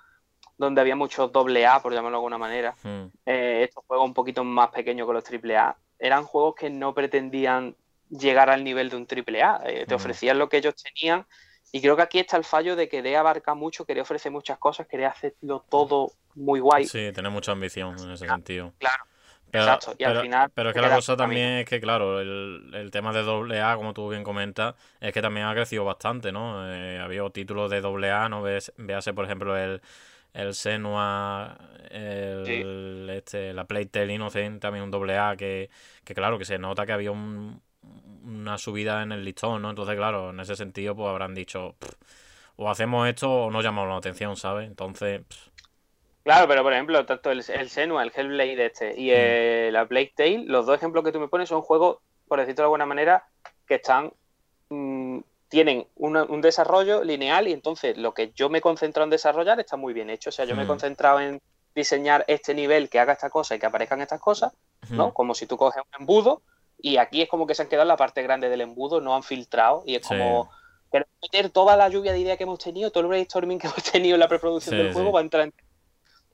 [0.57, 3.05] donde había muchos doble A, por llamarlo de alguna manera, Mm.
[3.25, 7.75] eh, estos juegos un poquito más pequeños que los AAA, eran juegos que no pretendían
[8.09, 9.61] llegar al nivel de un AAA.
[9.65, 9.97] Eh, te Mm.
[9.97, 11.25] ofrecían lo que ellos tenían.
[11.73, 14.57] Y creo que aquí está el fallo de que de abarca mucho, querer ofrecer muchas
[14.59, 16.85] cosas, querer hacerlo todo muy guay.
[16.85, 18.73] Sí, tener mucha ambición en ese sentido.
[18.77, 19.03] Claro.
[19.51, 21.17] Pero, Exacto, y al final pero es que la cosa camino.
[21.17, 25.13] también es que, claro, el, el tema de doble A, como tú bien comentas, es
[25.13, 26.67] que también ha crecido bastante, ¿no?
[26.73, 28.41] Eh, había títulos de doble A, ¿no?
[28.41, 29.81] Ves, véase, por ejemplo, el,
[30.33, 31.57] el Senua,
[31.89, 35.69] el, este, la Playtel Innocent, también un doble A, que,
[36.03, 37.61] que claro, que se nota que había un-
[38.23, 39.69] una subida en el listón, ¿no?
[39.69, 41.93] Entonces, claro, en ese sentido, pues habrán dicho, "Pff,
[42.57, 44.67] o hacemos esto o no llamamos la atención, ¿sabes?
[44.67, 45.49] Entonces, pff,
[46.23, 50.13] Claro, pero por ejemplo, tanto el, el Senua, el Hellblade este y eh, la Plague
[50.15, 53.25] Tale, los dos ejemplos que tú me pones son juegos, por decirlo de alguna manera,
[53.67, 54.13] que están
[54.69, 55.19] mm,
[55.49, 59.59] tienen una- un desarrollo lineal y entonces lo que yo me he concentrado en desarrollar
[59.59, 60.29] está muy bien hecho.
[60.29, 60.67] O sea, yo me he Mm.
[60.69, 61.41] concentrado en
[61.75, 64.53] diseñar este nivel que haga esta cosa y que aparezcan estas cosas,
[64.91, 65.09] ¿no?
[65.09, 66.41] mm, Como si tú coges un embudo
[66.77, 69.13] y aquí es como que se han quedado en la parte grande del embudo, no
[69.15, 70.09] han filtrado y es Sí.
[70.09, 70.49] como
[70.91, 73.83] queremos meter toda la lluvia de ideas que hemos tenido, todo el brainstorming que hemos
[73.91, 75.13] tenido en la preproducción Sí, del juego sí.
[75.13, 75.53] va a entrar en...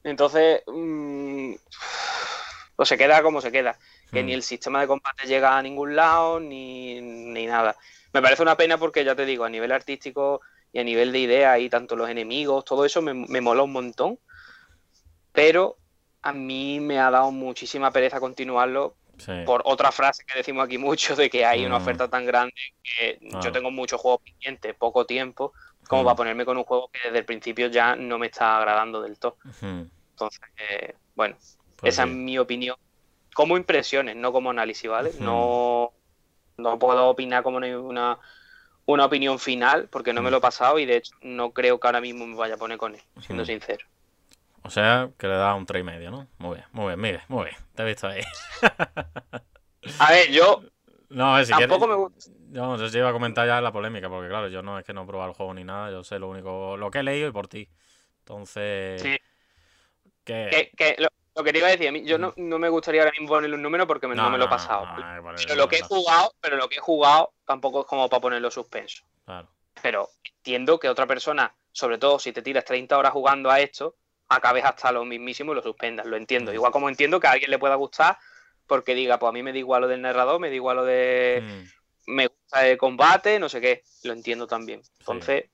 [0.04, 1.54] Entonces, mm,
[2.76, 3.78] pues se queda como se queda.
[4.12, 4.26] Que Mm.
[4.26, 7.76] ni el sistema de combate llega a ningún lado, ni, ni nada.
[8.14, 10.42] Me parece una pena porque, ya te digo, a nivel artístico
[10.72, 13.72] y a nivel de ideas y tanto los enemigos, todo eso me, me mola un
[13.74, 14.20] montón.
[15.32, 15.78] Pero
[16.22, 19.32] a mí me ha dado muchísima pereza continuarlo Sí.
[19.46, 21.82] por otra frase que decimos aquí mucho de que hay una Mm.
[21.82, 22.54] oferta tan grande
[22.84, 23.44] que Claro.
[23.44, 25.54] yo tengo muchos juegos pendientes, poco tiempo,
[25.88, 26.06] como Mm.
[26.06, 29.18] para ponerme con un juego que desde el principio ya no me está agradando del
[29.20, 29.38] todo.
[29.62, 31.36] Entonces, eh, bueno,
[31.78, 32.10] Pues esa sí.
[32.10, 32.76] es mi opinión.
[33.34, 35.12] Como impresiones, no como análisis, ¿vale?
[35.20, 35.92] No,
[36.58, 38.20] no puedo opinar como una,
[38.86, 40.32] una, opinión final porque no me Mm.
[40.32, 42.78] lo he pasado y de hecho no creo que ahora mismo me vaya a poner
[42.78, 43.86] con él, siendo sincero.
[44.64, 46.28] O sea, que le da un 3 y medio, ¿no?
[46.40, 47.56] Muy bien, muy bien, Miguel, muy bien.
[47.76, 48.22] Te he visto ahí.
[50.00, 50.62] A ver, yo
[51.10, 51.90] No, a ver, si tampoco quieres...
[51.90, 52.32] me gusta.
[52.50, 55.04] No, yo iba a comentar ya la polémica, porque claro, yo no es que no
[55.04, 57.32] he probado el juego ni nada, yo sé lo único, lo que he leído y
[57.32, 57.70] por ti.
[58.20, 59.18] Entonces, Sí.
[60.24, 60.48] que...
[60.52, 62.70] Que, que lo, lo que te iba a decir, a mí, yo no, no me
[62.70, 64.86] gustaría ahora mismo ponerle un número porque me- no, No, me lo he pasado.
[64.86, 68.10] no, por pero lo que he jugado, pero lo que he jugado tampoco es como
[68.10, 69.04] para ponerlo suspenso.
[69.26, 69.48] Claro.
[69.82, 73.96] Pero entiendo que otra persona, sobre todo si te tiras 30 horas jugando a esto,
[74.30, 76.06] acabes hasta lo mismísimo y lo suspendas.
[76.06, 76.52] Lo entiendo.
[76.52, 78.18] Igual como entiendo que a alguien le pueda gustar
[78.68, 80.86] porque diga, pues a mí me da igual lo del narrador, me da igual lo
[80.86, 81.44] de...
[81.44, 81.78] Mm.
[82.10, 83.84] Me gusta el combate, no sé qué.
[84.04, 84.82] Lo entiendo también.
[85.00, 85.50] Entonces,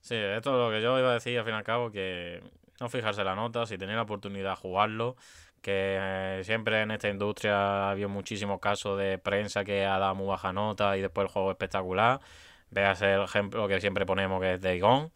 [0.00, 2.42] Sí, esto es lo que yo iba a decir al fin y al cabo, que
[2.80, 5.16] no fijarse la nota, si tenéis la oportunidad de jugarlo,
[5.62, 10.14] que eh, siempre en esta industria ha habido muchísimos casos de prensa que ha dado
[10.14, 12.20] muy baja nota y después el juego es espectacular.
[12.70, 15.10] Véase el ejemplo que siempre ponemos que es Day Gone.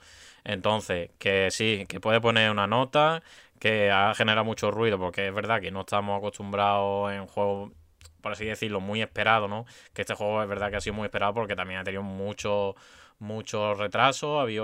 [0.45, 3.23] Entonces, que sí, que puede poner una nota,
[3.59, 7.73] que ha generado mucho ruido, porque es verdad que no estamos acostumbrados en juegos,
[8.21, 9.67] por así decirlo, muy esperados, ¿no?
[9.93, 12.77] Que este juego es verdad que ha sido muy esperado porque también ha tenido mucho,
[13.19, 14.63] mucho retraso, había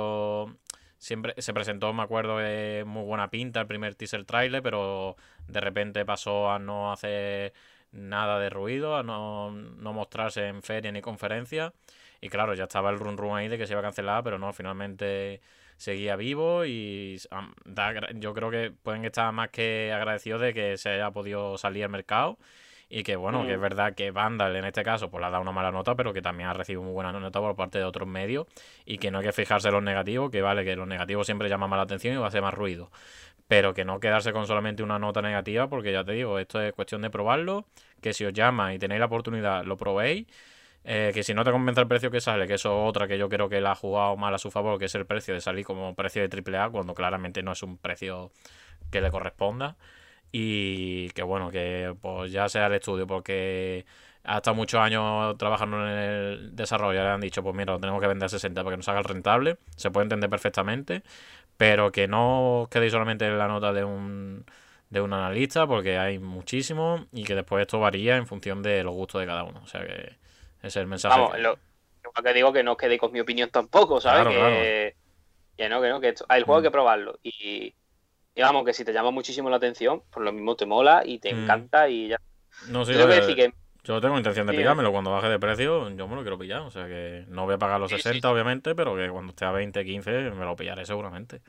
[1.01, 5.17] siempre se presentó, me acuerdo, de muy buena pinta el primer teaser trailer, pero
[5.49, 7.55] de repente pasó a no hacer
[7.93, 11.73] nada de ruido, a no, no mostrarse en feria ni conferencia.
[12.21, 14.39] Y claro, ya estaba el run run ahí de que se iba a cancelar, pero
[14.39, 15.41] no, finalmente
[15.81, 17.17] seguía vivo y
[17.65, 21.85] da yo creo que pueden estar más que agradecidos de que se haya podido salir
[21.85, 22.37] al mercado
[22.91, 23.63] y que bueno, que es Mm.
[23.63, 26.21] verdad que Vandal en este caso pues le ha dado una mala nota, pero que
[26.21, 28.47] también ha recibido muy buena nota por parte de otros medios
[28.85, 31.49] y que no hay que fijarse en los negativos, que vale, que los negativos siempre
[31.49, 32.91] llaman más la atención y va a hacer más ruido,
[33.49, 36.73] pero que no quedarse con solamente una nota negativa, porque ya te digo, esto es
[36.75, 37.65] cuestión de probarlo,
[38.03, 40.27] que si os llama y tenéis la oportunidad, lo probéis.
[40.85, 43.19] Eh, que si no te convence el precio que sale, que eso es otra que
[43.19, 45.41] yo creo que la ha jugado mal a su favor, que es el precio de
[45.41, 48.33] salir como precio de AAA, cuando claramente no es un precio
[48.91, 49.77] que le corresponda.
[50.33, 53.85] Y que bueno, que pues ya sea el estudio, porque
[54.25, 58.01] ha estado muchos años trabajando en el desarrollo, le han dicho, pues mira, lo tenemos
[58.01, 61.03] que vender a 60 para que nos haga el rentable, se puede entender perfectamente,
[61.57, 64.45] pero que no os quedéis solamente en la nota de un,
[64.91, 68.95] de un analista, porque hay muchísimo y que después esto varía en función de los
[68.95, 69.61] gustos de cada uno.
[69.65, 70.17] O sea que
[70.61, 71.15] ese es el mensaje.
[71.17, 71.59] vamos, que- lo,
[72.05, 74.23] igual que digo que no os quedéis con mi opinión tampoco, ¿sabes?
[74.25, 74.97] Claro, que,
[75.57, 76.65] que no, que no, que esto- el juego hay Mm.
[76.65, 77.19] que probarlo.
[77.23, 77.75] Y,
[78.35, 81.19] y vamos, que si te llama muchísimo la atención, pues lo mismo te mola y
[81.19, 81.43] te Mm.
[81.45, 82.17] encanta y ya.
[82.69, 85.11] No, sí, Yo tengo que eh, decir que yo tengo intención de Sí, pillármelo cuando
[85.11, 86.61] baje de precio, yo me lo quiero pillar.
[86.61, 89.31] O sea que no voy a pagar los Sí, sí, 60, obviamente, pero que cuando
[89.31, 91.41] esté a 20, 15, me lo pillaré seguramente.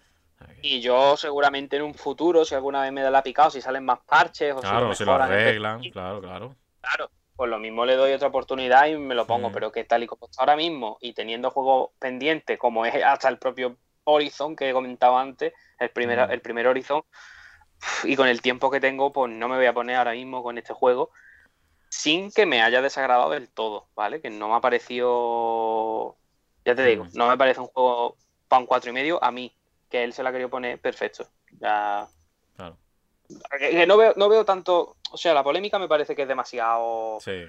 [0.64, 3.84] Y yo seguramente en un futuro, si alguna vez me da la picado, si salen
[3.86, 6.56] más parches o Claro, si si lo lo mejoran el arreglan, perfil, claro, claro.
[6.82, 9.52] claro, pues lo mismo le doy otra oportunidad y me lo pongo, Mm.
[9.52, 13.30] pero que tal y como está ahora mismo y teniendo juegos pendientes, como es hasta
[13.30, 16.32] el propio Horizon que he comentado antes, el primer, Mm.
[16.34, 17.02] el primer Horizon,
[18.04, 20.60] y con el tiempo que tengo, pues no me voy a poner ahora mismo con
[20.60, 21.10] este juego
[21.90, 24.22] sin que me haya desagradado del todo, ¿vale?
[24.22, 26.16] Que no me ha parecido,
[26.64, 27.10] ya te digo, Mm.
[27.16, 29.52] no me parece un juego para un cuatro y medio a mí,
[29.90, 31.26] que él se la ha querido poner perfecto.
[31.60, 32.08] Ya.
[33.58, 37.18] Que, no veo, no veo tanto, o sea, la polémica me parece que es demasiado,
[37.22, 37.44] Sí.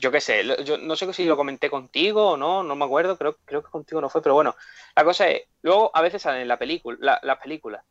[0.00, 3.16] yo qué sé, yo no sé si lo comenté contigo o no, no me acuerdo,
[3.16, 4.54] creo, creo que contigo no fue, pero bueno,
[4.96, 7.84] la cosa es, luego a veces salen en la película, la- las películas,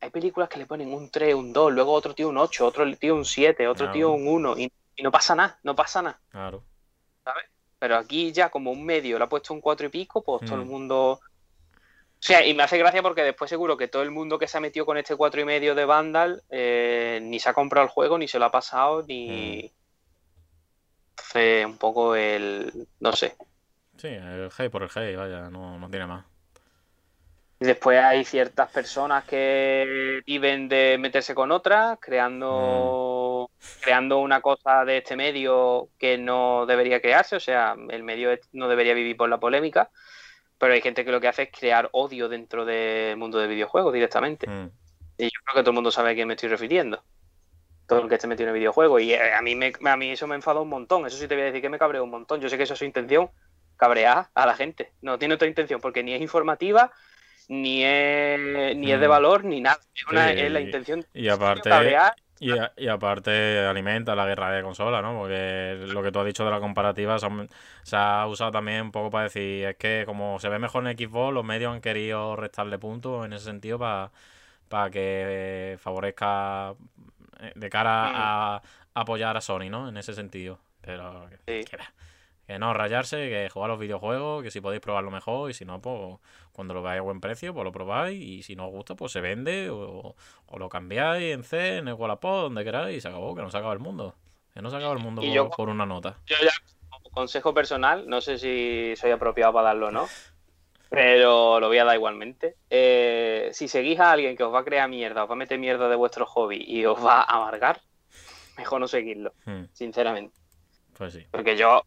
[0.00, 2.84] hay películas que le ponen un 3, un 2, luego otro tío un 8, otro
[2.96, 3.92] tío un 7, otro Claro.
[3.92, 6.20] tío un 1, y, y no pasa nada, no pasa nada.
[6.30, 6.62] Claro.
[7.78, 10.54] Pero aquí ya como un medio le ha puesto un 4 y pico, pues todo
[10.56, 10.68] el Mm.
[10.68, 11.20] mundo...
[12.26, 14.58] O sea, y me hace gracia porque después seguro que todo el mundo que se
[14.58, 17.92] ha metido con este 4 y medio de Vandal eh, ni se ha comprado el
[17.92, 19.72] juego, ni se lo ha pasado, ni...
[21.10, 22.88] Entonces, un poco el...
[22.98, 23.36] no sé.
[23.96, 26.24] Sí, el hey por el hey, vaya, no, no tiene más.
[27.60, 34.40] Y después hay ciertas personas que viven de meterse con otras, creando, creando creando una
[34.40, 39.16] cosa de este medio que no debería crearse, o sea, el medio no debería vivir
[39.16, 39.90] por la polémica,
[40.58, 43.92] pero hay gente que lo que hace es crear odio dentro del mundo del videojuego
[43.92, 44.46] directamente.
[44.48, 44.70] Mm.
[45.18, 47.02] Y yo creo que todo el mundo sabe a quién me estoy refiriendo.
[47.86, 48.98] Todo el que esté metido en el videojuego.
[48.98, 51.06] Y eh, a mí, me, a mí eso me enfada un montón.
[51.06, 52.40] Eso sí te voy a decir que me cabrea un montón.
[52.40, 53.30] Yo sé que eso es su intención,
[53.76, 54.92] cabrear a la gente.
[55.02, 56.90] No tiene otra intención, porque ni es informativa,
[57.48, 59.10] ni es, ni es de Mm.
[59.10, 59.78] valor, ni nada.
[59.94, 62.14] Es, una- Sí, es la intención Y aparte, cabrear.
[62.38, 65.18] Y, a- y aparte alimenta la guerra de consolas, ¿no?
[65.18, 69.10] Porque lo que tú has dicho de la comparativa se ha usado también un poco
[69.10, 72.78] para decir, es que como se ve mejor en Xbox, los medios han querido restarle
[72.78, 74.10] puntos en ese sentido para,
[74.68, 76.74] para que favorezca
[77.40, 78.10] eh, de cara
[78.56, 78.62] a,
[78.94, 79.88] apoyar a Sony, ¿no?
[79.88, 80.58] En ese sentido.
[80.82, 81.64] Pero Sí.
[81.64, 81.78] que.
[82.46, 85.80] Que no rayarse, que jugar los videojuegos, que si podéis probarlo mejor y si no,
[85.80, 86.18] pues
[86.52, 89.10] cuando lo veáis a buen precio, pues lo probáis y si no os gusta, pues
[89.12, 90.14] se vende o,
[90.46, 93.50] o lo cambiáis en C, en el Wallapop, donde queráis y se acabó, que no
[93.50, 94.14] se acaba el mundo.
[94.54, 96.16] Que no se acaba el mundo por, yo- por una nota.
[96.26, 96.52] Yo ya,
[96.88, 100.08] como consejo personal, no sé si soy apropiado para darlo o no,
[100.88, 102.56] pero lo voy a dar igualmente.
[102.70, 105.58] Eh, si seguís a alguien que os va a crear mierda, os va a meter
[105.58, 107.80] mierda de vuestro hobby y os va a amargar,
[108.56, 110.34] mejor no seguirlo, Hmm, sinceramente.
[110.96, 111.26] Pues sí.
[111.30, 111.82] Porque yo,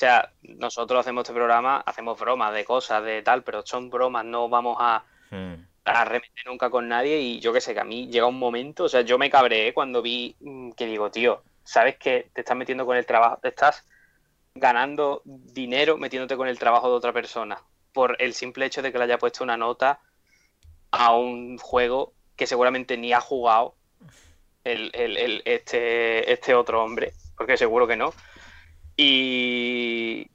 [0.00, 4.48] sea, nosotros hacemos este programa, hacemos bromas de cosas, de tal, pero son bromas, no
[4.48, 5.54] vamos a, Hmm,
[5.84, 7.18] a nunca con nadie.
[7.20, 9.74] Y yo que sé, que a mí llega un momento, o sea, yo me cabreé
[9.74, 13.48] cuando vi mm, que digo, tío, sabes que te estás metiendo con el trabajo, te
[13.48, 13.84] estás
[14.54, 17.62] ganando dinero metiéndote con el trabajo de otra persona
[17.92, 20.00] por el simple hecho de que le haya puesto una nota
[20.92, 23.74] a un juego que seguramente ni ha jugado
[24.64, 28.12] el, el- el- este, este otro hombre, porque seguro que no.
[29.02, 30.26] Y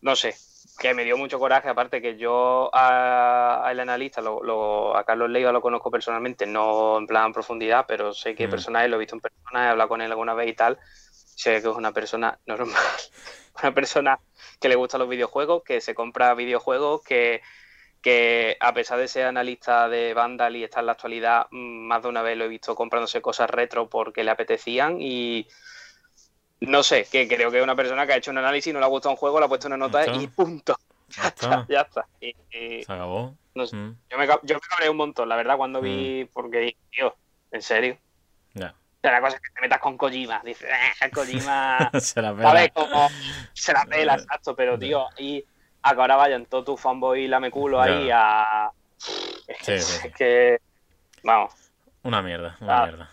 [0.00, 0.34] no sé,
[0.78, 5.28] que me dio mucho coraje, aparte que yo a- al analista, lo, lo- a Carlos
[5.28, 8.50] Leiva lo conozco personalmente, no en plan profundidad, pero sé que Mm.
[8.50, 10.78] personaje lo he visto en persona, he hablado con él alguna vez y tal,
[11.34, 12.80] sé que es una persona normal,
[13.62, 14.18] una persona
[14.58, 17.42] que le gustan los videojuegos, que se compra videojuegos, que,
[18.02, 22.02] que a pesar de ser analista de Vandal y estar en la actualidad, mm, más
[22.02, 25.46] de una vez lo he visto comprándose cosas retro porque le apetecían y
[26.66, 28.86] no sé, que creo que es una persona que ha hecho un análisis, no le
[28.86, 30.76] ha gustado un juego, le ha puesto una nota y punto.
[31.08, 31.66] Ya está.
[31.68, 32.06] Ya está.
[32.20, 33.34] Y- y Se acabó.
[33.54, 36.76] no sé, Hmm, yo, me, yo me cabré un montón, la verdad, cuando vi, porque,
[36.90, 37.14] tío,
[37.52, 37.98] en serio.
[38.54, 40.40] Sea, la cosa es que te metas con Kojima.
[40.42, 40.66] Dices,
[41.02, 42.48] "Ah, Kojima, Se la pela.
[42.48, 42.72] ¿sabes?
[42.72, 43.10] Como
[43.52, 45.44] se la pela, exacto, pero, tío, y
[45.82, 48.70] a que ahora vayan todos tus fanboys lameculo ahí a.
[48.96, 50.58] Sí, sí, es que-
[51.22, 51.52] Vamos.
[52.02, 52.86] Una mierda, una Ah.
[52.86, 53.10] mierda.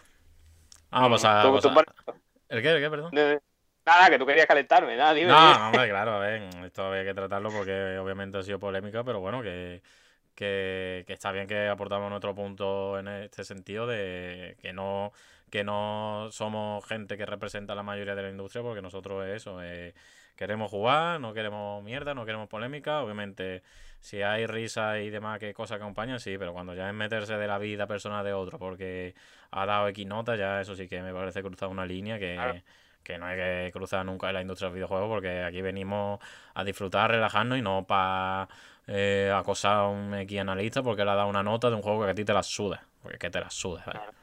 [0.92, 1.94] Vamos a Tú- tú pasar.
[2.06, 2.16] par-
[2.52, 2.70] ¿El qué?
[2.72, 2.90] ¿El qué?
[2.90, 3.12] Perdón.
[3.12, 3.40] de-
[3.84, 5.28] Nada, que tú querías calentarme, nada, dime.
[5.30, 5.60] No, dime.
[5.60, 9.20] no, hombre, claro, a ver, esto había que tratarlo porque obviamente ha sido polémica, pero
[9.20, 9.82] bueno, que,
[10.36, 15.12] que, que está bien que aportamos nuestro punto en este sentido de que no,
[15.50, 19.38] que no somos gente que representa a la mayoría de la industria, porque nosotros es
[19.38, 19.96] eso, eh,
[20.42, 23.62] queremos jugar, no queremos mierda, no queremos polémica, obviamente
[24.00, 27.38] si hay risa y demás que cosas que acompañan, sí, pero cuando ya es meterse
[27.38, 29.14] de la vida personal de otro porque
[29.52, 32.60] ha dado X nota, ya eso sí que me parece cruzar una línea que, Claro.
[33.04, 36.20] que no hay que cruzar nunca en la industria del videojuego porque aquí venimos
[36.56, 38.48] a disfrutar, relajarnos y no para
[39.38, 42.10] acosar a un X analista porque le ha dado una nota de un juego que
[42.10, 44.00] a ti te la suda, porque es que te la suda, ¿vale?
[44.00, 44.21] Claro.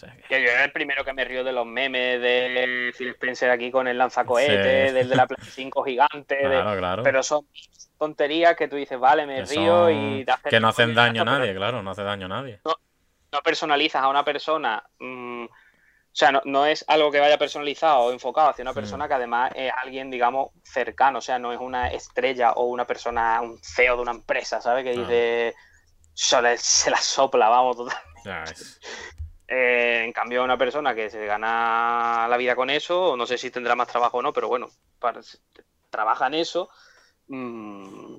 [0.00, 3.08] Sea que- Que yo era el primero que me río de los memes de Phil
[3.10, 4.94] Spencer aquí con el lanzacohete, Sí.
[4.94, 7.02] del de la Play 5 gigante, de- Claro, claro.
[7.02, 7.46] pero son
[7.98, 11.22] tonterías que tú dices, vale, me que, río son- y te que no hacen daño
[11.22, 12.60] a pero nadie, claro, no hace daño a nadie.
[13.32, 15.48] No personalizas a una persona, mm, o
[16.12, 18.74] sea, no, no es algo que vaya personalizado o enfocado hacia una Hmm.
[18.74, 22.86] persona que además es alguien, digamos, cercano, o sea, no es una estrella o una
[22.86, 24.82] persona, un CEO de una empresa, ¿sabes?
[24.82, 25.54] Que dice,
[26.12, 27.98] se, la sopla, vamos, total.
[28.24, 28.80] Ya es-
[29.52, 33.50] Eh, en cambio, una persona que se gana la vida con eso, no sé si
[33.50, 34.68] tendrá más trabajo o no, pero bueno,
[35.00, 35.20] para-
[35.90, 36.70] trabaja en eso,
[37.28, 38.16] mm,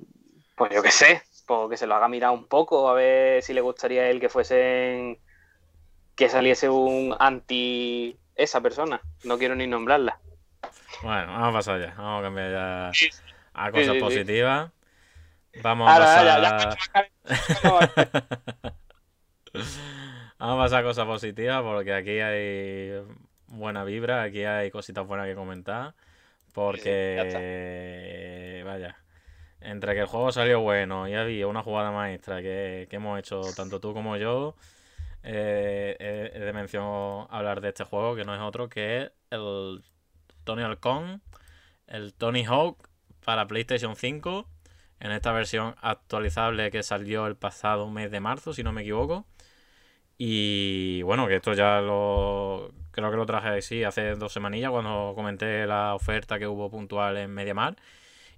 [0.56, 3.54] pues yo qué sé, pues que se lo haga mirar un poco, a ver si
[3.54, 5.18] le gustaría a él que fuesen,
[6.14, 9.00] que saliese un anti esa persona.
[9.24, 10.18] No quiero ni nombrarla.
[11.02, 13.10] Bueno, vamos a pasar ya, vamos a cambiar ya Sí,
[13.54, 14.00] a Sí, cosas sí, sí.
[14.00, 14.70] positivas.
[15.62, 16.42] Vamos a Ahora, pasar...
[16.42, 16.76] ya,
[17.62, 18.02] ya,
[20.42, 23.00] Vamos a pasar a cosas positivas porque aquí hay
[23.46, 25.94] buena vibra, aquí hay cositas buenas que comentar.
[26.52, 27.14] Porque,
[28.66, 28.96] vaya,
[29.60, 33.42] entre que el juego salió bueno y había una jugada maestra que, que hemos hecho
[33.54, 34.56] tanto tú como yo,
[35.22, 39.84] eh, he, he de mención hablar de este juego que no es otro que el
[40.42, 41.22] Tony Halcón,
[41.86, 42.88] el Tony Hawk
[43.24, 44.48] para PlayStation 5
[44.98, 49.24] en esta versión actualizable que salió el pasado mes de marzo, si no me equivoco.
[50.18, 55.12] Y bueno, que esto ya lo creo que lo traje así hace dos semanillas cuando
[55.16, 57.76] comenté la oferta que hubo puntual en MediaMar.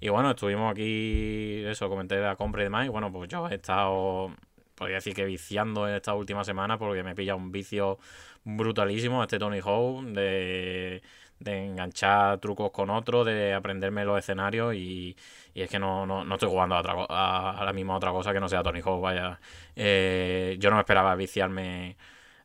[0.00, 2.86] Y bueno, estuvimos aquí, eso, comenté la compra y demás.
[2.86, 4.30] Y bueno, pues yo he estado,
[4.74, 7.98] podría decir que viciando en esta última semana porque me pilla un vicio
[8.44, 11.02] brutalísimo este Tony Hawk de,
[11.44, 15.16] de enganchar trucos con otro, de aprenderme los escenarios y,
[15.54, 18.10] y es que no, no, no estoy jugando a, otra, a, a, la misma otra
[18.10, 19.38] cosa que no sea Tony Hawk, vaya.
[19.76, 21.96] Eh, yo no esperaba viciarme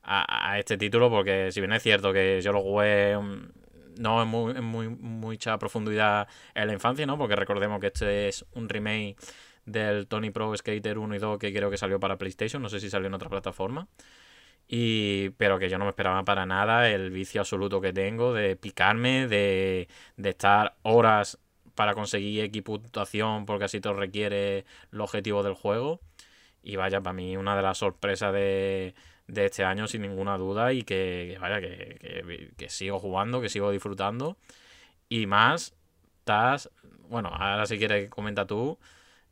[0.03, 3.49] a, a, este título porque si bien es cierto que yo lo jugué mm,
[3.99, 7.17] no en muy, en muy, mucha profundidad en la infancia, ¿no?
[7.17, 9.17] Porque recordemos que este es un remake
[9.65, 12.79] del Tony Pro Skater 1 y 2 que creo que salió para PlayStation, no sé
[12.79, 13.87] si salió en otra plataforma.
[14.71, 18.55] Y, pero que yo no me esperaba para nada el vicio absoluto que tengo de
[18.55, 21.39] picarme, de, de estar horas
[21.73, 22.63] para conseguir X
[23.47, 26.01] porque así te requiere el objetivo del juego.
[26.61, 28.93] Y vaya, para mí una de las sorpresas de,
[29.27, 33.71] de este año sin ninguna duda y que, vaya, que, que, sigo jugando, que sigo
[33.71, 34.37] disfrutando.
[35.09, 35.75] Y más,
[36.19, 36.69] estás,
[37.09, 38.77] bueno, ahora si quieres comenta tú,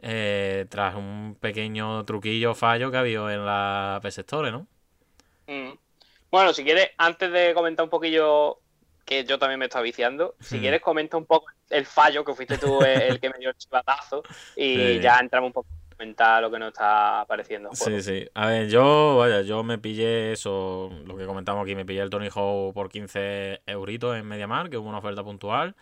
[0.01, 4.67] eh, tras un pequeño truquillo fallo que ha habido en la PS Store, ¿no?
[5.47, 5.71] Mm.
[6.29, 8.59] Bueno, si quieres, antes de comentar un poquillo
[9.05, 10.59] que yo también me estaba viciando, si mm.
[10.59, 14.21] quieres comenta un poco el fallo, que fuiste tú el que me dio el chivatazo,
[14.55, 14.99] y sí.
[14.99, 17.69] ya entramos un poco a comentar lo que nos está apareciendo.
[17.73, 18.27] Sí, sí.
[18.33, 22.09] A ver, yo, vaya, yo me pillé eso, lo que comentamos aquí, me pillé el
[22.09, 25.75] Tony Hawk por 15 euritos en MediaMar, que hubo una oferta puntual.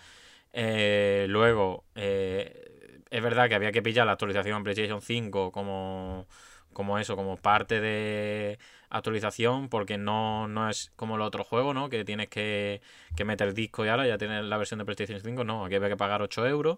[0.53, 6.27] Eh, luego, eh, es verdad que había que pillar la actualización PlayStation 5 como,
[6.73, 8.59] como eso, como parte de
[8.89, 11.89] actualización porque no, no es como el otro juego, ¿no?
[11.89, 12.81] Que tienes que,
[13.15, 15.43] que meter disco y ahora ya tienes la versión de PlayStation 5.
[15.43, 16.77] No, aquí había que pagar 8 euros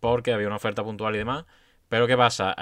[0.00, 1.44] porque había una oferta puntual y demás.
[1.88, 2.54] Pero ¿qué pasa?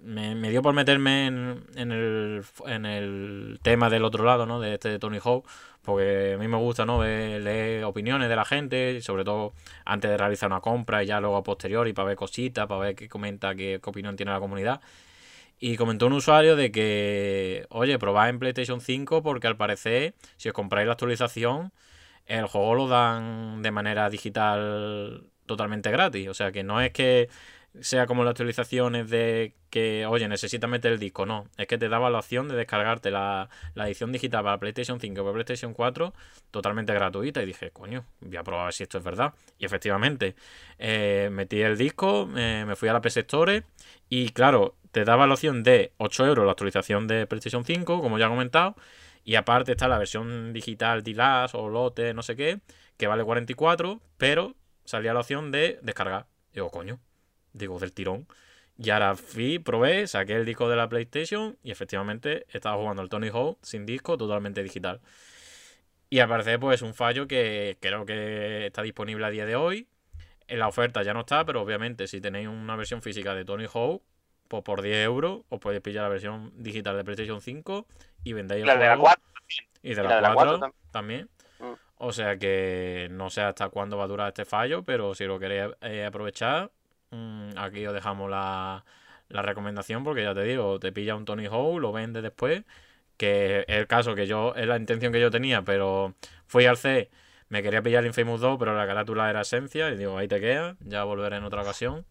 [0.00, 4.58] Me, me, dio por meterme en, en, el, en el tema del otro lado, ¿no?
[4.58, 5.46] De este de Tony Hawk,
[5.82, 6.98] porque a mí me gusta, ¿no?
[6.98, 9.54] Ver, leer opiniones de la gente, sobre todo
[9.84, 12.94] antes de realizar una compra y ya luego a posteriori para ver cositas, para ver
[12.96, 14.80] qué comenta, qué, qué opinión tiene la comunidad.
[15.60, 20.48] Y comentó un usuario de que, oye, probad en PlayStation 5 porque al parecer, si
[20.48, 21.72] os compráis la actualización,
[22.26, 26.28] el juego lo dan de manera digital totalmente gratis.
[26.28, 27.28] O sea que no es que
[27.80, 31.26] sea como las actualizaciones de que, oye, necesitas meter el disco.
[31.26, 35.00] No, es que te daba la opción de descargarte la, la edición digital para PlayStation
[35.00, 36.14] 5 o para PlayStation 4
[36.50, 37.42] totalmente gratuita.
[37.42, 39.34] Y dije, coño, voy a probar si esto es verdad.
[39.58, 40.34] Y efectivamente,
[40.78, 43.64] eh, metí el disco, eh, me fui a la PS Store
[44.08, 48.18] y claro, te daba la opción de 8 euros la actualización de PlayStation 5, como
[48.18, 48.76] ya he comentado.
[49.24, 52.60] Y aparte está la versión digital DILAS o Lote, no sé qué,
[52.96, 54.54] que vale 44, pero
[54.84, 56.26] salía la opción de descargar.
[56.52, 56.98] Digo, coño,
[57.52, 58.26] digo, del tirón.
[58.78, 63.08] Y ahora fui, probé, saqué el disco de la PlayStation y efectivamente estaba jugando el
[63.08, 65.00] Tony Hawk sin disco, totalmente digital.
[66.10, 69.88] Y al pues un fallo que creo que está disponible a día de hoy.
[70.46, 73.66] En la oferta ya no está, pero obviamente si tenéis una versión física de Tony
[73.72, 74.02] Hawk,
[74.48, 77.86] pues por 10 euros os podéis pillar la versión digital de PlayStation 5
[78.24, 78.80] y vendéis el juego.
[78.80, 79.22] De la 4
[79.82, 80.82] y de la, y la 4, 4 también.
[80.90, 81.28] también.
[81.60, 81.78] Mm.
[81.96, 85.38] O sea que no sé hasta cuándo va a durar este fallo, pero si lo
[85.38, 86.70] queréis eh, aprovechar,
[87.10, 88.84] mmm, aquí os dejamos la,
[89.28, 92.64] la, recomendación porque ya te digo, te pilla un Tony Hawk, lo vende después,
[93.16, 96.14] que es el caso que yo, es la intención que yo tenía, pero
[96.46, 97.10] fui al C,
[97.48, 100.40] me quería pillar el Infamous 2, pero la carátula era esencia y digo, ahí te
[100.40, 102.04] queda, ya volveré en otra ocasión.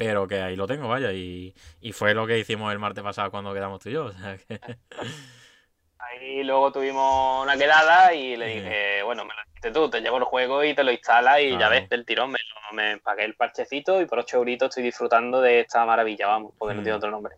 [0.00, 3.30] Pero que ahí lo tengo, vaya, y, y fue lo que hicimos el martes pasado
[3.30, 4.06] cuando quedamos tú y yo.
[4.06, 4.58] O sea que...
[5.98, 10.16] Ahí luego tuvimos una quedada y le dije, bueno, me lo dijiste tú, te llevo
[10.16, 12.38] el juego y te lo instalas y ya ves, del tirón me,
[12.72, 16.72] me pagué el parchecito y por 8 euritos estoy disfrutando de esta maravilla, vamos, porque
[16.72, 16.76] mm.
[16.78, 17.36] no tiene otro nombre.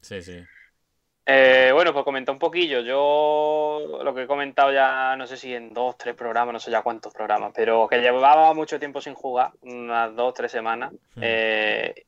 [0.00, 0.44] Sí, sí.
[1.26, 2.80] Eh, bueno, pues comenté un poquillo.
[2.80, 6.70] Yo lo que he comentado ya, no sé si en dos, tres programas, no sé
[6.70, 10.92] ya cuántos programas, pero que llevaba mucho tiempo sin jugar, unas dos, tres semanas.
[11.14, 11.20] Mm.
[11.22, 12.06] Eh,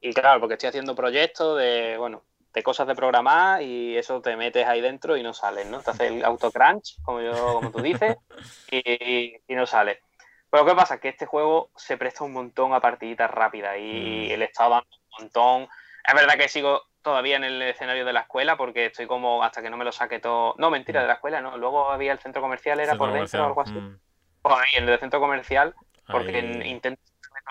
[0.00, 2.22] y claro, porque estoy haciendo proyectos de, bueno,
[2.52, 5.82] de cosas de programar y eso te metes ahí dentro y no sales, ¿no?
[5.82, 8.16] Te hace el autocrunch, como, yo, como tú dices,
[8.70, 10.00] y, y, no sale.
[10.48, 10.98] Pero ¿qué pasa?
[10.98, 14.38] Que este juego se presta un montón a partiditas rápidas y mm.
[14.38, 15.68] le estaba dando un montón.
[16.06, 19.62] Es verdad que sigo todavía en el escenario de la escuela porque estoy como hasta
[19.62, 20.56] que no me lo saque todo.
[20.58, 21.56] No, mentira, de la escuela, no.
[21.56, 23.74] Luego había el centro comercial, era centro por dentro o algo así.
[23.74, 23.96] Mm.
[24.42, 25.72] Pues ahí, en el centro comercial,
[26.08, 26.68] porque ahí...
[26.68, 27.00] intento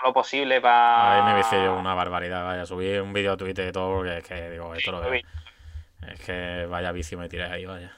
[0.04, 1.26] lo posible para.
[1.26, 2.66] Ahí me una barbaridad, vaya.
[2.66, 5.22] Subí un vídeo a Twitter y todo porque es que digo, esto lo veo.
[6.06, 7.96] Es que vaya vicio me tiré ahí, vaya.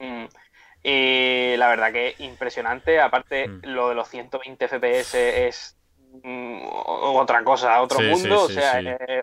[0.00, 0.24] Mm.
[0.82, 3.00] Y la verdad que impresionante.
[3.00, 3.60] Aparte, mm.
[3.66, 5.14] lo de los 120 FPS
[5.46, 5.78] es
[6.24, 8.48] mm, otra cosa, otro sí, mundo.
[8.48, 9.22] Sí, o sea, eh,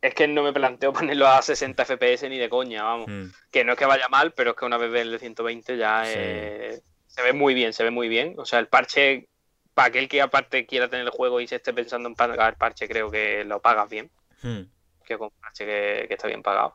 [0.00, 3.06] Es que no me planteo ponerlo a 60 FPS ni de coña, vamos.
[3.08, 3.26] Mm.
[3.50, 5.76] Que no es que vaya mal, pero es que una vez ve el de 120
[5.76, 6.12] ya Sí.
[6.16, 8.34] eh, se ve muy bien, se ve muy bien.
[8.38, 9.28] O sea, el parche,
[9.74, 12.88] para aquel que aparte quiera tener el juego y se esté pensando en pagar parche,
[12.88, 14.10] creo que lo pagas bien.
[14.42, 14.62] Mm.
[15.04, 16.74] Que con parche que, que está bien pagado.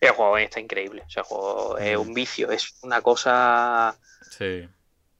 [0.00, 1.02] El juego está increíble.
[1.06, 2.00] O sea, el juego es Mm.
[2.00, 3.96] un vicio, es una cosa
[4.30, 4.68] Sí.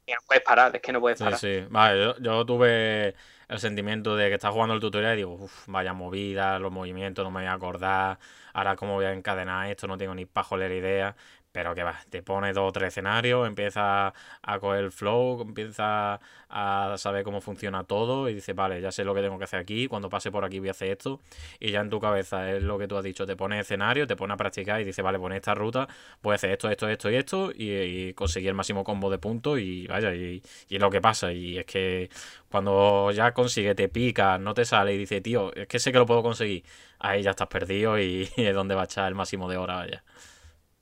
[0.07, 1.39] que no puedes parar, es que no puedes Sí, parar.
[1.39, 1.65] sí.
[1.71, 3.15] Vale, yo, yo tuve
[3.49, 7.25] el sentimiento de que estás jugando el tutorial y digo, uff, vaya movida, los movimientos,
[7.25, 8.19] no me voy a acordar,
[8.53, 11.17] ahora cómo voy a encadenar esto, no tengo ni pajolera idea.
[11.57, 14.13] Pero que va, te pone dos o tres escenarios, empieza
[14.43, 16.21] a coger el flow, empieza
[16.51, 19.61] a saber cómo funciona todo y dices, vale, ya sé lo que tengo que hacer
[19.61, 21.19] aquí, cuando pase por aquí voy a hacer esto.
[21.59, 24.17] Y ya en tu cabeza es lo que tú has dicho, te pone escenario, te
[24.17, 25.89] pone a practicar y dices, vale, pon esta ruta,
[26.23, 29.17] voy a hacer esto, esto, esto y esto y, y conseguir el máximo combo de
[29.17, 31.33] puntos y vaya, y, y es lo que pasa.
[31.33, 32.11] Y es que
[32.51, 35.99] cuando ya consigue, te pica, no te sale y dice, tío, es que sé que
[35.99, 36.65] lo puedo conseguir,
[36.99, 40.05] ahí ya estás perdido y, es donde va a echar el máximo de hora, vaya.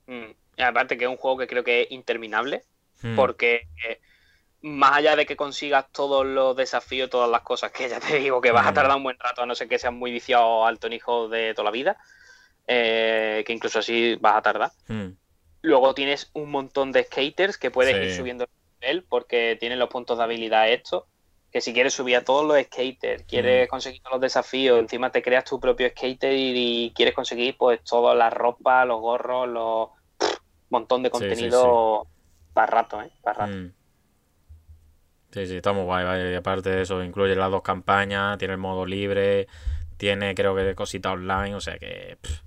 [0.07, 0.44] Mm.
[0.57, 2.63] Y aparte que es un juego que creo que es interminable.
[3.01, 3.15] Hmm.
[3.15, 3.99] porque eh,
[4.61, 8.41] más allá de que consigas todos los desafíos, todas las cosas que ya te digo
[8.41, 10.79] que vas a tardar un buen rato, a no ser que seas muy viciado al
[10.79, 11.97] tonijo de toda la vida,
[12.67, 14.71] eh, que incluso así vas a tardar.
[14.87, 15.09] Hmm.
[15.61, 18.49] Luego tienes un montón de skaters que puedes ir subiendo el
[18.79, 21.05] nivel porque tienen los puntos de habilidad estos.
[21.51, 23.69] Que si quieres subir a todos los skaters, quieres Mm.
[23.69, 28.15] conseguir todos los desafíos, encima te creas tu propio skater y, quieres conseguir pues todas
[28.15, 29.89] las ropas, los gorros, los
[30.69, 32.07] montón de contenido
[32.53, 33.11] para rato, ¿eh?
[33.23, 33.57] Para rato.
[33.57, 33.71] Mm.
[35.31, 36.31] Sí, sí, está muy guay.
[36.31, 39.47] Y aparte de eso, incluye las dos campañas, tiene el modo libre,
[39.97, 42.39] tiene creo que cosita online, o sea que pff,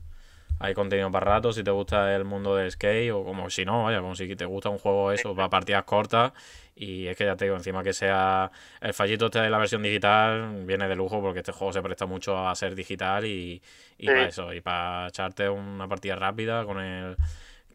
[0.61, 3.85] hay contenido para rato si te gusta el mundo del skate o como si no,
[3.85, 6.33] vaya, como si te gusta un juego eso, para partidas cortas
[6.75, 8.51] y es que ya te digo, encima que sea
[8.81, 12.07] el fallito este de la versión digital viene de lujo porque este juego se presta
[12.07, 13.63] mucho a ser digital y,
[13.99, 14.07] y Sí.
[14.07, 17.17] para eso, y para echarte una partida rápida con el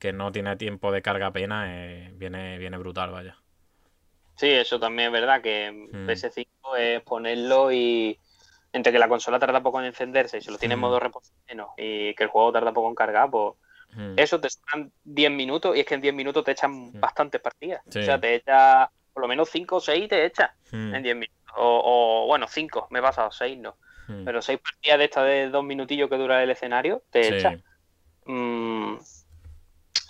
[0.03, 3.37] que no tiene tiempo de carga apenas, eh, viene, viene brutal, vaya.
[4.35, 6.05] Sí, eso también es verdad que Mm.
[6.09, 8.19] PS5 es ponerlo y
[8.73, 10.81] entre que la consola tarda poco en encenderse y se lo tiene en Mm.
[10.81, 11.31] modo reposo
[11.77, 13.53] y que el juego tarda poco en cargar, pues
[13.95, 14.15] Mm.
[14.17, 17.81] eso te suenan 10 minutos y es que en 10 minutos te echan bastantes partidas.
[17.89, 17.99] Sí.
[17.99, 21.53] O sea, te echa por lo menos 5 o 6 te echa en 10 minutos.
[21.55, 23.77] O, o, bueno, 5, me he pasado, 6 no.
[24.25, 27.35] Pero 6 partidas de estas de 2 minutillos que dura el escenario te Sí.
[27.35, 27.57] echa.
[28.25, 28.97] Mm,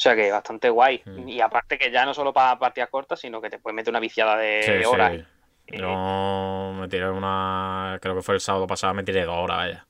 [0.03, 1.01] sea que bastante guay.
[1.05, 1.27] Mm.
[1.29, 3.99] Y aparte que ya no solo para partidas cortas, sino que te puedes meter una
[3.99, 4.85] viciada de, Sí, de sí.
[4.85, 5.13] horas.
[5.13, 7.97] Eh, Yo me tiré una.
[8.01, 9.87] Creo que fue el sábado pasado, me tiré dos horas, vaya.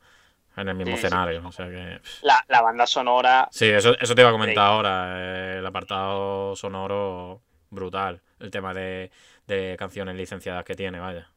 [0.56, 1.41] En el mismo Sí, escenario.
[1.48, 1.99] O sea que.
[2.22, 5.15] La, la banda sonora, Sí, eso, eso te iba a comentar ahora.
[5.18, 7.41] eh, El apartado sonoro
[7.72, 8.22] brutal.
[8.40, 9.10] El tema de,
[9.48, 11.27] de canciones licenciadas que tiene, vaya.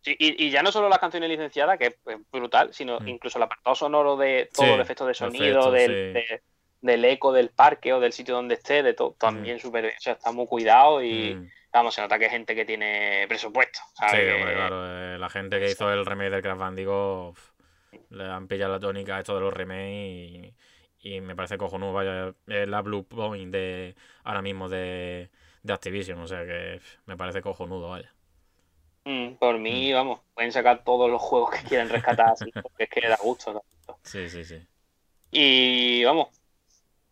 [0.00, 1.96] sí, y, y ya no solo las canciones licenciadas, que es
[2.32, 3.08] brutal, sino Mm.
[3.08, 5.94] incluso el apartado sonoro de todos Sí, los efectos de sonido, del, sí.
[6.14, 6.42] de-
[6.80, 9.94] del eco del parque o del sitio donde esté, de todo, también súper bien.
[9.98, 11.50] O sea, está muy cuidado y, Mm.
[11.72, 13.80] vamos, se nota que es gente que tiene presupuesto.
[13.94, 15.14] Sí, hombre, claro.
[15.14, 17.36] eh, la gente que hizo el remake del Crash Bandicoot
[18.10, 20.54] le han pillado la tónica a esto de los remakes y,
[21.16, 21.92] y me parece cojonudo.
[21.92, 23.94] Vaya, es la Blue Point de
[24.24, 25.30] ahora mismo de,
[25.62, 26.18] de Activision.
[26.20, 28.12] O sea que me parece cojonudo, vaya.
[29.04, 32.90] Mm, por mí, vamos, pueden sacar todos los juegos que quieran rescatar así, porque es
[32.90, 33.52] que da gusto.
[33.52, 33.98] da gusto.
[34.02, 34.60] Sí, sí, sí.
[35.30, 36.28] Y vamos,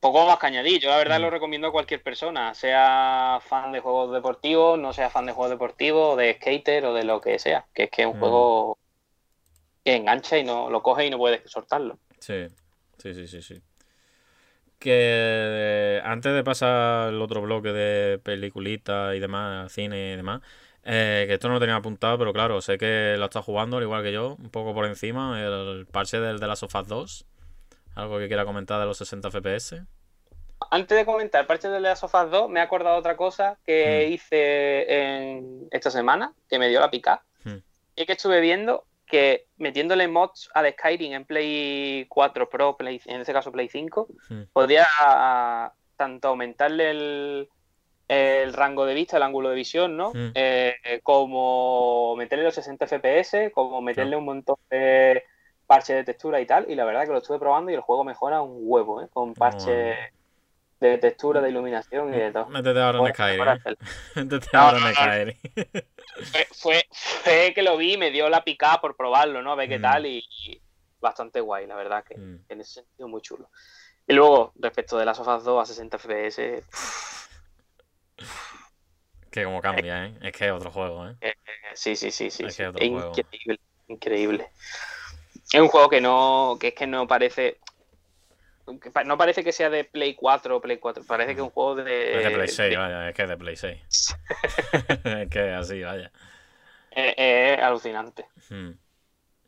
[0.01, 0.81] poco más que añadir.
[0.81, 1.23] Yo la verdad Mm.
[1.23, 5.51] lo recomiendo a cualquier persona, sea fan de juegos deportivos, no sea fan de juegos
[5.51, 7.67] deportivos, de skater o de lo que sea.
[7.75, 8.21] Que es que es un Mm.
[8.21, 8.79] juego
[9.85, 11.99] que engancha y no lo coge y no puedes soltarlo.
[12.21, 12.47] Sí,
[12.99, 13.63] sí, sí, sí, sí.
[14.79, 14.91] Que
[15.99, 20.41] eh, antes de pasar el otro bloque de peliculitas y demás, cine y demás,
[20.85, 23.83] eh, que esto no lo tenía apuntado, pero claro, sé que lo estás jugando, al
[23.83, 27.27] igual que yo, un poco por encima, el parche del de las Sofas 2.
[27.99, 29.83] Algo que quiera comentar de los 60 FPS.
[30.71, 33.59] Antes de comentar parche de Last of Us 2, me he acordado de otra cosa
[33.65, 34.13] que Mm.
[34.13, 37.25] hice en esta semana, que me dio la pica.
[37.43, 37.57] Mm.
[37.97, 43.01] Y es que estuve viendo que metiéndole mods al Skyrim en Play 4 Pro, Play,
[43.07, 44.43] en este caso Play 5, Mm.
[44.53, 44.87] podía
[45.97, 47.49] tanto aumentarle el,
[48.07, 50.13] el rango de vista, el ángulo de visión, ¿no?
[50.15, 50.31] Mm.
[50.35, 55.25] Eh, como meterle los 60 FPS, como meterle un montón de
[55.69, 56.69] parches de textura y tal.
[56.69, 59.09] Y la verdad que lo estuve probando y el juego mejora un huevo, ¿eh?
[59.13, 59.97] Con parches
[60.81, 62.47] de textura, de iluminación y de todo.
[62.47, 63.49] Métete ahora en Skyrim.
[63.49, 63.77] ¿eh?
[64.17, 64.95] Métete ahora en.
[64.95, 65.37] Skyrim.
[66.53, 69.53] Fue, fue, que lo vi, me dio la picada por probarlo, ¿no?
[69.53, 69.83] A ver qué Mm.
[69.83, 70.61] tal y, y
[71.01, 72.45] bastante guay, la verdad que Mm.
[72.49, 73.51] en ese sentido muy chulo.
[74.07, 76.65] Y luego, respecto de las sofás 2 a 60 FPS,
[79.31, 80.19] Que como cambia, ¿eh?
[80.23, 81.17] Es que es otro juego, ¿eh?
[81.21, 81.35] eh,
[81.75, 82.45] sí, sí, sí, sí.
[82.47, 83.13] Es que otro juego.
[83.15, 84.51] Increíble, increíble.
[85.53, 87.59] Es un juego que no, que es que no parece,
[89.05, 91.77] no parece que sea de Play 4 o Play 4, parece que es un juego
[91.77, 92.19] de...
[92.19, 93.79] Es de Play 6, vaya, es que es de Play 6.
[95.05, 96.11] es que así, vaya.
[96.91, 98.27] Es, alucinante.
[98.51, 98.73] Hmm.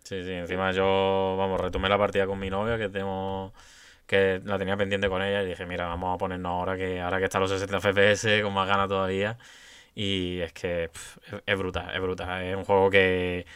[0.04, 3.52] Sí, sí, encima yo, vamos, retomé la partida con mi novia que tengo
[4.06, 7.18] que la tenía pendiente con ella y dije, mira, vamos a ponernos ahora que ahora
[7.18, 9.38] que están los 60 FPS con más ganas todavía
[9.94, 10.90] y es que
[11.46, 13.46] es, brutal, es brutal, es un juego que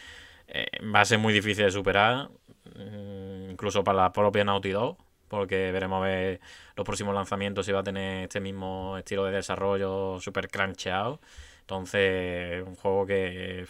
[0.49, 2.29] eh, va a ser muy difícil de superar,
[2.77, 4.97] mm, incluso para la propia Naughty Dog,
[5.29, 6.41] porque veremos a ver
[6.77, 11.21] los próximos lanzamientos si va a tener este mismo estilo de desarrollo super cruncheado.
[11.61, 13.67] Entonces, un juego que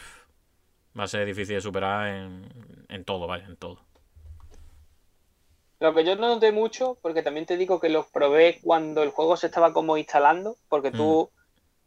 [0.99, 2.49] va a ser difícil de superar en,
[2.89, 3.81] en todo, vaya, en todo.
[5.81, 9.11] Lo que yo no noté mucho, porque también te digo que los probé cuando el
[9.11, 11.31] juego se estaba como instalando, porque tú,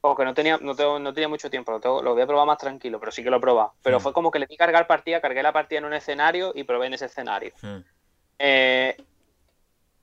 [0.02, 0.26] porque mm.
[0.26, 3.12] no tenía, no, no tenía mucho tiempo, lo, lo voy a probar más tranquilo, pero
[3.12, 3.68] sí que lo probé.
[3.82, 4.02] Pero mm.
[4.02, 6.88] fue como que le di cargar partida, cargué la partida en un escenario y probé
[6.88, 7.54] en ese escenario.
[7.62, 7.78] Mm.
[8.40, 8.98] Eh,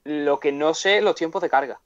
[0.04, 1.80] lo que no sé, los tiempos de carga.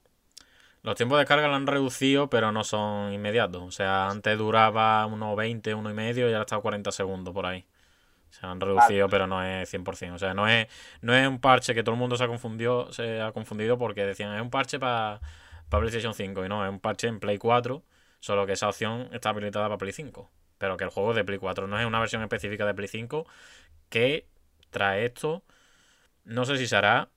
[0.82, 3.62] Los tiempos de carga lo han reducido, pero no son inmediatos.
[3.62, 7.34] O sea, antes duraba unos 20, uno y medio y ahora está a 40 segundos
[7.34, 7.66] por ahí.
[8.30, 10.14] Se han reducido, pero no es 100%.
[10.14, 10.68] O sea, no es,
[11.00, 14.04] no es un parche que todo el mundo se ha confundido, se ha confundido porque
[14.04, 15.20] decían es un parche para
[15.68, 17.82] PlayStation 5 y no, es un parche en Play 4,
[18.20, 20.30] solo que esa opción está habilitada para Play 5.
[20.58, 22.88] Pero que el juego es de Play 4, no es una versión específica de Play
[22.88, 23.26] 5
[23.88, 24.26] que
[24.70, 25.42] trae esto.
[26.24, 27.08] No sé si se hará,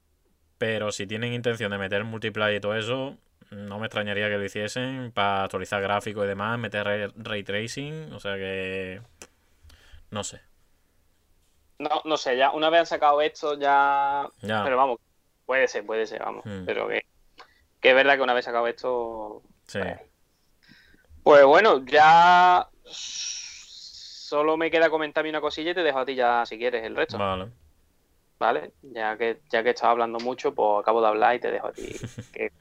[0.57, 3.17] pero si tienen intención de meter multiplayer y todo eso,
[3.49, 8.19] no me extrañaría que lo hiciesen para actualizar gráficos y demás, meter ray tracing, o
[8.19, 9.01] sea que
[10.11, 10.41] no sé.
[11.79, 14.29] No, no sé, ya una vez han sacado esto, ya.
[14.39, 14.99] Pero vamos,
[15.45, 16.45] puede ser, puede ser, vamos.
[16.45, 16.65] Hmm.
[16.65, 17.05] Pero que,
[17.79, 19.41] que, es verdad que una vez sacado esto.
[19.65, 19.79] Sí.
[19.79, 19.99] Pues,
[21.23, 22.67] pues bueno, ya.
[22.83, 26.95] Solo me queda comentarme una cosilla y te dejo a ti ya, si quieres, el
[26.95, 27.17] resto.
[27.17, 27.49] Vale.
[28.39, 31.67] Vale, ya que, ya que estás hablando mucho, pues acabo de hablar y te dejo
[31.67, 31.83] a ti
[32.33, 32.51] que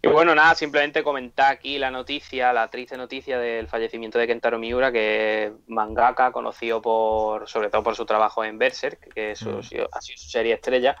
[0.00, 4.56] y bueno, nada, simplemente comentar aquí la noticia, la triste noticia del fallecimiento de Kentaro
[4.58, 9.44] Miura, que es mangaka, conocido por, sobre todo por su trabajo en Berserk, que es
[9.44, 9.58] mm.
[9.90, 10.96] ha sido su serie estrella.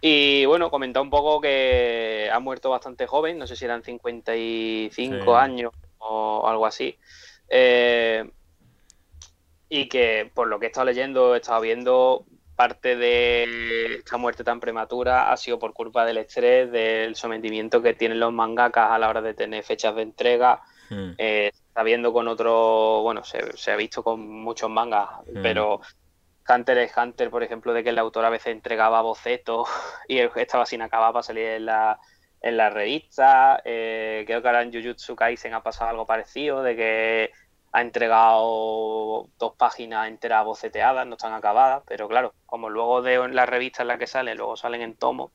[0.00, 5.36] Y bueno, comentar un poco que ha muerto bastante joven, no sé si eran 55
[5.36, 6.96] años o algo así.
[7.48, 8.30] Eh,
[9.68, 12.24] y que por lo que he estado leyendo, he estado viendo,
[12.60, 17.94] parte de esta muerte tan prematura ha sido por culpa del estrés, del sometimiento que
[17.94, 20.60] tienen los mangakas a la hora de tener fechas de entrega.
[21.16, 25.40] Eh, está viendo con otro, bueno, se, ha visto con muchos mangas, hmm.
[25.40, 25.80] pero
[26.50, 29.68] Hunter es Hunter, por ejemplo, de que el autor a veces entregaba bocetos
[30.08, 31.98] y estaba sin acabar para salir en la,
[32.40, 33.60] en la revista.
[33.64, 37.30] Eh, creo que ahora en Jujutsu Kaisen ha pasado algo parecido, de que
[37.72, 43.46] ha entregado dos páginas enteras boceteadas, no están acabadas, pero claro, como luego de la
[43.46, 45.30] revista en la que salen, luego salen en tomo.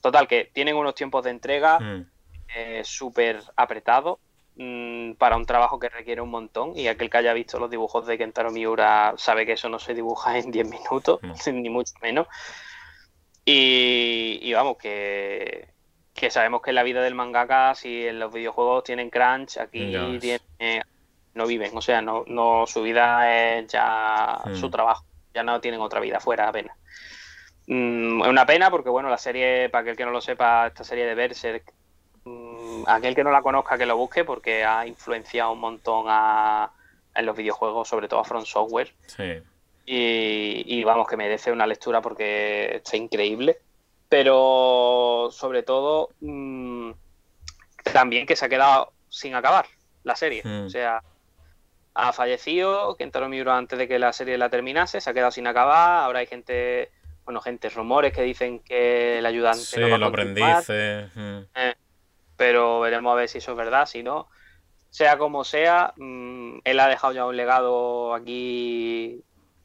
[0.00, 2.10] Total, que tienen unos tiempos de entrega mm.
[2.56, 4.18] eh, súper apretados
[4.60, 8.06] mm, para un trabajo que requiere un montón y aquel que haya visto los dibujos
[8.06, 11.20] de Kentaro Miura sabe que eso no se dibuja en 10 minutos,
[11.52, 12.26] ni mucho menos.
[13.44, 15.68] Y, vamos, que,
[16.14, 19.92] que sabemos que en la vida del mangaka, si en los videojuegos tienen crunch, aquí
[21.34, 24.70] no viven, o sea, no, no su vida es ya su hmm.
[24.70, 25.04] trabajo,
[25.34, 26.76] ya no tienen otra vida fuera apenas.
[27.66, 30.82] Mm, es una pena porque, bueno, la serie, para aquel que no lo sepa, esta
[30.82, 31.72] serie de Berserk,
[32.86, 36.70] aquel que no la conozca que lo busque porque ha influenciado un montón a,
[37.14, 38.92] en los videojuegos, sobre todo a Front Software.
[39.06, 39.42] Sí.
[39.86, 43.58] Y, vamos, que merece una lectura porque está increíble.
[44.08, 46.90] Pero sobre todo, mm,
[47.92, 49.66] también que se ha quedado sin acabar
[50.04, 50.42] la serie.
[50.44, 50.66] Hmm.
[50.66, 51.02] O sea,
[51.94, 55.46] ha fallecido, Kentaro Miura antes de que la serie la terminase, se ha quedado sin
[55.46, 56.90] acabar, ahora hay gente,
[57.24, 61.38] bueno, gente, rumores que dicen que el ayudante sí, lo aprendiz, mm.
[61.54, 61.74] eh,
[62.40, 64.26] pero veremos a ver si eso es verdad, si no,
[64.88, 69.22] sea como sea, mm, él ha dejado ya un legado aquí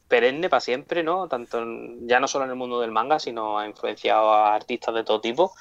[0.08, 1.26] perenne para siempre, ¿no?
[1.26, 1.64] Tanto
[2.02, 5.22] ya no solo en el mundo del manga, sino ha influenciado a artistas de todo
[5.22, 5.54] tipo.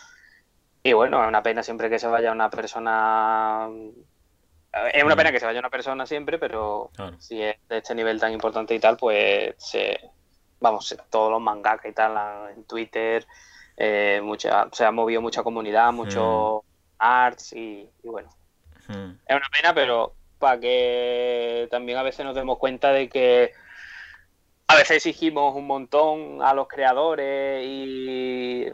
[0.84, 3.70] Y bueno, es una pena siempre que se vaya una persona
[4.94, 8.20] es una pena que se vaya una persona siempre, pero si es de este nivel
[8.20, 10.12] tan importante y tal, pues se,
[10.60, 13.26] vamos, todos los mangakas y tal en Twitter,
[13.78, 16.75] eh, mucha, se ha movido mucha comunidad, muchos mm.
[16.98, 18.30] Arts y, bueno.
[18.88, 19.12] Mm.
[19.28, 23.52] Es una pena, pero para que también a veces nos demos cuenta de que
[24.68, 28.68] a veces exigimos un montón a los creadores y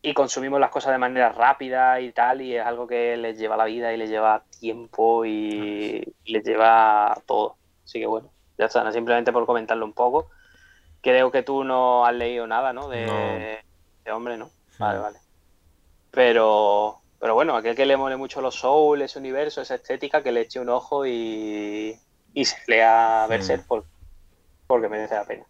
[0.00, 3.56] y consumimos las cosas de manera rápida y tal, y es algo que les lleva
[3.56, 7.56] la vida y les lleva tiempo y, les lleva todo.
[7.84, 10.30] Así que bueno, ya está, simplemente por comentarlo un poco.
[11.00, 12.88] creo que tú no has leído nada, ¿no?
[12.88, 13.58] De,
[14.04, 14.50] de hombre, ¿no?
[14.78, 15.18] Vale, vale.
[16.18, 20.32] Pero, pero bueno, aquel que le mole mucho los Souls, ese universo, esa estética, que
[20.32, 21.96] le eche un ojo y,
[22.34, 23.84] y se lea Berserk por,
[24.66, 25.44] porque merece la pena.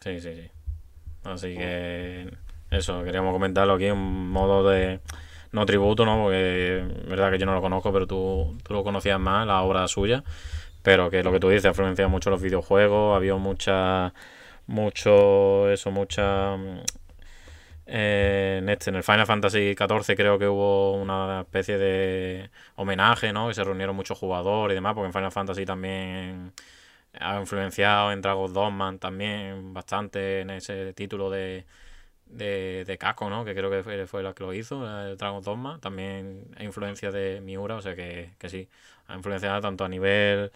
[0.00, 0.50] Sí, sí, sí.
[1.22, 2.34] Así que
[2.70, 5.00] eso, queríamos comentarlo aquí, un modo de
[5.52, 6.22] no tributo, ¿no?
[6.22, 9.60] Porque es verdad que yo no lo conozco, pero tú, tú lo conocías más, la
[9.60, 10.24] obra suya.
[10.82, 14.14] Pero que lo que tú dices, ha influenciado mucho los videojuegos, había mucha,
[14.66, 16.56] mucho, eso, mucha...
[17.88, 23.48] En este, en el Final Fantasy XIV creo que hubo una especie de homenaje, ¿no?
[23.48, 26.52] Que se reunieron muchos jugadores y demás, porque en Final Fantasy también
[27.20, 31.66] ha influenciado en Dragon Dogman también bastante en ese título de,
[32.26, 33.44] de, de Kako, ¿no?
[33.44, 35.80] Que creo que fue, fue la que lo hizo, el Dragon Dogma.
[35.80, 38.68] También hay influencia de Miura, o sea que, que sí.
[39.08, 40.52] Ha influenciado tanto a nivel.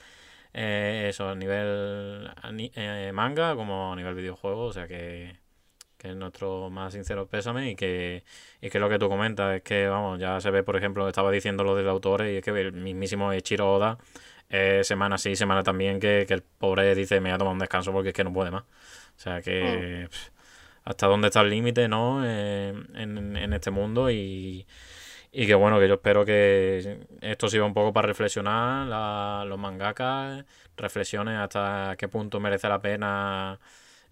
[0.55, 2.31] Eh, eso, a nivel
[2.75, 5.40] eh, manga como a nivel videojuego, o sea que,
[6.01, 8.25] que es nuestro más sincero pésame y que,
[8.61, 11.31] y que lo que tú comentas es que, vamos, ya se ve, por ejemplo, estaba
[11.31, 13.99] diciendo lo del autor y es que el mismísimo Ichiro Oda,
[14.49, 17.61] eh, semana sí, semana también, que, que, el pobre dice, me voy a tomar un
[17.61, 18.63] descanso porque es que no puede más.
[18.63, 20.09] O sea que...
[20.11, 20.41] Mm
[20.85, 22.23] hasta dónde está el límite, ¿no?
[22.25, 24.67] Eh, en, en, este mundo y,
[25.33, 29.59] y que bueno, que yo espero que esto sirva un poco para reflexionar la, los
[29.59, 30.45] mangakas,
[30.77, 33.61] reflexiones hasta qué punto merece la pena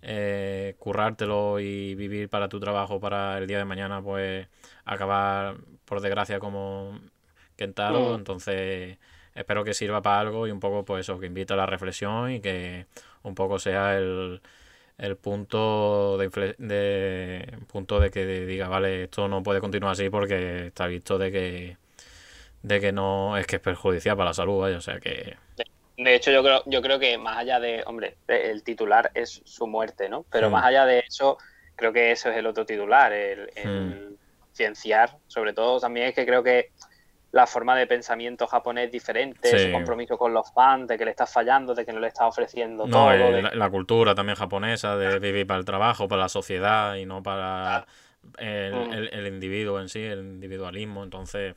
[0.03, 4.49] eh, currártelo y vivir para tu trabajo para el día de mañana, pues
[4.85, 6.99] acabar por desgracia como
[7.57, 8.11] Kentaro.
[8.13, 8.15] Mm.
[8.15, 8.99] Entonces
[9.35, 12.31] espero que sirva para algo y un poco pues eso, que invite a la reflexión
[12.33, 12.87] y que
[13.23, 14.41] un poco sea el
[14.99, 20.67] el punto de, de punto de que diga vale esto no puede continuar así porque
[20.67, 21.77] está visto de que
[22.63, 25.37] de que no es que es perjudicial para la salud o sea que
[25.99, 29.67] de hecho yo creo yo creo que más allá de hombre el titular es su
[29.67, 31.39] muerte no pero más allá de eso
[31.77, 34.17] creo que eso es el otro titular el, el
[34.53, 36.71] cienciar sobre todo también es que creo que
[37.31, 41.27] la forma de pensamiento japonés diferente, su compromiso con los fans, de que le está
[41.27, 43.13] fallando, de que no le está ofreciendo todo.
[43.13, 47.87] la, cultura también japonesa de vivir para el trabajo, para la sociedad y no para
[48.39, 48.41] mm.
[48.43, 51.05] el, individuo en sí, el individualismo.
[51.05, 51.55] Entonces,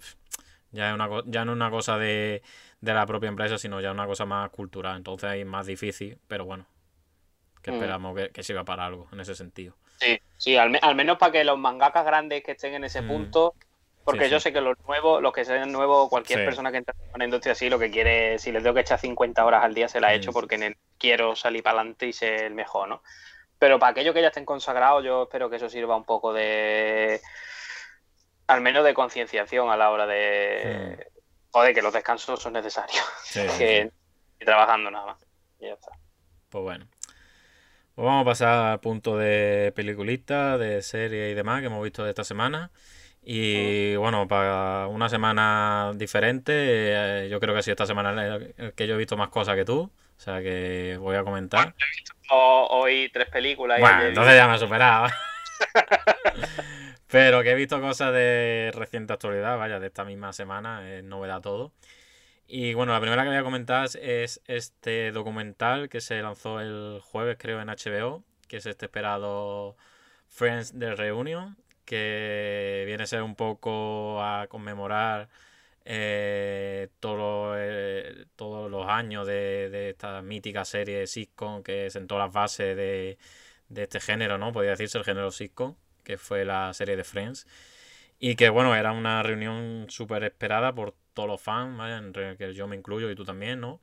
[0.71, 2.41] ya, es una, ya no es una cosa de,
[2.81, 4.97] la propia empresa, sino ya una cosa más cultural.
[4.97, 6.65] Entonces es más difícil, pero bueno,
[7.61, 7.75] que mm.
[7.75, 9.75] esperamos que, que sirva para algo en ese sentido.
[9.99, 13.07] Sí, sí, al, menos para que los mangakas grandes que estén en ese mm.
[13.07, 13.53] punto
[14.03, 17.11] porque yo sé que los nuevos, los que sean nuevos, cualquier persona que entre en
[17.13, 19.87] una industria así, lo que quiere, si les tengo que echar 50 horas al día,
[19.87, 23.03] se la ha hecho porque quiero salir para adelante y ser el mejor, ¿no?
[23.59, 27.21] Pero para aquellos que ya estén consagrados, yo espero que eso sirva un poco de.
[28.47, 31.07] al menos de concienciación a la hora de.
[31.51, 33.03] Joder, que los descansos son necesarios.
[33.33, 33.91] que
[34.39, 35.17] trabajando nada más.
[35.59, 35.91] Y ya está.
[36.49, 36.87] Pues bueno.
[37.95, 42.03] Pues vamos a pasar al punto de peliculista, de serie y demás que hemos visto
[42.03, 42.71] de esta semana.
[43.23, 48.39] Y bueno, para una semana diferente, eh, yo creo que sí, esta semana
[48.75, 51.75] que yo he visto más cosas que tú, o sea que voy a comentar.
[51.77, 53.79] he visto hoy tres películas.
[53.79, 55.07] Bueno, entonces ya me he superado.
[57.11, 61.73] Pero que he visto cosas de reciente actualidad, vaya, de esta misma semana, novedad todo.
[62.47, 67.01] Y bueno, la primera que voy a comentar es este documental que se lanzó el
[67.03, 69.77] jueves, creo, en HBO, que es este esperado
[70.29, 75.29] Friends de Reunion, que viene a ser un poco a conmemorar
[75.85, 83.17] eh, eh, todos los años de, esta mítica serie sitcom que sentó las bases de,
[83.75, 84.51] este género, ¿no?
[84.53, 87.47] Podría decirse el género sitcom, que fue la serie de Friends.
[88.19, 92.67] Y que bueno, era una reunión súper esperada por todos los fans, entre que yo
[92.67, 93.81] me incluyo y tú también, ¿no?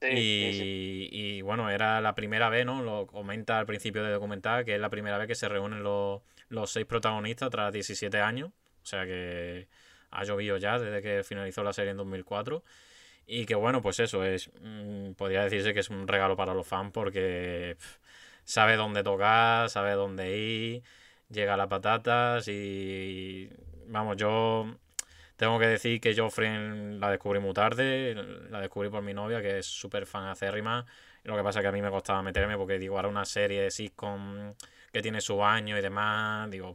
[0.00, 2.82] y, y, bueno, era la primera vez, ¿no?
[2.82, 6.20] Lo comenta al principio de documental, que es la primera vez que se reúnen los,
[6.48, 8.50] los seis protagonistas tras 17 años.
[8.82, 9.68] O sea que
[10.10, 12.62] ha llovido ya desde que finalizó la serie en 2004.
[13.26, 16.66] Y que bueno, pues eso es, mm, podría decirse que es un regalo para los
[16.66, 17.76] fans porque
[18.44, 20.82] sabe dónde tocar, sabe dónde ir,
[21.30, 23.48] llega las patatas y
[23.86, 24.66] vamos, yo
[25.36, 28.14] tengo que decir que Joffrey la descubrí muy tarde,
[28.50, 30.86] la descubrí por mi novia que es súper fan acérrima.
[31.24, 33.62] Lo que pasa es que a mí me costaba meterme porque digo, ahora una serie
[33.62, 34.54] de sitcom
[34.92, 36.74] que tiene su año y demás, digo,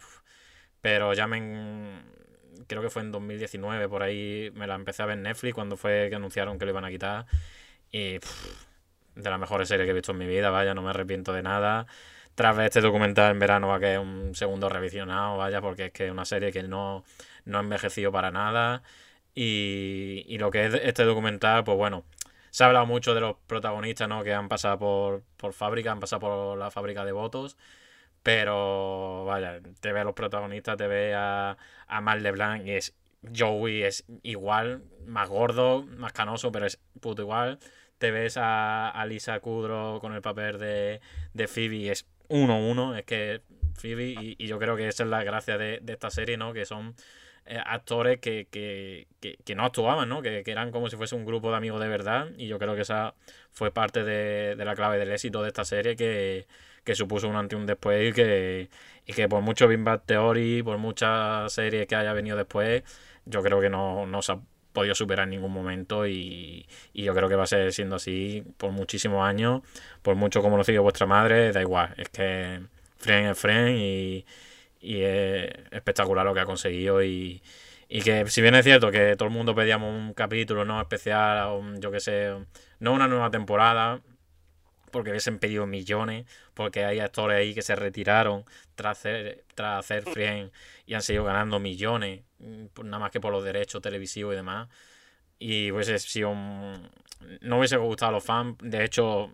[0.81, 2.19] pero ya me...
[2.67, 5.77] Creo que fue en 2019, por ahí me la empecé a ver en Netflix cuando
[5.77, 7.25] fue que anunciaron que lo iban a quitar.
[7.91, 8.19] Y
[9.15, 11.41] de las mejores series que he visto en mi vida, vaya, no me arrepiento de
[11.41, 11.87] nada.
[12.35, 15.91] Tras ver este documental en verano, va que es un segundo revisionado, vaya, porque es
[15.91, 17.03] que es una serie que no,
[17.45, 18.81] no ha envejecido para nada.
[19.35, 22.05] Y, y lo que es este documental, pues bueno,
[22.49, 24.23] se ha hablado mucho de los protagonistas, ¿no?
[24.23, 27.57] Que han pasado por, por fábrica, han pasado por la fábrica de votos.
[28.23, 31.57] Pero, vaya, te ve a los protagonistas, te ve a,
[31.87, 32.95] a Mal LeBlanc y es
[33.37, 37.59] Joey, es igual, más gordo, más canoso, pero es puto igual.
[37.97, 41.01] Te ves a, a Lisa Kudrow con el papel de,
[41.33, 43.41] de Phoebe, es 1-1, es que
[43.75, 46.53] Phoebe, y, yo creo que esa es la gracia de, de esta serie, ¿no?
[46.53, 46.95] Que son
[47.45, 50.21] eh, actores que, que, que, que, no actuaban, ¿no?
[50.21, 52.27] Que, eran como si fuese un grupo de amigos de verdad.
[52.37, 53.15] Y yo creo que esa
[53.51, 56.47] fue parte de, de la clave del éxito de esta serie que,
[56.93, 58.69] supuso un antes y un después y que,
[59.05, 62.83] y que por mucho Big Theory, por muchas series que haya venido después,
[63.25, 64.39] yo creo que no, no se ha
[64.79, 68.43] podido superar en ningún momento y, y, yo creo que va a ser siendo así
[68.57, 69.61] por muchísimos años,
[70.01, 72.61] por mucho como lo sigue vuestra madre, da igual, es que
[72.97, 74.25] Friend es Friend y,
[74.81, 77.41] y es espectacular lo que ha conseguido y,
[77.89, 81.49] y que si bien es cierto que todo el mundo pedíamos un capítulo no especial,
[81.51, 82.33] un, yo que sé,
[82.79, 84.01] no una nueva temporada,
[84.91, 88.45] porque hubiesen pedido millones, porque hay actores ahí que se retiraron
[88.75, 90.51] tras hacer, tras hacer Friend
[90.85, 94.69] y han seguido ganando millones, nada más que por los derechos televisivos y demás.
[95.39, 96.33] Y hubiese sido.
[96.33, 99.33] No hubiese gustado a los fans, de hecho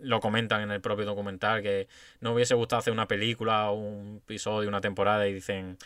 [0.00, 1.88] lo comentan en el propio documental, que
[2.20, 5.78] no hubiese gustado hacer una película o un episodio, una temporada y dicen,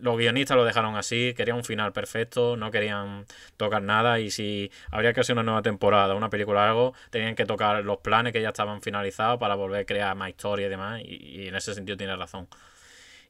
[0.00, 3.26] los guionistas lo dejaron así, querían un final perfecto, no querían
[3.56, 7.34] tocar nada y si habría que hacer una nueva temporada, una película o algo, tenían
[7.34, 10.70] que tocar los planes que ya estaban finalizados para volver a crear más historia y
[10.70, 12.48] demás y, y en ese sentido tiene razón.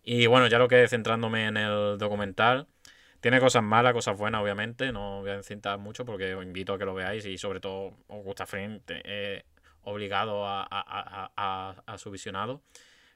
[0.02, 2.66] Y bueno, ya lo que centrándome en el documental,
[3.20, 4.92] tiene cosas malas, cosas buenas, obviamente.
[4.92, 7.96] No voy a citar mucho porque os invito a que lo veáis y sobre todo
[8.08, 9.02] os gusta frente.
[9.04, 9.44] Eh,
[9.82, 12.62] obligado a, a, a, a, su visionado.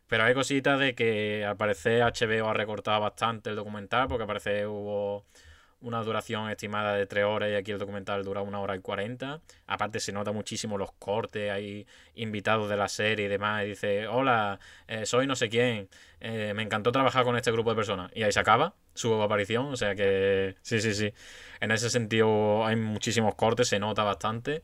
[0.07, 4.67] Pero hay cositas de que al parecer HBO ha recortado bastante el documental, porque al
[4.67, 5.27] hubo
[5.85, 9.41] una duración estimada de 3 horas y aquí el documental dura una hora y 40.
[9.67, 14.09] Aparte se nota muchísimo los cortes, hay invitados de la serie y demás, y dice,
[14.09, 14.59] hola,
[14.89, 15.89] eh, soy no sé quién,
[16.21, 18.11] eh, me encantó trabajar con este grupo de personas.
[18.15, 21.13] Y ahí se acaba su aparición, o sea que sí, sí, sí.
[21.61, 24.63] En ese sentido hay muchísimos cortes, se nota bastante.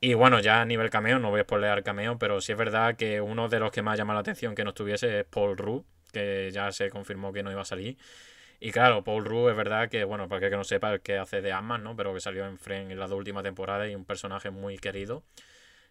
[0.00, 2.96] Y bueno, ya a nivel cameo, no voy a spoilear cameo, pero sí es verdad
[2.96, 5.82] que uno de los que más llama la atención que no estuviese es Paul Rudd,
[6.12, 7.96] que ya se confirmó que no iba a salir.
[8.60, 11.40] Y claro, Paul Rudd es verdad que, bueno, para que no sepa el que hace
[11.42, 11.96] de ant ¿no?
[11.96, 15.22] Pero que salió en Friend en las dos últimas temporadas y un personaje muy querido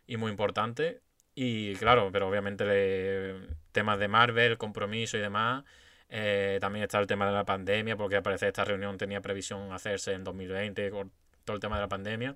[0.06, 1.02] y muy importante.
[1.36, 5.64] Y claro, pero obviamente le, temas de Marvel, compromiso y demás.
[6.10, 10.14] Eh, también está el tema de la pandemia, porque parece esta reunión tenía previsión hacerse
[10.14, 11.12] en 2020 con
[11.46, 12.36] todo el tema de la pandemia.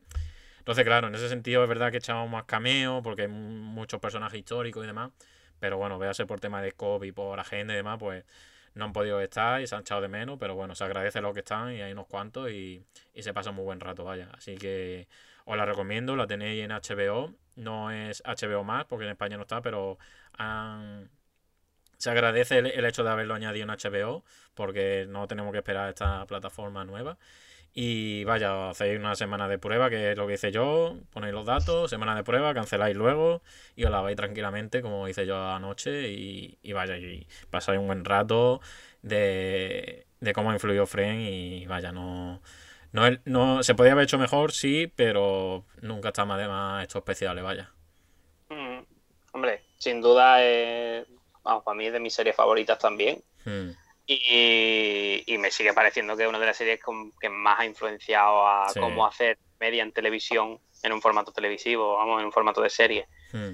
[0.59, 4.39] Entonces, claro, en ese sentido es verdad que echamos más cameo porque hay muchos personajes
[4.39, 5.11] históricos y demás.
[5.59, 8.23] Pero bueno, véase por tema de COVID, por agenda y demás, pues
[8.73, 10.37] no han podido estar y se han echado de menos.
[10.39, 13.49] Pero bueno, se agradece lo que están y hay unos cuantos y, y se pasa
[13.51, 14.29] un muy buen rato, vaya.
[14.33, 15.07] Así que
[15.45, 17.33] os la recomiendo, la tenéis en HBO.
[17.55, 19.97] No es HBO más porque en España no está, pero
[21.97, 24.23] se agradece el, el, hecho de haberlo añadido en HBO
[24.55, 27.17] porque no tenemos que esperar esta plataforma nueva.
[27.73, 31.45] Y vaya, hacéis una semana de prueba, que es lo que hice yo, ponéis los
[31.45, 33.41] datos, semana de prueba, canceláis luego
[33.77, 37.87] y os la vais tranquilamente, como hice yo anoche, y, y vaya, y pasáis un
[37.87, 38.59] buen rato
[39.01, 42.41] de, de cómo ha influido Fren y vaya, no,
[42.91, 46.99] no, no se podía haber hecho mejor, sí, pero nunca está más de más estos
[46.99, 47.71] especiales, vaya.
[48.49, 48.79] Mm,
[49.31, 51.05] hombre, sin duda, eh,
[51.41, 53.23] vamos, para mí es de mis series favoritas también.
[53.45, 53.69] Mm.
[54.05, 57.65] Y, y, me sigue pareciendo que es una de las series con, que más ha
[57.65, 58.79] influenciado a sí.
[58.79, 63.07] cómo hacer media en televisión en un formato televisivo, vamos, en un formato de serie.
[63.31, 63.53] Hmm.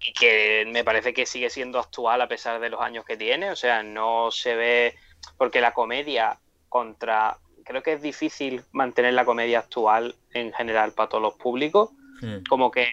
[0.00, 3.50] Y que me parece que sigue siendo actual a pesar de los años que tiene.
[3.50, 4.94] O sea, no se ve.
[5.38, 7.38] Porque la comedia contra.
[7.64, 11.90] Creo que es difícil mantener la comedia actual en general para todos los públicos.
[12.20, 12.44] Hmm.
[12.48, 12.88] Como que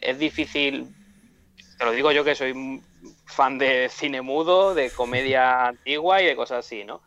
[0.00, 0.88] es difícil.
[1.78, 2.82] Te lo digo yo que soy
[3.30, 7.02] fan de cine mudo, de comedia antigua y de cosas así, ¿no?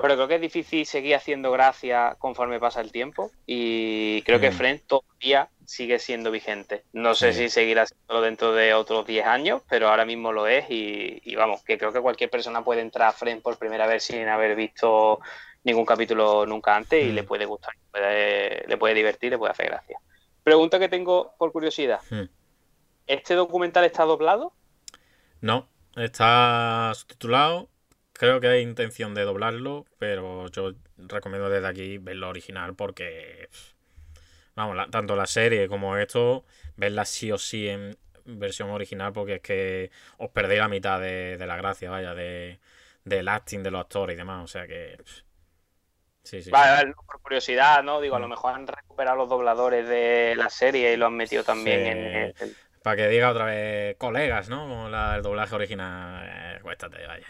[0.00, 4.40] Pero creo que es difícil seguir haciendo gracia conforme pasa el tiempo y creo mm.
[4.40, 6.84] que Friends todavía sigue siendo vigente.
[6.92, 7.40] No sé sí.
[7.40, 11.34] si seguirá siendo dentro de otros 10 años, pero ahora mismo lo es y, y,
[11.34, 14.54] vamos, que creo que cualquier persona puede entrar a Friends por primera vez sin haber
[14.54, 15.18] visto
[15.64, 17.14] ningún capítulo nunca antes y mm.
[17.14, 19.98] le puede gustar, puede, le puede divertir, le puede hacer gracia.
[20.44, 22.00] Pregunta que tengo por curiosidad.
[22.10, 22.28] Mm.
[23.08, 24.52] ¿Este documental está doblado?
[25.40, 27.70] No, está subtitulado.
[28.12, 33.48] Creo que hay intención de doblarlo, pero yo recomiendo desde aquí verlo original porque,
[34.54, 36.44] vamos, la, tanto la serie como esto,
[36.76, 41.36] verla sí o sí en versión original porque es que os perdéis la mitad de,
[41.38, 42.60] de la gracia, vaya, de,
[43.04, 44.44] del acting de los actores y demás.
[44.44, 44.96] O sea que
[46.24, 46.50] Sí, sí.
[46.50, 48.00] Vale, por curiosidad, ¿no?
[48.00, 51.44] Digo, a lo mejor han recuperado los dobladores de la serie y lo han metido
[51.44, 51.88] también Sí.
[51.88, 52.34] en el...
[52.88, 54.60] Para que diga otra vez colegas, ¿no?
[54.60, 56.24] Como la- el doblaje original.
[56.26, 57.26] Eh, cuéstate, vaya.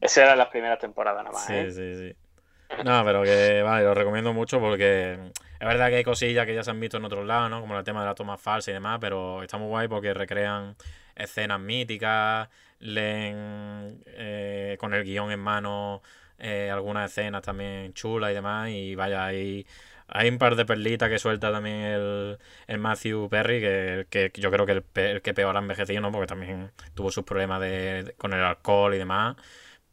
[0.00, 1.70] Esa era las primeras temporadas nada más, Sí, ¿eh?
[1.70, 2.82] sí, sí.
[2.84, 6.64] No, pero que vale, lo recomiendo mucho porque es verdad que hay cosillas que ya
[6.64, 7.60] se han visto en otros lados, ¿no?
[7.60, 10.74] Como el tema de la toma falsa y demás, pero está muy guay porque recrean
[11.14, 12.48] escenas míticas,
[12.80, 16.02] leen eh, con el guion en mano
[16.40, 19.64] eh, algunas escenas también chulas y demás, y vaya, hay,
[20.08, 24.50] hay un par de perlitas que suelta también el, el Matthew Perry, que, que yo
[24.50, 26.12] creo que el, el que peor ha envejecido, ¿no?
[26.12, 29.36] Porque también tuvo sus problemas de, de- con el alcohol y demás.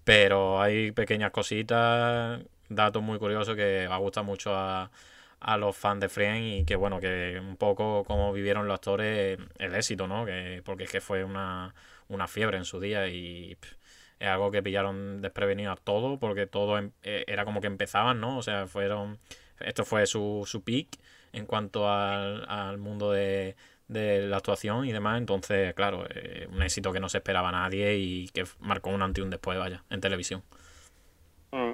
[0.04, 4.92] Pero hay pequeñas cositas, datos muy curiosos que va a gustar mucho a,
[5.40, 9.38] a los fans de Friends y que bueno, que un poco como vivieron los actores
[9.60, 10.26] el éxito, ¿no?
[10.26, 11.74] Que, porque es que fue una,
[12.08, 13.74] una fiebre en su día y pff,
[14.20, 18.20] es algo que pillaron desprevenido a todos porque todo em- eh, era como que empezaban,
[18.20, 18.38] ¿no?
[18.38, 19.20] O sea, fueron,
[19.66, 20.88] esto fue su, su peak
[21.34, 23.56] en cuanto al, al mundo de,
[23.88, 25.18] de la actuación y demás.
[25.18, 29.22] Entonces, claro, eh, un éxito que no se esperaba nadie y que marcó un antes
[29.22, 30.44] y un después, vaya, en televisión.
[31.52, 31.74] Mm.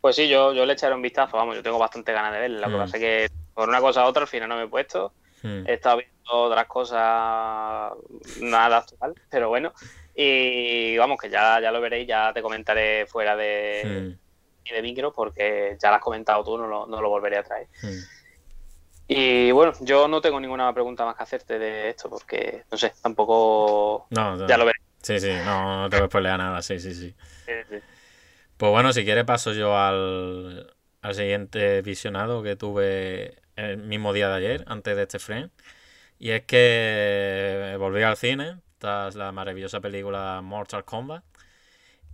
[0.00, 2.66] Pues sí, yo, yo le echaré un vistazo, vamos, yo tengo bastante ganas de verla.
[2.66, 2.80] Lo que Mm.
[2.80, 5.12] pasa es que por una cosa u otra al final no me he puesto.
[5.42, 5.66] Hmm.
[5.66, 7.92] He estado viendo otras cosas
[8.40, 9.72] nada actual, pero bueno.
[10.14, 14.16] Y vamos, que ya, ya lo veréis, ya te comentaré fuera de,
[14.64, 17.42] Hmm, de micro, porque ya lo has comentado tú, no lo, no lo volveré a
[17.42, 17.68] traer.
[17.82, 18.20] hmm.
[19.12, 22.92] Y bueno, yo no tengo ninguna pregunta más que hacerte de esto, porque no sé,
[23.02, 24.06] tampoco.
[24.10, 24.46] No, no.
[24.46, 24.84] Ya lo veréis.
[25.02, 27.14] Sí, sí, no, no te voy a spoilear nada, sí, sí, sí.
[27.46, 27.76] Sí, sí.
[28.56, 30.72] Pues bueno, si quieres paso yo al,
[31.02, 35.50] al siguiente visionado que tuve el mismo día de ayer, antes de este frame.
[36.18, 41.24] Y es que volví al cine tras la maravillosa película Mortal Kombat.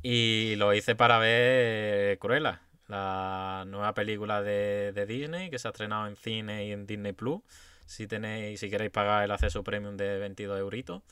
[0.09, 5.73] Y lo hice para ver Cruella, la nueva película de, de Disney que se ha
[5.73, 7.41] estrenado en cine y en Disney Plus.
[7.87, 11.03] Si tenéis, si queréis pagar el acceso premium de 22 euritos.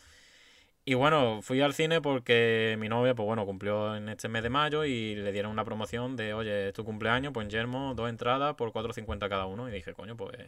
[0.85, 4.51] Y bueno, fui al cine porque mi novia, pues bueno, cumplió en este mes de
[4.51, 8.09] mayo y le dieron una promoción de, oye, es tu cumpleaños, pues en Yermo, dos
[8.09, 9.69] entradas por 4.50 cada uno.
[9.69, 10.39] Y dije, coño, pues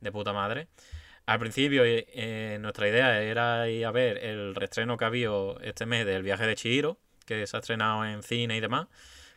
[0.00, 0.68] de puta madre.
[1.24, 5.30] Al principio eh, eh, nuestra idea era ir a ver el reestreno que había
[5.62, 8.86] este mes del viaje de Chihiro, que se ha estrenado en cine y demás,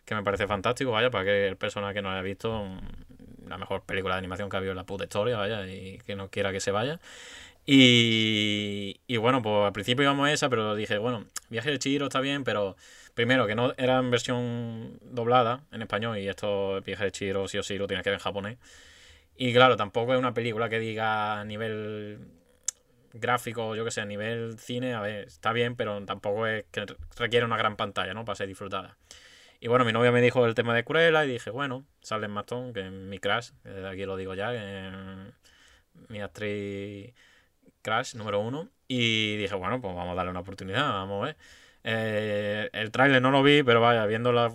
[0.06, 3.58] que me parece fantástico, vaya, para que el personal que no haya visto mm, la
[3.58, 6.30] mejor película de animación que ha habido en la puta historia, vaya, y que no
[6.30, 7.00] quiera que se vaya.
[7.66, 12.06] Y, y bueno, pues al principio íbamos a esa, pero dije, bueno, Viaje de Chihiro
[12.08, 12.78] está bien, pero
[13.14, 17.58] primero que no era en versión doblada en español y esto Viaje de Chihiro sí
[17.58, 18.58] o sí lo tienes que ver en japonés.
[19.38, 22.20] Y claro, tampoco es una película que diga a nivel
[23.20, 26.86] gráfico, yo que sé, a nivel cine, a ver, está bien, pero tampoco es que
[27.18, 28.26] requiere una gran pantalla, ¿no?
[28.26, 28.98] Para ser disfrutada.
[29.60, 32.32] Y bueno, mi novia me dijo el tema de Cruella y dije, bueno, sale en
[32.32, 34.92] Mastón, que es mi crush, que desde aquí lo digo ya, que
[36.10, 37.14] mi actriz
[37.82, 38.70] crush número uno.
[38.88, 41.38] Y dije, bueno, pues vamos a darle una oportunidad, vamos a ver.
[41.84, 44.52] Eh, el tráiler no lo vi, pero vaya, viendo la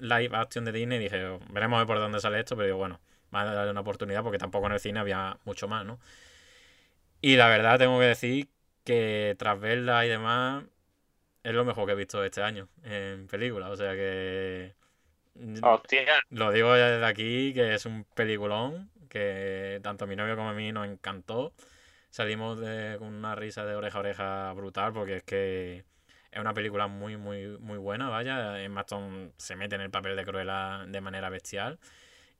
[0.00, 3.54] live action de Disney dije, veremos por dónde sale esto, pero digo, bueno, vamos a
[3.54, 5.98] darle una oportunidad porque tampoco en el cine había mucho más, ¿no?
[7.20, 8.48] Y la verdad tengo que decir
[8.84, 10.64] que tras verla y demás,
[11.42, 13.70] es lo mejor que he visto este año en película.
[13.70, 14.74] O sea que.
[15.62, 16.14] Hostia.
[16.30, 20.50] Lo digo ya desde aquí, que es un peliculón, que tanto a mi novio como
[20.50, 21.52] a mí nos encantó.
[22.10, 25.84] Salimos de, con una risa de oreja a oreja brutal, porque es que
[26.30, 28.62] es una película muy, muy, muy buena, vaya.
[28.62, 31.78] Emma Stone se mete en el papel de Cruella de manera bestial.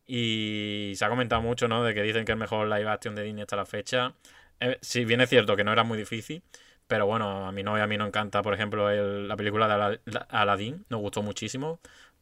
[0.06, 1.82] Y se ha comentado mucho, ¿no?
[1.82, 4.14] De que dicen que el mejor live action de Disney hasta la fecha.
[4.60, 6.42] Eh, si bien es cierto que no era muy difícil,
[6.86, 10.00] pero bueno, a mi novia a mí no encanta, por ejemplo, la película de Ala-
[10.06, 11.80] la- Aladdin, nos gustó muchísimo,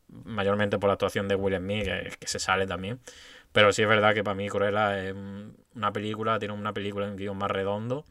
[0.08, 1.84] mayormente por la actuación de Will Smith,
[2.18, 3.00] que, se sale también.
[3.52, 7.06] Pero sí es verdad que para mí Cruella es un- una película, tiene una película
[7.06, 8.04] en guion más redondo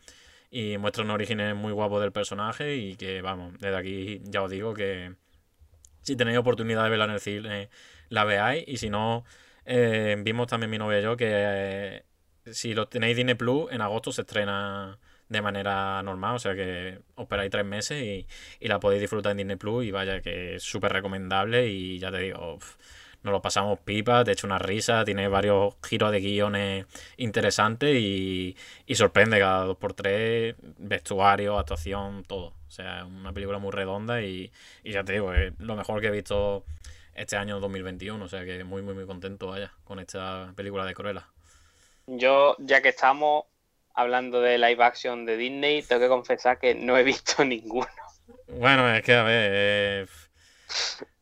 [0.52, 4.52] y muestra un origen muy guapo del personaje y que, vamos, desde aquí ya os
[4.52, 5.16] digo que
[6.02, 7.70] si tenéis oportunidad de verla en el cine,
[8.10, 9.24] la veáis y si no,
[9.66, 12.04] eh, vimos también mi novia y yo que eh,
[12.52, 14.98] si lo tenéis Disney Plus, en agosto se estrena
[15.30, 18.28] de manera normal, o sea que os esperáis tres meses y,
[18.60, 22.12] y la podéis disfrutar en Disney Plus y vaya que es súper recomendable y ya
[22.12, 22.60] te digo,
[23.24, 26.86] nos lo pasamos pipa, te echo una risa, tiene varios giros de guiones
[27.18, 28.56] interesantes y,
[28.86, 32.48] y sorprende cada dos por tres, vestuario, actuación, todo.
[32.68, 34.52] O sea, una película muy redonda y,
[34.84, 36.66] y ya te digo, es lo mejor que he visto
[37.16, 40.94] este año 2021, o sea que muy, muy, muy contento, vaya, con esta película de
[40.94, 41.28] Cruella.
[42.08, 43.46] Yo, ya que estamos
[43.94, 47.88] hablando de live action de Disney, tengo que confesar que no he visto ninguno.
[48.48, 50.06] Bueno, es que, a ver, eh,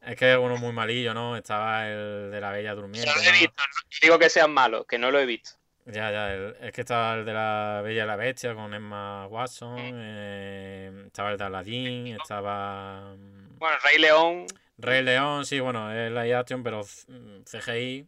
[0.01, 1.35] Es que es uno muy malillo, ¿no?
[1.37, 3.09] Estaba el de la Bella Durmiente.
[3.09, 3.39] No lo he ¿no?
[3.39, 5.51] visto, no digo que sean malos, que no lo he visto.
[5.85, 9.25] Ya, ya, el- es que estaba el de la Bella y la Bestia con Emma
[9.27, 9.91] Watson, Mm.
[9.95, 14.45] eh, estaba el de Aladdin, estaba mm, Bueno, Rey León,
[14.77, 18.07] Rey León, sí, bueno, es la action, pero mm, CGI,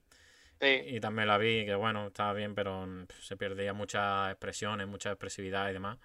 [0.64, 0.86] sí.
[0.86, 5.12] y también la vi, que bueno, estaba bien, pero mm, se perdía muchas expresiones, mucha
[5.12, 5.98] expresividad y demás.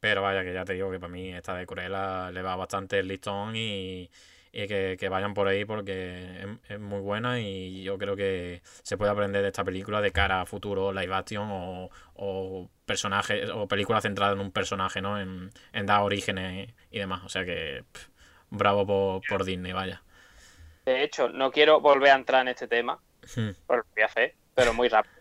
[0.00, 2.98] Pero vaya, que ya te digo que para mí esta de Cruella le va bastante
[3.00, 4.10] el listón y,
[4.52, 8.62] y que, que vayan por ahí porque es, es muy buena y yo creo que
[8.82, 13.50] se puede aprender de esta película de cara a futuro live action o, o personajes
[13.50, 15.20] o película centrada en un personaje, ¿no?
[15.20, 17.22] En, en dar orígenes y demás.
[17.24, 18.08] O sea que pff,
[18.50, 20.02] bravo por, por Disney, vaya.
[20.86, 23.02] De hecho, no quiero volver a entrar en este tema,
[23.36, 23.50] Hmm.
[23.66, 25.14] pues lo voy a hacer, pero muy rápido.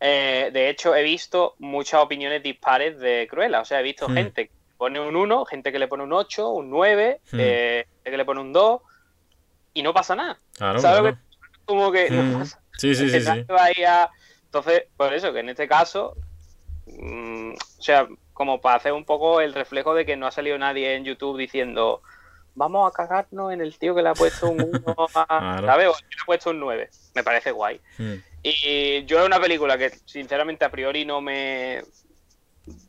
[0.00, 3.60] Eh, de hecho, he visto muchas opiniones dispares de Cruella.
[3.60, 4.14] O sea, he visto Hmm.
[4.14, 7.38] gente que pone un 1, gente que le pone un 8, un 9, Hmm.
[7.40, 8.80] eh, gente que le pone un 2
[9.74, 10.38] y no pasa nada.
[10.56, 11.16] Claro, ¿Sabes claro.
[11.16, 11.30] que-
[11.66, 12.38] Como que no Mm.
[12.40, 13.28] pasa Sí, sí, sí, sí.
[13.28, 14.10] a-
[14.46, 16.16] Entonces, por eso, que en este caso,
[16.86, 20.58] mm, o sea, como para hacer un poco el reflejo de que no ha salido
[20.58, 22.02] nadie en YouTube diciendo
[22.54, 25.60] vamos a cagarnos en el tío que le ha puesto un 1 a...
[25.64, 25.88] ¿sabes?
[25.88, 26.90] O le ha puesto un 9.
[27.14, 27.80] Me parece guay.
[28.42, 31.82] Y yo es una película que sinceramente a priori no me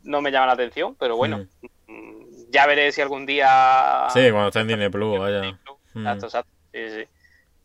[0.04, 1.46] no me llama la atención, pero bueno,
[1.88, 5.40] mm, ya veré si algún día Sí, cuando está en Disney Plus, vaya.
[5.94, 6.06] Hmm.
[6.06, 6.52] Exacto, exacto.
[6.72, 7.08] Sí, sí.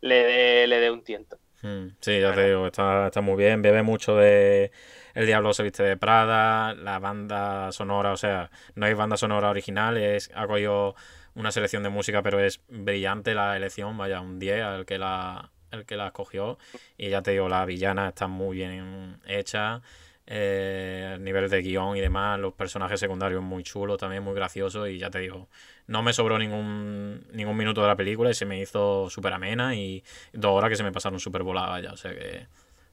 [0.01, 1.37] Le dé le dé un tiento.
[1.61, 4.71] Mm, Sí, ya te digo, está, está muy bien, bebe mucho de
[5.13, 9.49] El Diablo se viste de Prada, la banda sonora, o sea, no hay banda sonora
[9.49, 10.95] original, es, ha cogido
[11.37, 15.51] una selección de música, pero es brillante la elección, vaya, un 10 al que la,
[15.71, 16.57] el que la escogió,
[16.97, 19.81] y ya te digo, la villana está muy bien hecha,
[20.25, 24.89] eh, el nivel de guion y demás, los personajes secundarios muy chulos, también muy graciosos,
[24.89, 25.47] y ya te digo,
[25.85, 29.75] no me sobró ningún, ningún minuto de la película y se me hizo súper amena
[29.75, 30.03] y
[30.33, 32.47] dos horas que se me pasaron súper voladas ya, o sea que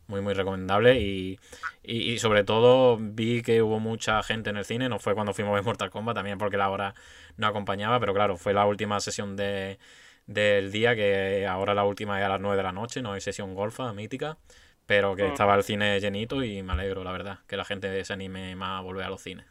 [0.06, 1.38] muy muy recomendable y,
[1.82, 5.32] y, y sobre todo vi que hubo mucha gente en el cine, no fue cuando
[5.34, 6.94] fuimos a ver Mortal Kombat también porque la hora
[7.36, 9.78] no acompañaba, pero claro, fue la última sesión de,
[10.26, 13.20] del día que ahora la última es a las 9 de la noche, no hay
[13.20, 14.38] sesión golfa mítica,
[14.86, 15.28] pero que Mm.
[15.28, 18.78] estaba el cine llenito y me alegro, la verdad, que la gente se anime más
[18.80, 19.46] a volver a los cines.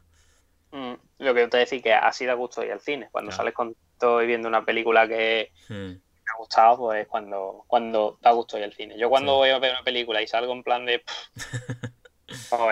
[0.72, 3.10] Mm, Lo que te decir que así da gusto ir al cine.
[3.12, 3.38] Cuando Claro.
[3.38, 6.03] sales con todo y viendo una película que Mm,
[6.34, 8.98] ha gustado, pues cuando, cuando da gusto ir al cine.
[8.98, 9.38] Yo cuando Sí.
[9.38, 11.28] voy a ver una película y salgo en plan de pff,
[12.52, 12.68] no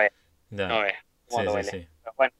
[0.50, 0.68] ya.
[0.68, 0.94] no ves,
[1.28, 1.88] cómo Sí.
[2.02, 2.34] Pero bueno,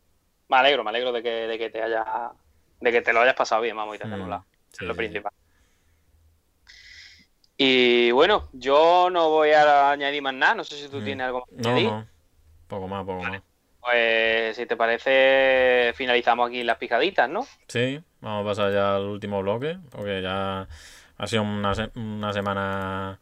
[0.48, 2.32] me alegro, me alegro de que, de que te haya
[2.80, 4.32] de que te lo hayas pasado bien, vamos, y te hayas Mm,
[4.72, 5.32] es lo principal.
[7.56, 11.04] Y bueno, yo no voy a añadir más nada, no sé si tú Mm.
[11.04, 11.90] tienes algo más que No, añadir.
[11.90, 12.06] no.
[12.66, 13.42] Poco más, poco más.
[13.80, 17.46] Pues si te parece, finalizamos aquí las picaditas, ¿no?
[17.68, 20.68] Sí, vamos a pasar ya al último bloque, porque ya
[21.22, 23.20] ha sido una, se- una semana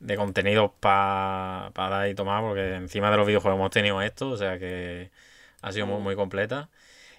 [0.00, 4.36] de contenido para dar y tomar, porque encima de los videojuegos hemos tenido esto, o
[4.38, 5.10] sea que
[5.60, 6.02] ha sido muy, Mm.
[6.02, 6.70] muy completa.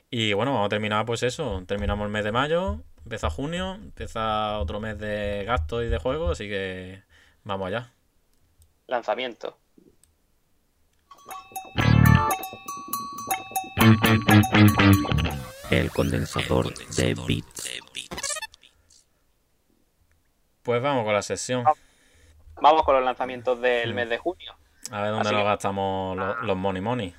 [0.10, 4.58] Y bueno, vamos a terminar pues eso, terminamos el mes de mayo, empieza junio, empieza
[4.60, 7.04] otro mes de gastos y de juegos, así que
[7.44, 7.92] vamos allá.
[8.88, 9.58] Lanzamiento.
[15.70, 17.70] El condensador de bits.
[20.64, 21.66] Pues vamos con la sesión,
[22.62, 24.56] Vamos con los lanzamientos del mes de junio.
[24.92, 27.16] a ver dónde Así que- gastamos los, los money money.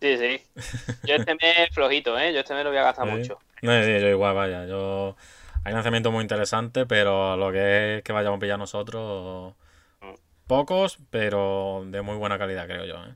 [0.00, 0.42] Sí, sí.
[1.06, 2.32] Yo este mes flojito, ¿eh?
[2.32, 3.12] Yo este mes lo voy a gastar Sí.
[3.14, 3.38] mucho.
[3.62, 4.64] No, sí, yo igual, vaya.
[4.66, 5.16] Yo...
[5.64, 9.54] Hay lanzamientos muy interesantes, pero lo que es que vayamos a pillar nosotros,
[10.00, 10.14] Mm.
[10.46, 12.94] pocos, pero de muy buena calidad, creo yo.
[13.04, 13.14] ¿eh?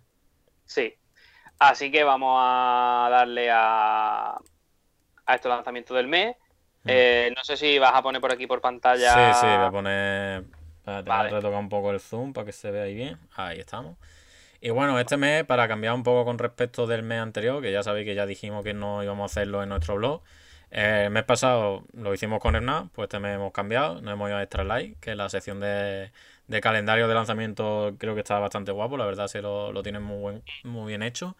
[0.64, 0.94] Sí.
[1.60, 4.36] Así que vamos a darle a,
[5.26, 6.36] a estos lanzamientos del mes.
[6.86, 9.14] Eh, no sé si vas a poner por aquí por pantalla.
[9.14, 10.44] Sí, sí, voy a poner...
[10.78, 11.30] Espérate, voy a Vale.
[11.30, 13.18] retocar un poco el zoom para que se vea ahí bien.
[13.36, 13.96] Ahí estamos.
[14.60, 17.82] Y bueno, este mes, para cambiar un poco con respecto del mes anterior, que ya
[17.82, 20.22] sabéis que ya dijimos que no íbamos a hacerlo en nuestro blog.
[20.70, 24.28] eh, el mes pasado lo hicimos con Hernán, pues este mes hemos cambiado, nos hemos
[24.28, 26.12] ido a Extra Light, que es la sección de,
[26.48, 30.02] de calendario de lanzamiento creo que está bastante guapo, la verdad se lo, lo tienen
[30.02, 31.36] muy, buen, muy bien hecho.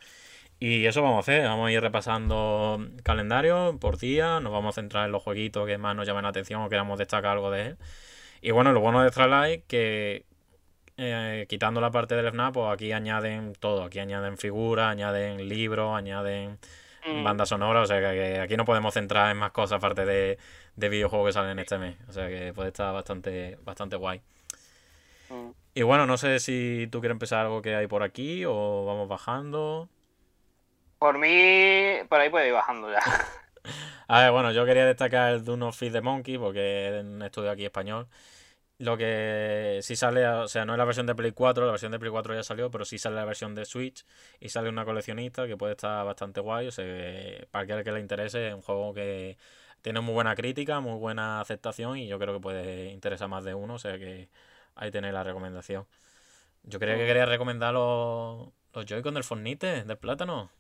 [0.63, 4.81] Y eso vamos a hacer, vamos a ir repasando calendario por día, nos vamos a
[4.81, 7.63] centrar en los jueguitos que más nos llamen la atención o queramos destacar algo de
[7.63, 7.77] él.
[8.43, 10.25] Y bueno, lo bueno de Extra Light que
[10.99, 15.97] eh, quitando la parte del FNAP, pues aquí añaden todo, aquí añaden figuras, añaden libros,
[15.97, 16.59] añaden
[17.05, 20.05] Mm, banda sonora, o sea que, que aquí no podemos centrar en más cosas aparte
[20.05, 20.39] de,
[20.77, 24.21] de videojuegos que salen este mes, o sea que puede estar bastante, bastante guay.
[25.31, 25.51] mm.
[25.75, 29.09] Y bueno, no sé si tú quieres empezar algo que hay por aquí o vamos
[29.09, 29.89] bajando.
[31.03, 33.01] Por mí, por ahí puede ir bajando ya.
[34.07, 37.21] A ver, bueno, yo quería destacar el Dune of Feed the Monkey porque es un
[37.23, 38.07] estudio aquí español.
[38.79, 41.93] Lo que sí sale, o sea, no es la versión de Play 4, la versión
[41.93, 44.07] de Play 4 ya salió, pero sí sale la versión de Switch
[44.41, 46.69] y sale una coleccionista que puede estar bastante guay.
[46.69, 49.39] O sea, que para aquel que le interese, es un juego que
[49.83, 53.55] tiene muy buena crítica, muy buena aceptación y yo creo que puede interesar más de
[53.55, 53.75] uno.
[53.75, 54.29] O sea que
[54.77, 55.87] ahí tenéis la recomendación.
[56.65, 60.51] Yo creía que quería recomendar los, los Joy-Con del Fornite, del plátano.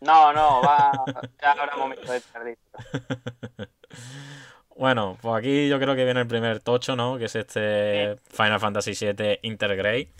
[0.00, 0.92] No, no, va.
[1.40, 2.58] Ya habrá momento de perder.
[4.78, 7.18] Bueno, pues aquí yo creo que viene el primer tocho, ¿no?
[7.18, 10.12] Que es este Final Fantasy VII Intergrade.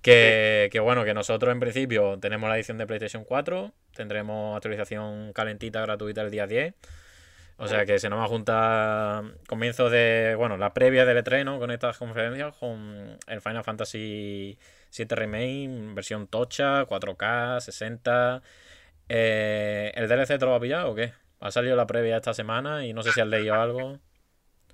[0.00, 5.34] Que, que bueno, que nosotros en principio tenemos la edición de PlayStation 4, tendremos actualización
[5.34, 6.74] calentita gratuita el día 10.
[7.58, 11.44] O sea que se nos va a juntar comienzo de, bueno, la previa del E3,
[11.44, 11.58] ¿no?
[11.58, 14.58] Con estas conferencias, con el Final Fantasy
[14.96, 18.42] VII Remake, versión tocha, 4K, 60.
[19.14, 21.12] Eh, ¿El DLC te lo va a pillar o qué?
[21.40, 23.98] Ha salido la previa esta semana y no sé si has leído algo.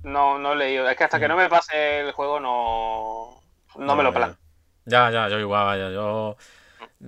[0.04, 0.88] No, no he leído.
[0.88, 3.42] Es que hasta que no me pase el juego no,
[3.84, 4.36] no me lo plan.
[4.84, 5.90] Ya, ya, yo igual, vaya.
[5.90, 6.36] Yo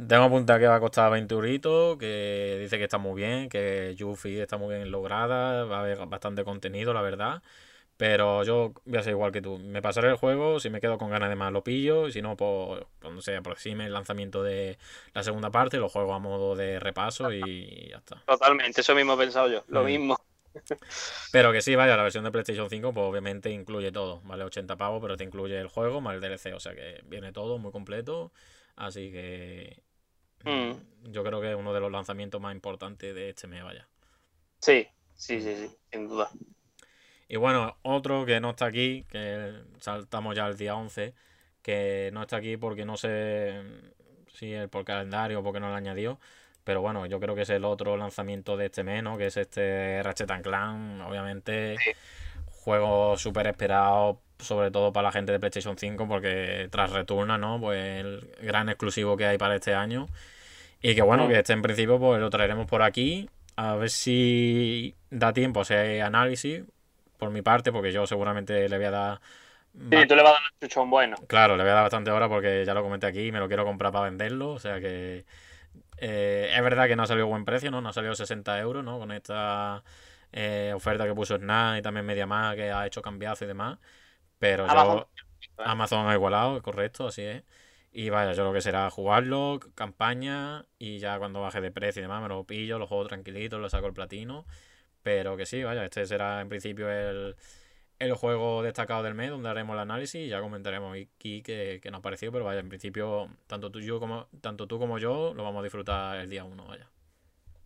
[0.08, 3.94] tengo apuntado que va a costar 20 euritos, que dice que está muy bien, que
[3.96, 7.42] Yuffie está muy bien lograda, va a haber bastante contenido, la verdad.
[8.00, 9.58] Pero yo voy a ser igual que tú.
[9.58, 12.22] Me pasaré el juego, si me quedo con ganas de más lo pillo, y si
[12.22, 14.78] no, pues cuando se aproxime el lanzamiento de
[15.12, 18.22] la segunda parte, lo juego a modo de repaso y ya está.
[18.26, 19.86] Totalmente, eso mismo he pensado yo, lo Mm.
[19.86, 20.16] mismo.
[21.30, 24.22] Pero que sí, vaya, la versión de PlayStation 5, pues obviamente incluye todo.
[24.24, 27.34] Vale 80 pavos, pero te incluye el juego más el DLC, o sea que viene
[27.34, 28.32] todo muy completo.
[28.76, 29.82] Así que
[30.44, 31.12] Mm.
[31.12, 33.86] yo creo que es uno de los lanzamientos más importantes de este mes, vaya.
[34.58, 36.30] Sí, sí, sí, sí, sin duda.
[37.32, 41.14] Y bueno, otro que no está aquí, que saltamos ya al día 11,
[41.62, 43.54] que no está aquí porque no sé
[44.34, 46.18] si es por calendario o porque no lo añadió,
[46.64, 49.16] pero bueno, yo creo que es el otro lanzamiento de este mes, ¿no?
[49.16, 51.76] Que es este Ratchet and Clank, obviamente,
[52.46, 57.60] juego súper esperado, sobre todo para la gente de PlayStation 5, porque tras Returna, ¿no?
[57.60, 60.08] Pues el gran exclusivo que hay para este año.
[60.82, 61.28] Y que bueno, Mm.
[61.28, 65.62] que este en principio pues lo traeremos por aquí, a ver si da tiempo a
[65.62, 66.64] ese análisis,
[67.20, 69.20] por mi parte, porque yo seguramente le voy a dar...
[69.72, 71.16] Sí, tú le vas a dar un chuchón bueno.
[71.28, 73.46] Claro, le voy a dar bastante hora porque ya lo comenté aquí y me lo
[73.46, 74.50] quiero comprar para venderlo.
[74.50, 75.24] O sea que
[75.98, 77.80] eh, es verdad que no ha salido buen precio, ¿no?
[77.80, 78.98] No ha salido 60 euros, ¿no?
[78.98, 79.84] Con esta
[80.32, 83.78] eh, oferta que puso Snap y también MediaMarkt que ha hecho cambiazo y demás.
[84.38, 85.06] Pero Amazon.
[85.14, 85.64] yo...
[85.64, 87.44] Amazon ha igualado, correcto, así es.
[87.92, 92.04] Y vaya, yo lo que será jugarlo, campaña, y ya cuando baje de precio y
[92.04, 94.46] demás me lo pillo, lo juego tranquilito, lo saco el platino.
[95.02, 97.36] Pero que sí, vaya, este será en principio el,
[97.98, 101.90] el juego destacado del mes, donde haremos el análisis y ya comentaremos aquí qué, qué
[101.90, 102.32] nos ha parecido.
[102.32, 105.62] Pero vaya, en principio, tanto tú, yo como, tanto tú como yo lo vamos a
[105.64, 106.88] disfrutar el día 1, vaya.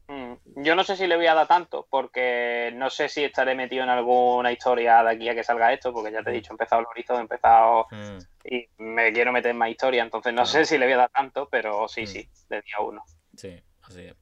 [0.06, 3.54] Mm, Yo no sé si le voy a dar tanto, porque no sé si estaré
[3.54, 6.52] metido en alguna historia de aquí a que salga esto, porque ya te he dicho,
[6.52, 10.34] he empezado el Horizon, he empezado Mm, y me quiero meter en más historia, entonces
[10.34, 12.06] no sé si le voy a dar tanto, pero sí, Mm.
[12.06, 13.02] sí, de día uno.
[13.34, 14.14] sí, así es.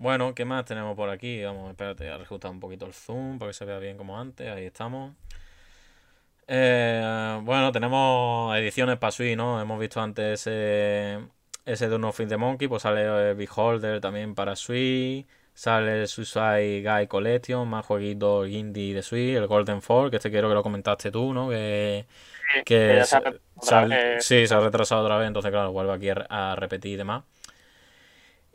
[0.00, 1.42] Bueno, ¿qué más tenemos por aquí?
[1.44, 4.48] Vamos, espérate, a ajustar un poquito el zoom para que se vea bien como antes.
[4.50, 5.14] Ahí estamos.
[6.46, 9.60] Eh, bueno, tenemos ediciones para Switch, ¿no?
[9.60, 11.20] Hemos visto antes ese,
[11.64, 15.26] ese de of the Monkey, pues sale el Beholder también para Switch.
[15.54, 20.30] Sale el Suicide Guy Collection, más jueguitos indie de Switch, el Golden Fall, que este
[20.30, 21.50] quiero que lo comentaste tú, ¿no?
[22.64, 23.16] Que, se
[23.60, 26.92] se- ha- sí, se ha retrasado otra vez, entonces claro, vuelve aquí a, a repetir
[26.94, 27.24] y demás.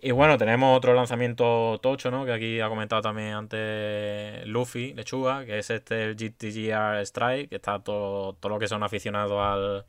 [0.06, 2.26] Y bueno, tenemos otro lanzamiento tocho, ¿no?
[2.26, 7.56] Que aquí ha comentado también antes Luffy, Lechuga, que es este el GTGR Strike, que
[7.56, 9.86] está todo, todo lo que son aficionados al,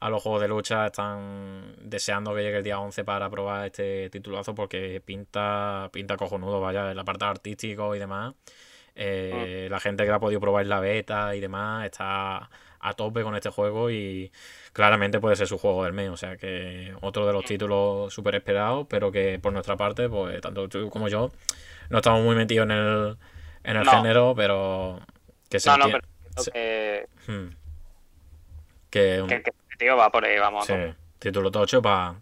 [0.00, 4.08] a los juegos de lucha están deseando que llegue el día 11 para probar este
[4.08, 8.34] titulazo porque pinta, pinta cojonudo, vaya, el apartado artístico y demás.
[8.94, 12.48] Eh, La gente que la ha podido probar en la beta y demás está
[12.82, 14.30] a tope con este juego y
[14.72, 16.10] claramente puede ser su juego del mes.
[16.10, 20.40] O sea que otro de los títulos súper esperados, pero que por nuestra parte, pues
[20.40, 21.30] tanto tú como yo,
[21.88, 23.16] no estamos muy metidos en el,
[23.64, 23.90] en el No.
[23.92, 25.00] género, pero
[25.48, 26.00] que se No, no, pero
[26.52, 27.48] que, Hmm.
[28.90, 30.66] que que, que tío va por ahí, vamos.
[30.66, 30.74] Sí,
[31.18, 32.16] título tocho para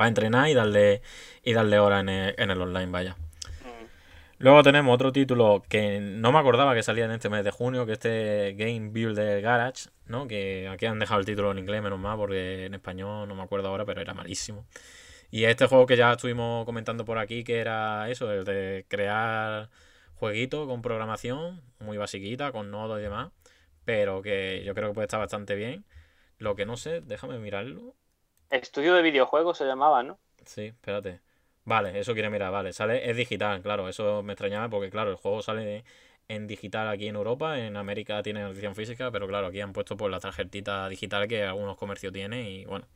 [0.00, 1.02] entrenar y darle
[1.42, 3.16] y darle hora en el, en el online, vaya.
[4.38, 7.86] Luego tenemos otro título que no me acordaba que salía en este mes de junio,
[7.86, 10.26] que es este Game Builder Garage, ¿no?
[10.26, 13.42] Que aquí han dejado el título en inglés, menos mal, porque en español no me
[13.42, 14.66] acuerdo ahora, pero era malísimo.
[15.30, 19.70] Y este juego que ya estuvimos comentando por aquí, que era eso, el de crear
[20.14, 23.30] jueguitos con programación, muy basiquita, con nodos y demás,
[23.84, 25.84] pero que yo creo que puede estar bastante bien.
[26.38, 27.94] Lo que no sé, déjame mirarlo.
[28.50, 30.18] Estudio de videojuegos se llamaba, ¿no?
[30.44, 31.20] Sí, espérate.
[31.64, 32.72] Vale, eso quiere mirar, vale.
[32.72, 35.84] Sale, es digital, claro, eso me extrañaba porque, claro, el juego sale
[36.28, 39.96] en digital aquí en Europa, en América tiene edición física, pero claro, aquí han puesto
[39.96, 42.86] pues la tarjetita digital que algunos comercios tienen y bueno,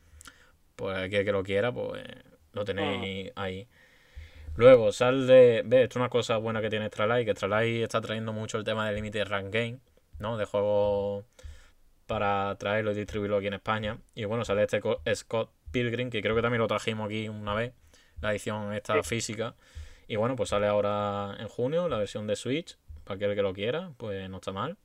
[0.75, 2.03] pues aquel que lo quiera, pues
[2.53, 3.67] lo tenéis ahí.
[4.55, 8.33] Luego sale, ve, esto es una cosa buena que tiene Extra que Extra está trayendo
[8.33, 9.79] mucho el tema del límite rank game,
[10.19, 10.37] ¿no?
[10.37, 11.25] De juego
[12.07, 13.99] para traerlo y distribuirlo aquí en España.
[14.15, 14.81] Y bueno, sale este
[15.15, 17.73] Scott Pilgrim, que creo que también lo trajimos aquí una vez,
[18.21, 19.55] la edición esta física.
[20.07, 23.53] Y bueno, pues sale ahora en junio la versión de Switch, para aquel que lo
[23.53, 24.77] quiera, pues no está mal.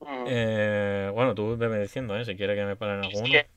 [0.00, 0.24] Mm.
[0.28, 2.24] Eh, bueno, tú me diciendo, ¿eh?
[2.24, 3.26] Si quieres que me paren alguno.
[3.26, 3.48] Es que,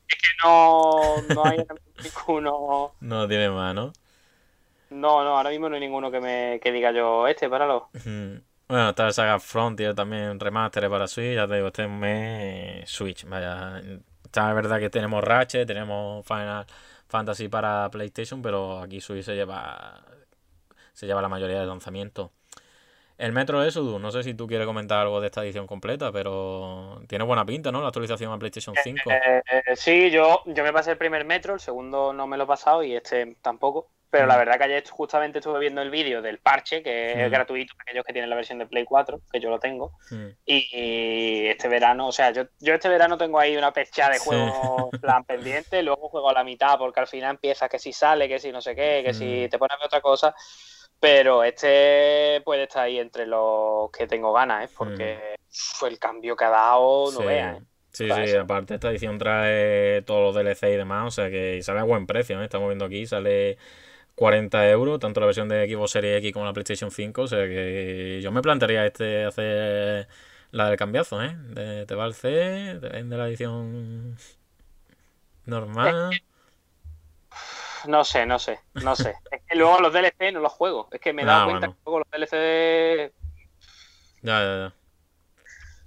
[0.42, 1.58] no, no hay
[2.02, 2.92] ninguno.
[3.00, 3.92] no tiene más, ¿no?
[4.90, 7.90] No, no, ahora mismo no hay ninguno que me que diga yo, este, páralo.
[8.68, 13.28] Bueno, está el Saga Frontier también, remaster para Switch, ya te digo, este mes Switch,
[13.28, 13.82] vaya.
[14.24, 16.64] Está es verdad que tenemos Ratchet, tenemos Final
[17.12, 20.02] Fantasy para PlayStation, pero aquí Switch se lleva
[20.94, 22.30] se lleva la mayoría de lanzamientos.
[23.18, 27.02] El Metro Exodus, no sé si tú quieres comentar algo de esta edición completa, pero
[27.08, 27.82] tiene buena pinta, ¿no?
[27.82, 29.10] La actualización a PlayStation 5.
[29.10, 32.44] Eh, eh, sí, yo, yo me pasé el primer Metro, el segundo no me lo
[32.44, 33.90] he pasado y este tampoco.
[34.12, 34.38] Pero la mm.
[34.38, 37.32] verdad que ayer justamente estuve viendo el vídeo del parche, que es mm.
[37.32, 39.92] gratuito para aquellos que tienen la versión de Play 4, que yo lo tengo.
[40.10, 40.26] Mm.
[40.44, 44.90] Y este verano, o sea, yo, yo este verano tengo ahí una pecha de juegos
[45.00, 48.38] plan pendiente, luego juego a la mitad porque al final empieza que si sale, que
[48.38, 50.34] si no sé qué, que si te pones otra cosa.
[51.00, 54.74] Pero este puede estar ahí entre los que tengo ganas, ¿eh?
[54.76, 57.62] porque fue el cambio que ha dado, no veas.
[57.62, 57.64] ¿eh?
[57.92, 61.80] Sí, sí, aparte esta edición trae todos los DLC y demás, o sea que sale
[61.80, 62.44] a buen precio, ¿eh?
[62.44, 63.58] estamos viendo aquí, sale
[64.14, 67.46] 40 euros, tanto la versión de Xbox Series X como la PlayStation 5, o sea
[67.46, 70.08] que yo me plantearía este hacer
[70.50, 71.34] la del cambiazo, ¿eh?
[71.36, 74.16] De, te va el C, te vende la edición
[75.46, 76.10] normal.
[77.86, 79.14] No sé, no sé, no sé.
[79.30, 80.88] es que luego los DLC no los juego.
[80.92, 83.12] Es que me he dado ah, cuenta que luego los DLC.
[84.22, 84.72] Ya, ya, ya.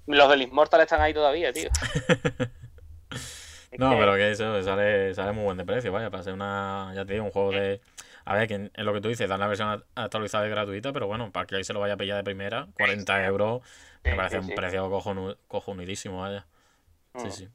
[0.08, 1.70] Los del Immortal están ahí todavía, tío.
[3.78, 6.92] no, pero que eso sale, sale muy buen de precio, vaya, para ser una.
[6.94, 7.82] Ya te digo, un juego de.
[8.26, 11.08] A ver, que es lo que tú dices, dan la versión actualizada y gratuita, pero
[11.08, 13.62] bueno, para que ahí se lo vaya a pillar de primera, 40 euros,
[14.04, 14.90] me parece un precio
[15.48, 16.48] cojonudísimo, vaya.
[17.18, 17.32] Sí, mm.
[17.32, 17.50] sí.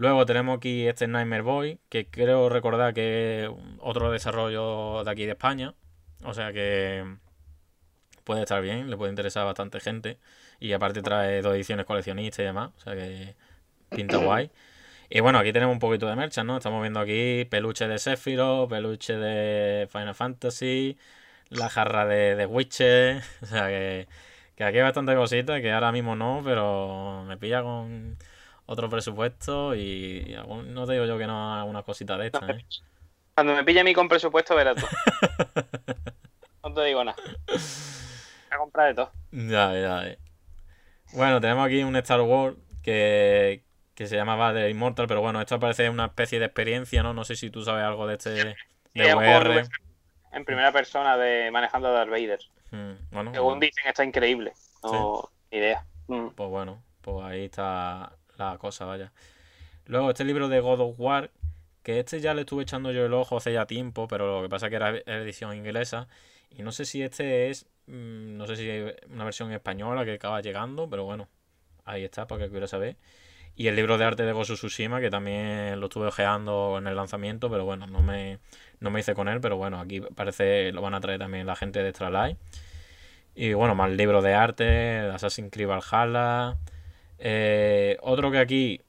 [0.00, 5.26] Luego tenemos aquí este Nightmare Boy, que creo recordar que es otro desarrollo de aquí
[5.26, 5.74] de España.
[6.24, 7.04] O sea que
[8.24, 10.18] puede estar bien, le puede interesar a bastante gente.
[10.58, 12.70] Y aparte trae dos ediciones coleccionistas y demás.
[12.78, 13.34] O sea que
[13.90, 14.50] pinta guay.
[15.12, 16.58] Y bueno, aquí tenemos un poquito de merchant, ¿no?
[16.58, 20.96] Estamos viendo aquí peluche de Sephiroth, peluche de Final Fantasy,
[21.48, 23.20] la jarra de, de Witcher.
[23.42, 24.06] O sea que,
[24.54, 28.18] que aquí hay bastante cositas que ahora mismo no, pero me pilla con
[28.66, 32.64] otro presupuesto y no te digo yo que no haga una cosita de estas, ¿eh?
[33.34, 34.86] Cuando me pille a mí con presupuesto, verás tú.
[36.62, 37.16] no te digo nada.
[37.48, 37.58] Voy
[38.50, 39.12] a comprar de todo.
[39.32, 40.06] Ya, ya.
[40.06, 40.18] Eh.
[41.14, 43.64] Bueno, tenemos aquí un Star Wars que,
[44.00, 47.12] que se llama de Immortal, pero bueno, esto parece una especie de experiencia, ¿no?
[47.12, 48.30] No sé si tú sabes algo de este
[48.94, 49.68] de VR.
[50.32, 52.38] En primera persona de manejando a Darth Vader.
[52.70, 54.54] Hmm, Según dicen, está increíble.
[54.82, 55.84] No idea.
[56.08, 56.28] Hmm.
[56.28, 59.12] Pues bueno, pues ahí está la cosa, vaya.
[59.84, 61.30] Luego, este libro de God of War,
[61.82, 64.48] que este ya le estuve echando yo el ojo hace ya tiempo, pero lo que
[64.48, 66.08] pasa es que era edición inglesa.
[66.48, 70.14] Y no sé si este es, mm, no sé si hay una versión española que
[70.14, 71.28] acaba llegando, pero bueno,
[71.84, 72.96] ahí está, para que quiera saber.
[73.60, 76.96] Y el libro de arte de Gozo Tsushima, que también lo estuve ojeando en el
[76.96, 78.38] lanzamiento, pero bueno, no me,
[78.78, 81.54] no me hice con él, pero bueno, aquí parece lo van a traer también la
[81.56, 82.40] gente de Life.
[83.34, 86.56] Y bueno, más libros de arte, Assassin's Creed Valhalla,
[87.18, 88.80] eh, otro que aquí,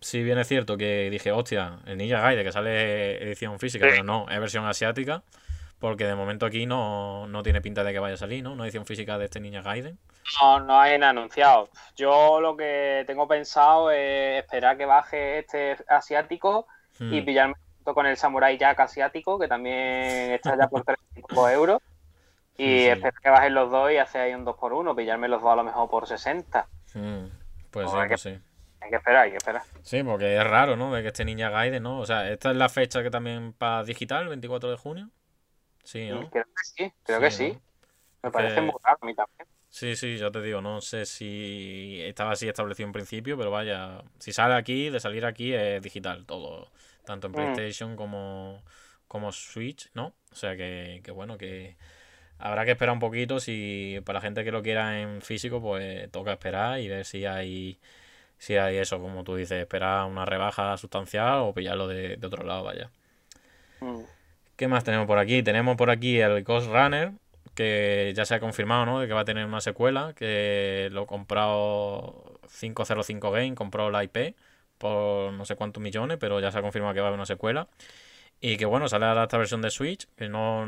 [0.00, 4.02] si bien es cierto que dije, hostia, el Ninja Gaiden, que sale edición física, pero
[4.02, 5.24] no, es versión asiática.
[5.78, 8.56] Porque de momento aquí no, tiene pinta de que vaya a salir, ¿no?
[8.56, 9.98] No edición física de este Ninja Gaiden.
[10.40, 11.68] No, no hay anunciado.
[11.96, 16.66] Yo lo que tengo pensado es esperar que baje este asiático
[16.98, 17.24] y hmm.
[17.24, 17.54] pillarme
[17.84, 20.82] con el Samurai Jack asiático, que también está ya por
[21.14, 21.82] 35 euros.
[22.58, 25.42] Y esperar que bajen los dos y hacer ahí un 2 por 1 pillarme los
[25.42, 26.66] dos a lo mejor por 60.
[27.70, 28.38] Pues sí, pues sí.
[28.80, 29.62] Hay que esperar, hay que esperar.
[29.82, 30.94] Sí, porque es raro, ¿no?
[30.94, 31.98] De que este Ninja Gaiden, ¿no?
[31.98, 35.10] O sea, esta es la fecha que también para digital, 24 de junio.
[35.86, 36.28] Sí, ¿no?
[36.30, 37.58] Creo que sí, creo que sí.
[38.22, 39.48] Me parece muy raro a mí también.
[39.70, 44.02] Sí, sí, ya te digo, no sé si estaba así establecido en principio, pero vaya,
[44.18, 46.70] si sale aquí, de salir aquí es digital todo,
[47.04, 47.36] tanto en mm.
[47.36, 48.62] PlayStation como,
[49.06, 50.14] como Switch, ¿no?
[50.32, 51.76] O sea que, que bueno, que
[52.38, 53.40] Habrá que esperar un poquito.
[53.40, 57.24] Si para la gente que lo quiera en físico, pues toca esperar y ver si
[57.24, 57.78] hay
[58.38, 62.64] si hay eso, como tú dices, esperar una rebaja sustancial o pillarlo de, otro lado,
[62.64, 62.90] vaya.
[63.80, 64.02] Mm.
[64.56, 65.42] ¿Qué más tenemos por aquí?
[65.42, 67.12] Tenemos por aquí el Ghost Runner,
[67.54, 69.00] que ya se ha confirmado, ¿no?
[69.00, 74.34] De que va a tener una secuela, que lo comprado 505 Game, compró la IP
[74.78, 77.26] por no sé cuántos millones, pero ya se ha confirmado que va a haber una
[77.26, 77.68] secuela.
[78.40, 80.66] Y que bueno, sale a esta versión de Switch, que no...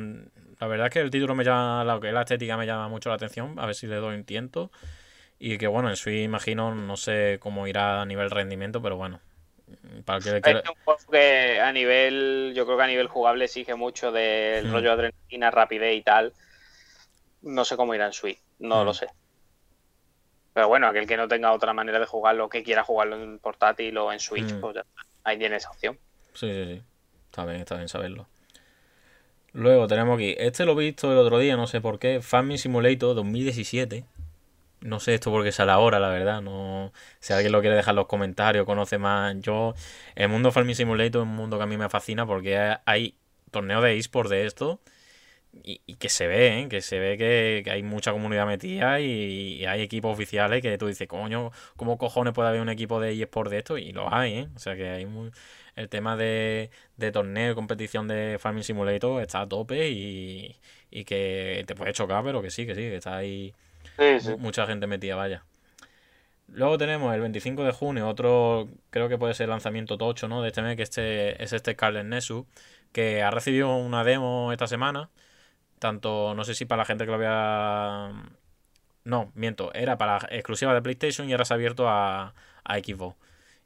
[0.60, 3.16] La verdad es que el título me llama, la, la estética me llama mucho la
[3.16, 4.70] atención, a ver si le doy un tiento.
[5.38, 9.20] Y que bueno, en Switch imagino, no sé cómo irá a nivel rendimiento, pero bueno,
[10.04, 13.74] para que, es un juego que a nivel, yo creo que a nivel jugable exige
[13.74, 14.72] mucho del mm.
[14.72, 16.32] rollo adrenalina, rapidez y tal.
[17.42, 18.94] No sé cómo irá en Switch, no lo mm.
[18.94, 19.06] sé.
[20.52, 23.96] Pero bueno, aquel que no tenga otra manera de jugarlo, que quiera jugarlo en portátil
[23.98, 24.60] o en Switch, mm.
[24.60, 24.76] pues
[25.24, 25.98] ahí tiene esa opción.
[26.34, 26.82] Sí, sí, sí.
[27.30, 28.26] Está bien, está bien saberlo.
[29.52, 32.58] Luego tenemos aquí, este lo he visto el otro día, no sé por qué, Farming
[32.58, 34.04] Simulator 2017.
[34.80, 36.40] No sé esto porque sale ahora, la verdad.
[36.42, 39.36] No, si alguien lo quiere dejar en los comentarios, conoce más.
[39.40, 39.74] Yo,
[40.14, 43.14] el mundo Farming Simulator es un mundo que a mí me fascina porque hay
[43.50, 44.80] torneos de eSport de esto
[45.64, 46.68] y, que se ve, ¿eh?
[46.68, 51.08] que se ve que, hay mucha comunidad metida y, hay equipos oficiales que tú dices,
[51.08, 53.78] coño, ¿cómo cojones puede haber un equipo de eSport de esto?
[53.78, 54.48] Y lo hay, ¿eh?
[54.54, 55.30] O sea que hay muy...
[55.76, 60.56] El tema de, de torneo, competición de Farming Simulator está a tope y,
[60.90, 63.54] y que te puede chocar, pero que sí, que sí, que está ahí
[64.38, 65.44] Mucha gente metía, vaya.
[66.48, 70.40] Luego tenemos el 25 de junio, otro, creo que puede ser lanzamiento tocho, ¿no?
[70.40, 72.46] De este mes, que este, es este Scarlet Nexus,
[72.92, 75.10] que ha recibido una demo esta semana.
[75.78, 78.12] Tanto, no sé si para la gente que lo había.
[79.04, 82.34] No, miento, era para exclusiva de PlayStation y ahora se ha abierto a,
[82.64, 83.16] a Xbox.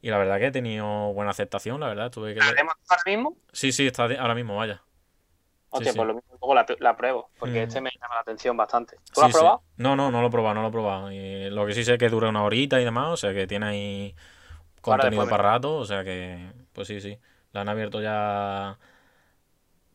[0.03, 2.11] Y la verdad que he tenido buena aceptación, la verdad.
[2.11, 2.41] Tuve que...
[2.41, 3.37] ¿La demo ahora mismo?
[3.53, 4.83] Sí, sí, está ahora mismo, vaya.
[5.75, 7.63] Hostia, pues lo mismo luego la, la pruebo, porque mm.
[7.63, 8.97] este me llama la atención bastante.
[9.13, 9.63] ¿Tú lo has probado?
[9.79, 11.11] No, no, no lo he probado, no lo he probado.
[11.11, 13.47] Y lo que sí sé es que dura una horita y demás, o sea que
[13.47, 14.15] tiene ahí
[14.83, 17.19] contenido para rato, o sea que, pues sí, sí.
[17.53, 18.79] La han abierto ya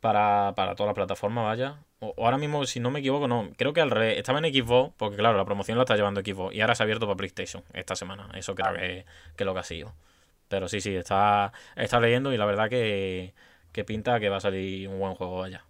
[0.01, 1.77] para, para todas las plataformas, vaya.
[1.99, 3.49] O, ahora mismo, si no me equivoco, no.
[3.55, 4.17] Creo que al revés.
[4.17, 6.55] Estaba en Xbox, porque claro, la promoción la está llevando Xbox.
[6.55, 8.29] Y ahora se ha abierto para PlayStation esta semana.
[8.33, 9.05] Eso creo que,
[9.35, 9.93] que es lo que ha sido.
[10.47, 13.33] Pero sí, sí, está, está leyendo y la verdad que,
[13.71, 15.63] que pinta que va a salir un buen juego allá.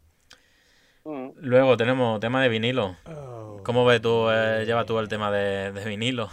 [1.07, 1.30] Mm.
[1.38, 2.98] Luego tenemos tema de vinilo.
[3.06, 3.61] Oh.
[3.64, 6.30] ¿Cómo ves tú, eh, lleva tú el tema de, vinilo?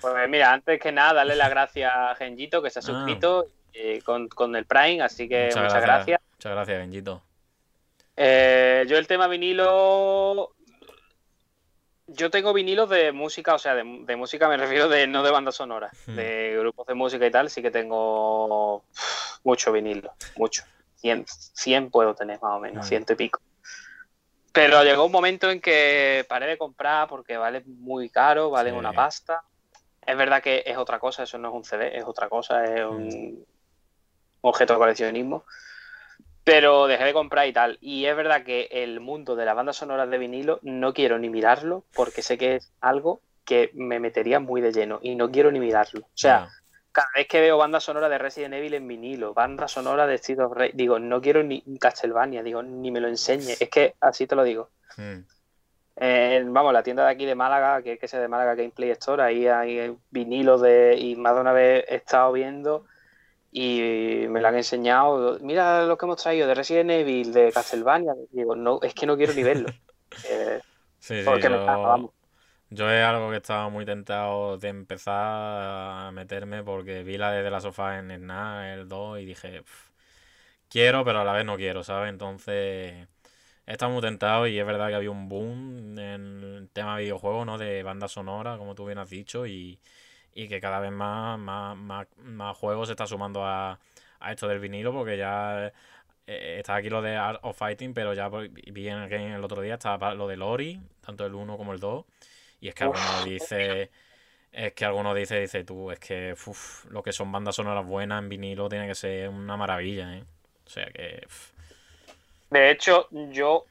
[0.00, 2.84] Pues mira, antes que nada, darle las gracias a Genjito que se ha ah.
[2.84, 6.20] suscrito eh, con, el Prime, así que muchas, gracias.
[6.32, 7.22] Muchas gracias, Genjito.
[8.16, 10.52] Eh, yo el tema vinilo.
[12.06, 15.56] Yo tengo vinilos de música, o sea, de, música me refiero de no de bandas
[15.56, 16.14] sonoras, hmm.
[16.14, 18.82] de grupos de música y tal, sí que tengo
[19.44, 20.64] mucho vinilo, mucho.
[20.98, 23.40] 100, 100 puedo tener más o menos, ciento y pico.
[24.52, 28.92] Pero llegó un momento en que paré de comprar porque vale muy caro, valen una
[28.92, 29.42] pasta.
[30.04, 32.84] Es verdad que es otra cosa, eso no es un CD, es otra cosa, es
[32.84, 33.44] un
[34.40, 35.44] objeto de coleccionismo.
[36.44, 37.78] Pero dejé de comprar y tal.
[37.80, 41.28] Y es verdad que el mundo de las bandas sonoras de vinilo no quiero ni
[41.28, 45.52] mirarlo porque sé que es algo que me metería muy de lleno y no quiero
[45.52, 46.00] ni mirarlo.
[46.00, 46.48] O sea,
[46.92, 50.40] cada vez que veo banda sonora de Resident Evil en vinilo, banda sonora de Street
[50.40, 53.56] of Rage, digo, no quiero ni Castlevania, digo, ni me lo enseñe.
[53.58, 54.70] Es que así te lo digo.
[54.96, 55.24] Hmm.
[56.52, 59.96] vamos, la tienda de aquí de Málaga, que es de Málaga Gameplay Store, ahí hay
[60.10, 60.96] vinilos de.
[60.98, 62.86] Y más de una vez he estado viendo
[63.50, 65.38] y me lo han enseñado.
[65.40, 68.14] Mira lo que hemos traído de Resident Evil, de Castlevania.
[68.30, 69.68] Digo, no, es que no quiero ni verlo.
[70.26, 70.62] Eh,
[70.98, 72.12] sí, porque me vamos.
[72.70, 77.50] Yo es algo que estaba muy tentado de empezar a meterme porque vi la de,
[77.50, 79.62] la sofá en el NA, el 2 y dije,
[80.68, 82.10] quiero, pero a la vez no quiero, ¿sabes?
[82.10, 83.08] Entonces,
[83.66, 87.04] he estado muy tentado y es verdad que había un boom en el tema de
[87.04, 87.58] videojuegos, ¿no?
[87.58, 89.78] De banda sonora, como tú bien has dicho, y,
[90.34, 91.76] que cada vez más, más,
[92.16, 93.78] más, juegos se está sumando a,
[94.20, 95.72] a esto del vinilo porque ya
[96.26, 99.74] eh, está aquí lo de Art of Fighting, pero ya vi en el otro día
[99.74, 102.04] estaba lo de Lori, tanto el 1 como el 2.
[102.60, 103.90] Y es que alguno dice.
[104.50, 106.34] Es que alguno dice, dice tú, es que
[106.90, 110.24] lo que son bandas sonoras buenas en vinilo tiene que ser una maravilla, ¿eh?
[110.66, 111.26] O sea que.
[112.50, 113.66] De hecho, yo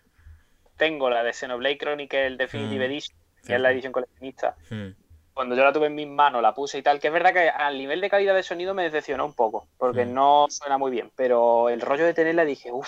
[0.78, 4.56] tengo la de Xenoblade Chronicle Definitive mm, Edition, que es la edición coleccionista.
[4.70, 4.90] Mm.
[5.34, 7.50] Cuando yo la tuve en mis manos, la puse y tal, que es verdad que
[7.50, 10.14] al nivel de calidad de sonido me decepcionó un poco, porque mm.
[10.14, 12.88] no suena muy bien, pero el rollo de tenerla dije, uff,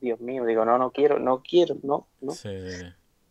[0.00, 2.32] Dios mío, digo, no, no quiero, no quiero, no, no.
[2.32, 2.48] Sí,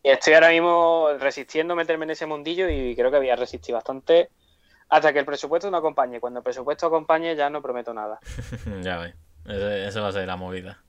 [0.09, 4.29] estoy ahora mismo resistiendo meterme en ese mundillo y creo que había resistido bastante
[4.89, 6.19] hasta que el presupuesto no acompañe.
[6.19, 8.19] Cuando el presupuesto acompañe ya no prometo nada.
[8.81, 9.13] ya ve,
[9.87, 10.81] eso va a ser la movida.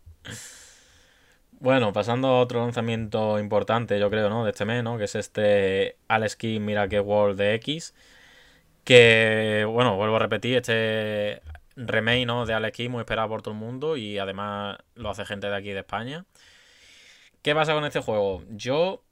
[1.52, 4.44] Bueno, pasando a otro lanzamiento importante, yo creo, ¿no?
[4.44, 4.96] De este mes, ¿no?
[4.96, 7.94] Que es este Alex Miracle World de X.
[8.84, 11.42] Que, bueno, vuelvo a repetir, este
[11.76, 12.46] remake ¿no?
[12.46, 15.56] de Alex Kidd, muy esperado por todo el mundo y además lo hace gente de
[15.56, 16.24] aquí de España.
[17.42, 18.42] ¿Qué pasa con este juego?
[18.50, 19.02] Yo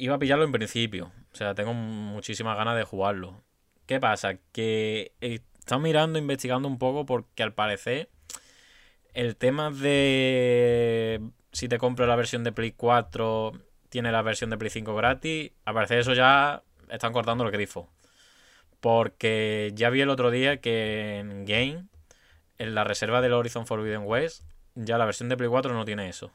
[0.00, 3.42] iba a pillarlo en principio, o sea, tengo muchísimas ganas de jugarlo.
[3.86, 4.38] ¿Qué pasa?
[4.52, 8.08] Que estado mirando, investigando un poco porque al parecer
[9.12, 11.20] el tema de
[11.52, 13.52] si te compro la versión de Play 4
[13.90, 17.88] tiene la versión de Play 5 gratis, al parecer eso ya están cortando el grifo.
[18.80, 21.84] Porque ya vi el otro día que en Game,
[22.56, 24.44] en la reserva del Horizon Forbidden West,
[24.74, 26.32] ya la versión de Play 4 no tiene eso.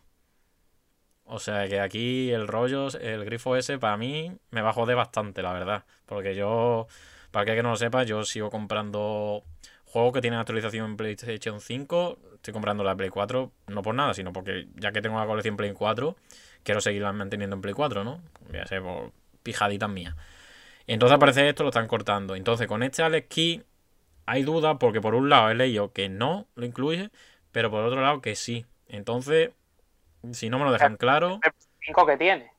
[1.26, 4.95] O sea que aquí el rollo, el grifo ese, para mí me va a joder
[4.95, 5.84] bastante, la verdad.
[6.06, 6.88] Porque yo,
[7.31, 9.43] para que no lo sepa, yo sigo comprando
[9.85, 12.19] juegos que tienen actualización en PlayStation 5.
[12.35, 15.57] Estoy comprando la Play 4, no por nada, sino porque ya que tengo la colección
[15.57, 16.15] Play 4,
[16.64, 18.22] quiero seguirla manteniendo en Play 4, ¿no?
[18.52, 19.11] Ya sé, por
[19.41, 20.15] pijaditas mías.
[20.85, 22.35] Entonces aparece esto, lo están cortando.
[22.35, 23.64] Entonces con este Alex Key
[24.26, 27.10] hay dudas porque por un lado he leído que no lo incluye,
[27.52, 28.65] pero por otro lado que sí.
[28.88, 29.52] Entonces,
[30.31, 31.39] si no me lo dejan claro...
[31.88, 32.52] ¿5 que tiene?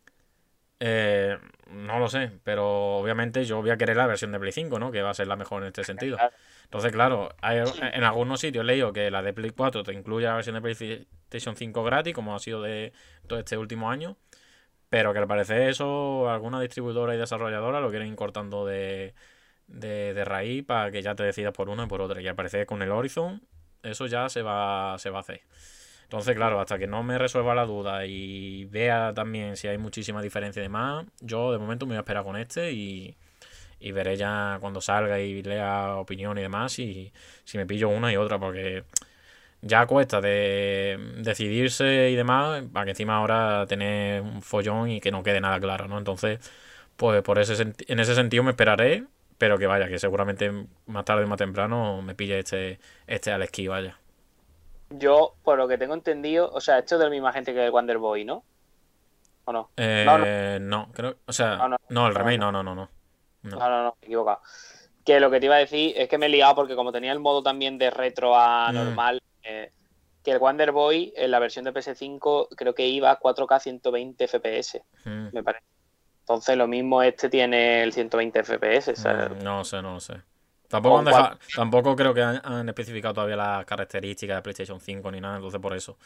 [0.78, 1.38] Eh,
[1.70, 4.92] no lo sé, pero obviamente yo voy a querer la versión de Play 5, ¿no?
[4.92, 6.16] Que va a ser la mejor en este sentido.
[6.64, 10.34] Entonces, claro, en algunos sitios he leído que la de Play 4 te incluye la
[10.34, 12.92] versión de PlayStation 5 gratis, como ha sido de
[13.26, 14.16] todo este último año.
[14.88, 19.14] Pero que al parecer eso, alguna distribuidora y desarrolladora lo quieren cortando de,
[19.66, 22.20] de, raíz para que ya te decidas por una y por otra.
[22.20, 23.42] Y al parecer con el Horizon
[23.82, 25.42] eso ya se va, se va a hacer.
[26.06, 30.22] Entonces, claro, hasta que no me resuelva la duda y vea también si hay muchísima
[30.22, 33.16] diferencia de más, yo de momento me voy a esperar con este y,
[33.80, 37.12] y veré ya cuando salga y lea opinión y demás y
[37.44, 38.84] si me pillo una y otra porque
[39.62, 45.10] ya cuesta de decidirse y demás, para que encima ahora tener un follón y que
[45.10, 45.98] no quede nada claro, ¿no?
[45.98, 46.40] Entonces,
[46.96, 49.04] pues por ese en ese sentido me esperaré,
[49.38, 50.52] pero que vaya, que seguramente
[50.86, 53.98] más tarde o más temprano me pille este, este al esquí, vaya.
[54.90, 57.64] Yo, por lo que tengo entendido, o sea, esto es de la misma gente que
[57.64, 58.44] el Wonder Boy, ¿no?
[59.44, 59.70] ¿O no?
[59.76, 62.88] Eh, no, creo, o sea, no, el remake, no, no, no, no.
[63.42, 64.40] No, no, no, me he equivocado.
[65.04, 67.12] Que lo que te iba a decir es que me he liado porque como tenía
[67.12, 68.74] el modo también de retro a mm.
[68.74, 69.70] normal, eh,
[70.24, 74.26] que el Wonder Boy en la versión de PS5 creo que iba a 4K 120
[74.26, 75.64] FPS, me parece.
[76.20, 78.94] Entonces lo mismo este tiene el 120 FPS.
[78.98, 80.14] Mm, no sé, no sé.
[80.68, 85.36] Tampoco, han tampoco creo que han, especificado todavía las características de PlayStation 5 ni nada,
[85.36, 85.96] entonces por eso.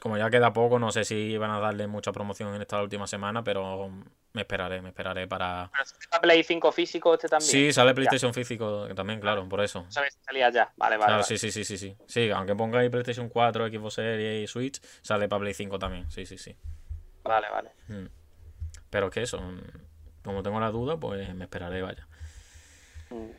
[0.00, 3.06] Como ya queda poco, no sé si van a darle mucha promoción en esta última
[3.06, 3.90] semana, pero
[4.32, 5.70] me esperaré, me esperaré para.
[6.10, 7.50] ¿Pero Play 5 físico este también?
[7.50, 9.84] Sí, sale PlayStation físico también, claro, por eso.
[9.90, 10.18] ¿Sabes?
[10.24, 11.22] Salía ya, vale, vale.
[11.24, 11.94] Sí, sí, sí, sí, sí.
[12.06, 16.24] Sí, aunque pongáis PlayStation 4, Xbox Series y Switch, sale para Play 5 también, sí,
[16.24, 16.56] sí, sí.
[17.24, 17.70] Vale, vale.
[17.88, 18.06] Hmm.
[18.88, 19.42] Pero que eso,
[20.24, 22.08] como tengo la duda, pues me esperaré, vaya.
[23.10, 23.30] Hmm.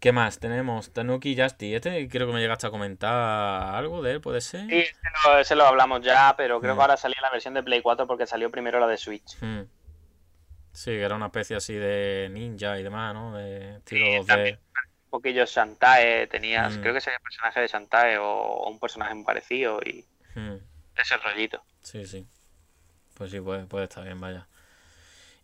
[0.00, 0.38] ¿Qué más?
[0.38, 1.74] Tenemos Tanuki Justy.
[1.74, 4.66] Este creo que me llegaste a comentar algo de él, ¿puede ser?
[4.66, 4.84] Sí,
[5.38, 6.80] ese lo, hablamos ya, pero creo que hmm.
[6.80, 9.36] ahora salía la versión de Play 4 porque salió primero la de Switch.
[10.72, 13.36] Sí, que era una especie así de ninja y demás, ¿no?
[13.36, 14.58] De estilo de...
[15.04, 16.80] Un poquillo Shantae, tenías, mm.
[16.80, 20.56] creo que sería el personaje de Shantae o, un personaje muy parecido y mm.
[20.96, 21.62] ese rollito.
[21.82, 22.26] Sí, sí.
[23.18, 24.46] Pues sí, puede, puede estar bien, vaya.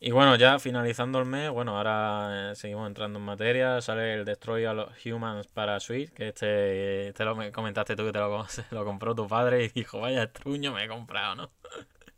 [0.06, 3.80] Y bueno, ya finalizando el mes, bueno, ahora eh, seguimos entrando en materia.
[3.80, 8.12] Sale el Destroy a los Humans para Switch, que este, este lo comentaste tú que
[8.12, 11.50] te lo, lo compró tu padre y dijo, vaya estruño me he comprado, ¿no?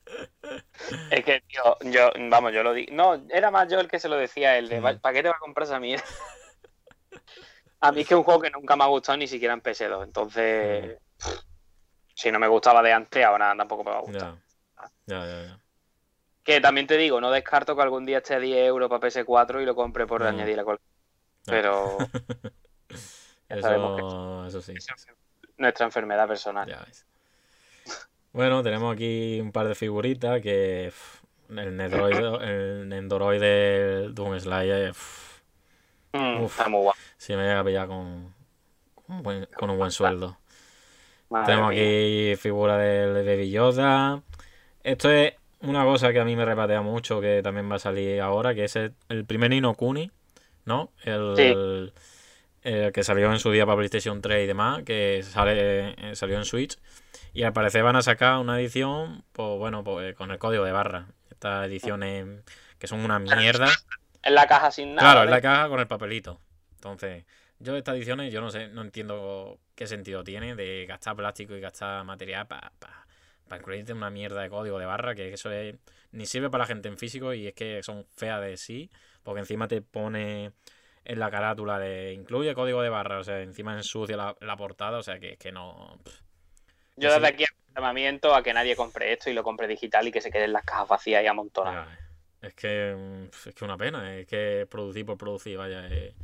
[1.10, 2.84] Es que, tío, yo, vamos, yo lo di.
[2.92, 5.36] No, era más yo el que se lo decía él, de, ¿para qué te va
[5.36, 6.04] a comprar esa mierda?
[7.80, 9.62] a mí es que es un juego que nunca me ha gustado ni siquiera en
[9.62, 10.98] PS2, entonces,
[12.14, 14.34] si no me gustaba de antes, ahora tampoco me va a gustar.
[15.06, 15.67] Ya, ya, ya.
[16.48, 19.60] Que también te digo, no descarto que algún día esté a 10 euros para PS4
[19.60, 20.90] y lo compre por añadir la colección.
[21.44, 21.98] Pero...
[23.50, 24.72] eso, eso sí.
[25.58, 26.66] Nuestra enfermedad personal.
[26.66, 27.04] Ya ves.
[28.32, 30.90] Bueno, tenemos aquí un par de figuritas que
[31.50, 34.94] el Nendoroid, el Nendoroid de Doom Slayer.
[36.14, 36.98] Mm, está muy guapo.
[37.18, 38.34] Sí, me llega a pillar con,
[39.06, 40.38] con, un buen sueldo.
[41.44, 44.22] tenemos aquí figura del Baby Yoda.
[44.82, 48.20] Esto es una cosa que a mí me repatea mucho, que también va a salir
[48.20, 50.10] ahora, que es el, primer Nino Kuni,
[50.64, 50.92] ¿no?
[51.04, 51.92] El,
[52.62, 56.44] que salió en su día para PlayStation 3 y demás, que sale eh, salió en
[56.44, 56.76] Switch.
[57.32, 60.72] Y al parecer van a sacar una edición, pues bueno, pues con el código de
[60.72, 61.06] barra.
[61.30, 62.26] Estas ediciones
[62.78, 63.68] que son una mierda.
[64.22, 65.12] En la caja sin nada.
[65.12, 66.40] Claro, en la caja con el papelito.
[66.74, 67.24] Entonces,
[67.58, 71.60] yo estas ediciones, yo no sé, no entiendo qué sentido tiene de gastar plástico y
[71.60, 72.72] gastar material para
[73.48, 75.76] para incluirte una mierda de código de barra, que eso es,
[76.12, 78.90] ni sirve para la gente en físico y es que son feas de sí,
[79.22, 80.52] porque encima te pone
[81.04, 84.98] en la carátula de incluye código de barra, o sea, encima ensucia la, la portada,
[84.98, 85.98] o sea, que, que no...
[86.04, 86.20] pff.
[86.96, 87.44] Yo Que desde aquí
[87.74, 90.64] llamamiento a que nadie compre esto y lo compre digital y que se queden las
[90.64, 91.88] cajas vacías y amontonadas.
[92.42, 95.86] Es que es que una pena, es que producir por producir, vaya.
[95.88, 96.14] eh,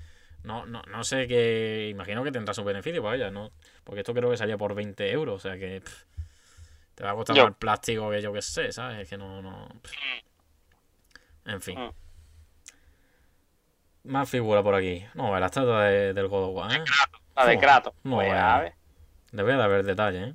[0.43, 1.89] no, no, no sé qué.
[1.91, 3.51] Imagino que tendrá su beneficio, vaya, ¿no?
[3.83, 5.83] Porque esto creo que salía por 20 euros, o sea que
[6.95, 9.01] te va a costar Yo- más el plástico que yo que sé, ¿sabes?
[9.01, 9.41] Es que no.
[9.43, 9.69] no.
[11.47, 11.79] En fin.
[11.79, 11.91] Mm.
[14.05, 15.05] Más figura por aquí.
[15.15, 16.85] No, la estatua de- del God of War, ¿eh?
[17.37, 17.95] La de Kratos.
[18.05, 18.29] no Pues.
[19.33, 20.35] Le voy a dar ver detalle, ¿eh?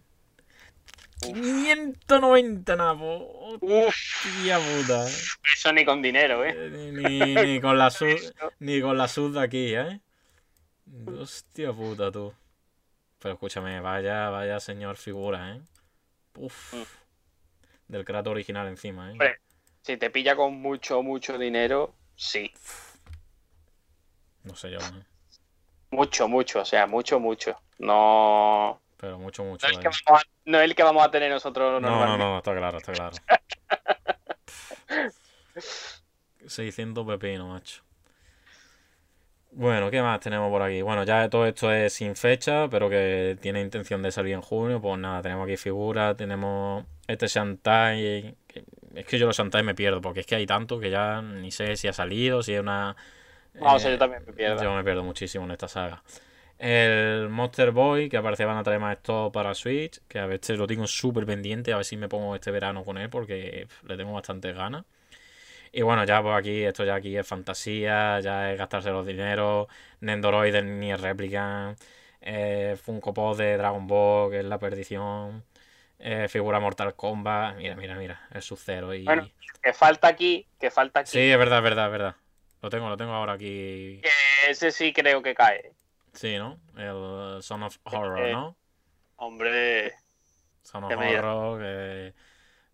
[1.22, 3.56] 590 nabo.
[3.62, 5.06] Uf, Hostia puta.
[5.54, 6.54] eso ni con dinero, ¿eh?
[6.56, 7.20] Eh, Ni,
[7.54, 8.18] ni con la sud,
[8.60, 10.00] ni con la sud de aquí, ¿eh?
[11.20, 12.34] Hostia puta, tú.
[13.20, 15.62] Pero escúchame, vaya, vaya señor figura, ¿eh?
[16.38, 16.74] Uf.
[16.74, 16.84] Mm.
[17.88, 19.12] Del Kratos original encima, ¿eh?
[19.14, 19.40] Hombre.
[19.82, 22.52] Si te pilla con mucho, mucho dinero, sí.
[24.44, 25.06] No sé yo, ¿eh?
[25.92, 27.60] Mucho, mucho, o sea, mucho, mucho.
[27.80, 28.82] No.
[28.98, 29.66] Pero mucho, mucho.
[29.68, 32.06] No es, el que vamos a, no es el que vamos a tener nosotros No,
[32.06, 33.16] no, no, está claro, está claro.
[36.48, 37.84] 600 pepinos, macho.
[39.52, 40.82] Bueno, ¿qué más tenemos por aquí?
[40.82, 44.80] Bueno, ya todo esto es sin fecha, pero que tiene intención de salir en junio.
[44.80, 48.36] Pues nada, tenemos aquí figuras, tenemos este Shantai.
[48.96, 51.52] Es que yo los Shantai me pierdo, porque es que hay tanto que ya ni
[51.52, 52.96] sé si ha salido, si es una.
[53.56, 54.64] No, o sea, eh, yo también me pierdo.
[54.64, 56.04] yo me pierdo muchísimo en esta saga.
[56.60, 60.36] El Monster Boy, que aparece van a traer más esto para Switch, que a ver,
[60.36, 63.68] este lo tengo súper pendiente, a ver si me pongo este verano con él, porque
[63.88, 64.86] le tengo bastantes ganas.
[65.72, 69.68] Y bueno, ya pues aquí, esto ya aquí es fantasía, ya es gastarse los dineros,
[70.00, 71.76] Nendoroid ni réplica,
[72.22, 75.44] eh, Funko Pop de Dragon Ball, que es la perdición,
[76.00, 79.04] eh, figura Mortal Kombat, mira, mira, mira, es su cero y...
[79.06, 79.30] Bueno.
[79.62, 81.12] Que falta aquí, que falta aquí.
[81.12, 82.16] Sí, es verdad, es verdad, es verdad.
[82.62, 84.00] Lo tengo, lo tengo ahora aquí.
[84.02, 85.74] Que ese sí creo que cae.
[86.14, 86.58] Sí, ¿no?
[86.78, 88.56] El Son of Horror, Eh, ¿no?
[89.18, 89.94] Hombre,
[90.62, 90.92] Son of.
[90.94, 92.14] Horror, que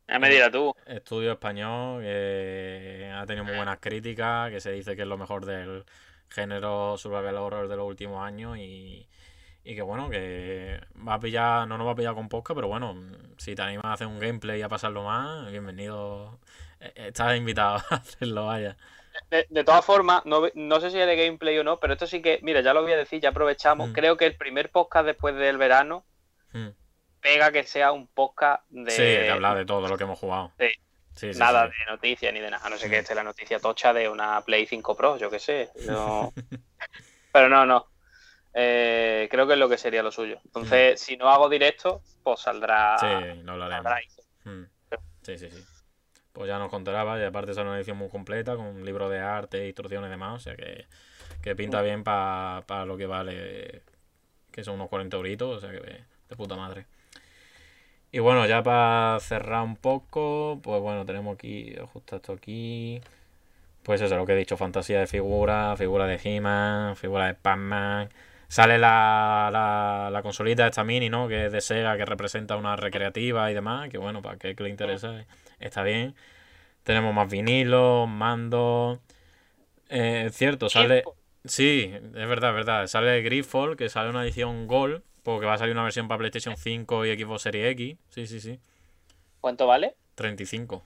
[0.07, 0.73] ya me dirás tú.
[0.85, 5.45] estudio español, que ha tenido muy buenas críticas, que se dice que es lo mejor
[5.45, 5.85] del
[6.29, 9.07] género survival horror de los últimos años y,
[9.63, 12.67] y que bueno, que va a pillar, no nos va a pillar con posca, pero
[12.67, 12.95] bueno,
[13.37, 16.39] si te animas a hacer un gameplay y a pasarlo más, bienvenido.
[16.79, 18.77] Eh, Estás invitado a hacerlo, vaya.
[19.29, 21.93] De, de todas formas, no, ve- no sé si es de gameplay o no, pero
[21.93, 23.89] esto sí que, mira, ya lo voy a decir, ya aprovechamos.
[23.89, 23.93] Mm.
[23.93, 26.05] Creo que el primer podcast después del verano
[26.53, 26.69] Hmm.
[27.25, 30.51] Pega que sea un podcast de Sí, de hablar de todo lo que hemos jugado.
[30.59, 30.67] Sí.
[31.15, 32.65] Sí, sí, nada de noticias ni de nada.
[32.65, 32.89] A no Mm.
[32.89, 35.71] que esté la noticia tocha de una Play 5 Pro, yo qué sé.
[35.87, 36.31] No-
[37.31, 37.87] pero no, no.
[38.53, 40.39] Eh, creo que es lo que sería lo suyo.
[40.45, 42.95] Entonces, si no hago directo, pues saldrá.
[42.95, 42.99] Mm.
[42.99, 43.93] Sí, lo hablaremos.
[44.43, 44.63] Mm.
[45.23, 45.65] Sí, sí, sí.
[46.31, 49.19] Pues ya nos contará, vaya, aparte es una edición muy completa, con un libro de
[49.19, 50.85] arte, instrucciones y demás, o sea que,
[51.41, 53.83] que pinta bien para lo que vale,
[54.51, 56.85] que son unos 40 euritos, o sea que de puta madre.
[58.15, 63.01] Y bueno, ya para cerrar un poco, pues bueno, tenemos aquí, justo esto aquí,
[63.83, 68.07] pues eso, lo que he dicho, fantasía de figuras, figura de He-Man, figura de Pac-Man,
[68.47, 71.27] Sale la, la, la consolita esta mini, ¿no?
[71.27, 73.89] Que es de Sega, que representa una recreativa y demás.
[73.89, 75.25] Que bueno, para que le interesa,
[75.59, 76.15] está bien.
[76.83, 78.99] Tenemos más vinilos, mandos.
[79.89, 81.03] Eh, es cierto, sale.
[81.43, 82.87] Sí, es verdad, es verdad.
[82.87, 85.03] Sale Griffall, que sale una edición Gold.
[85.25, 87.97] Porque va a salir una versión para PlayStation 5 y Xbox Series X.
[88.09, 88.59] Sí, sí, sí.
[89.41, 89.95] ¿Cuánto vale?
[90.15, 90.85] 35.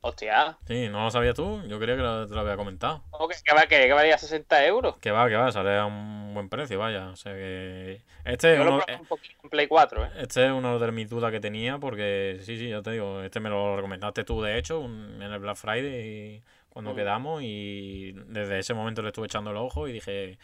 [0.00, 0.58] Hostia.
[0.66, 1.62] Sí, ¿no lo sabías tú?
[1.66, 3.02] Yo creía que lo- te lo había comentado.
[3.10, 4.96] ¿Cómo que, que, va- que- que valía 60 euros?
[4.98, 7.08] Que va, que va, sale a un buen precio, vaya.
[7.10, 8.00] O sea que.
[8.24, 10.10] Este es Yo uno, probé un poquito en Play 4, ¿eh?
[10.18, 11.78] este es uno de mis dudas que tenía.
[11.78, 13.22] Porque sí, sí, ya te digo.
[13.22, 16.96] Este me lo recomendaste tú, de hecho, en el Black Friday cuando Mm.
[16.96, 17.42] quedamos.
[17.42, 20.38] Y desde ese momento le estuve echando el ojo y dije.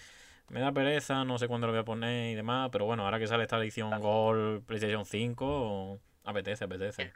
[0.50, 2.68] Me da pereza, no sé cuándo lo voy a poner y demás.
[2.72, 7.12] Pero bueno, ahora que sale esta edición Gold PlayStation 5, apetece, apetece.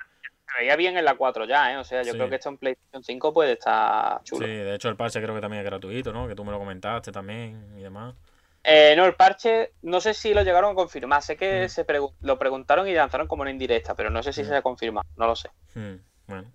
[0.46, 1.76] Se veía bien en la 4 ya, ¿eh?
[1.78, 2.16] O sea, yo Sí.
[2.18, 4.46] creo que esto en PlayStation 5 puede estar chulo.
[4.46, 6.28] Sí, de hecho el parche creo que también es gratuito, ¿no?
[6.28, 8.14] Que tú me lo comentaste también y demás.
[8.62, 11.20] Eh, no, el parche, no sé si lo llegaron a confirmar.
[11.22, 11.68] Sé que Mm.
[11.68, 14.46] se pregu- lo preguntaron y lanzaron como una indirecta, pero no sé si Mm.
[14.46, 15.06] se ha confirmado.
[15.16, 15.50] No lo sé.
[15.74, 15.96] Hmm,
[16.28, 16.50] bueno.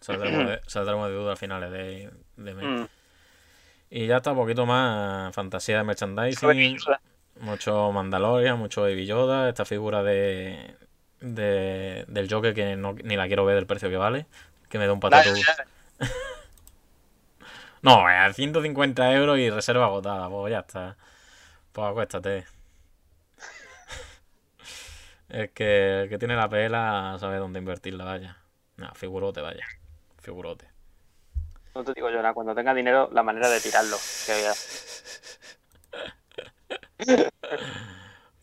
[0.00, 2.88] Saldremos de, saldremos de duda a finales de, de mes.
[3.94, 6.78] Y ya está, un poquito más fantasía de merchandising.
[7.40, 9.50] Mucho Mandalorian, mucho Baby Yoda.
[9.50, 10.76] Esta figura de,
[11.20, 14.24] de del Joker que no, ni la quiero ver del precio que vale.
[14.70, 15.42] Que me da un dale.
[17.82, 20.26] No, a 150 euros y reserva agotada.
[20.30, 20.96] Pues ya está.
[21.72, 22.46] Pues acuéstate.
[25.28, 28.38] Es que el que tiene la pela sabe dónde invertirla, vaya.
[28.78, 29.66] No, figurote, vaya.
[30.18, 30.71] Figurote.
[31.74, 33.96] No te digo yo nada, cuando tenga dinero, la manera de tirarlo.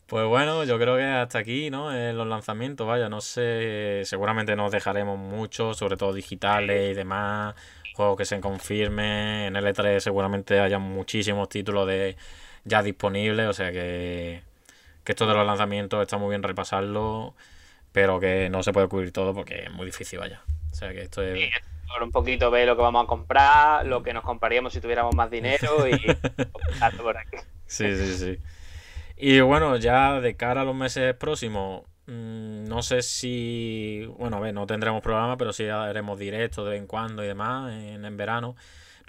[0.09, 1.93] Pues bueno, yo creo que hasta aquí, ¿no?
[1.93, 7.53] Eh, los lanzamientos, vaya, no sé, seguramente nos dejaremos mucho, sobre todo digitales y demás,
[7.93, 12.17] juegos que se confirmen, en L3 seguramente haya muchísimos títulos de
[12.63, 14.41] ya disponibles, o sea que,
[15.03, 17.35] que esto de los lanzamientos está muy bien repasarlo,
[17.91, 20.41] pero que no se puede cubrir todo porque es muy difícil, vaya.
[20.71, 21.51] O sea que esto es...
[22.01, 25.29] un poquito ver lo que vamos a comprar, lo que nos compraríamos si tuviéramos más
[25.29, 25.97] dinero y
[27.01, 27.37] por aquí.
[27.65, 28.37] Sí, sí, sí.
[29.17, 34.39] Y bueno, ya de cara a los meses próximos, mm, no sé si, bueno, a
[34.39, 38.05] ver, no tendremos programa, pero sí haremos directo de vez en cuando y demás en,
[38.05, 38.55] en verano.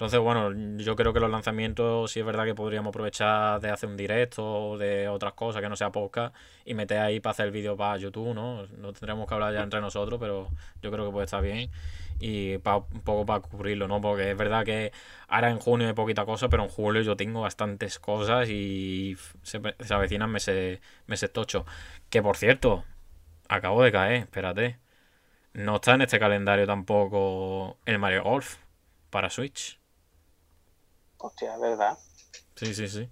[0.01, 3.87] Entonces, bueno, yo creo que los lanzamientos sí es verdad que podríamos aprovechar de hacer
[3.87, 6.35] un directo o de otras cosas que no sea podcast
[6.65, 8.67] y meter ahí para hacer el vídeo para YouTube, ¿no?
[8.79, 10.49] No tendremos que hablar ya entre nosotros, pero
[10.83, 11.71] yo creo que puede estar bien
[12.21, 14.01] y pa, un poco para cubrirlo, ¿no?
[14.01, 14.93] Porque es verdad que
[15.29, 19.61] ahora en junio hay poquita cosa, pero en julio yo tengo bastantes cosas y se,
[19.81, 21.65] se avecinan meses, meses tochos.
[22.11, 22.85] Que por cierto,
[23.49, 24.79] acabo de caer, espérate.
[25.53, 28.59] No está en este calendario tampoco el Mario Golf
[29.11, 29.81] para Switch.
[31.19, 31.99] Hostia, es verdad.
[32.55, 33.09] Sí, sí, sí.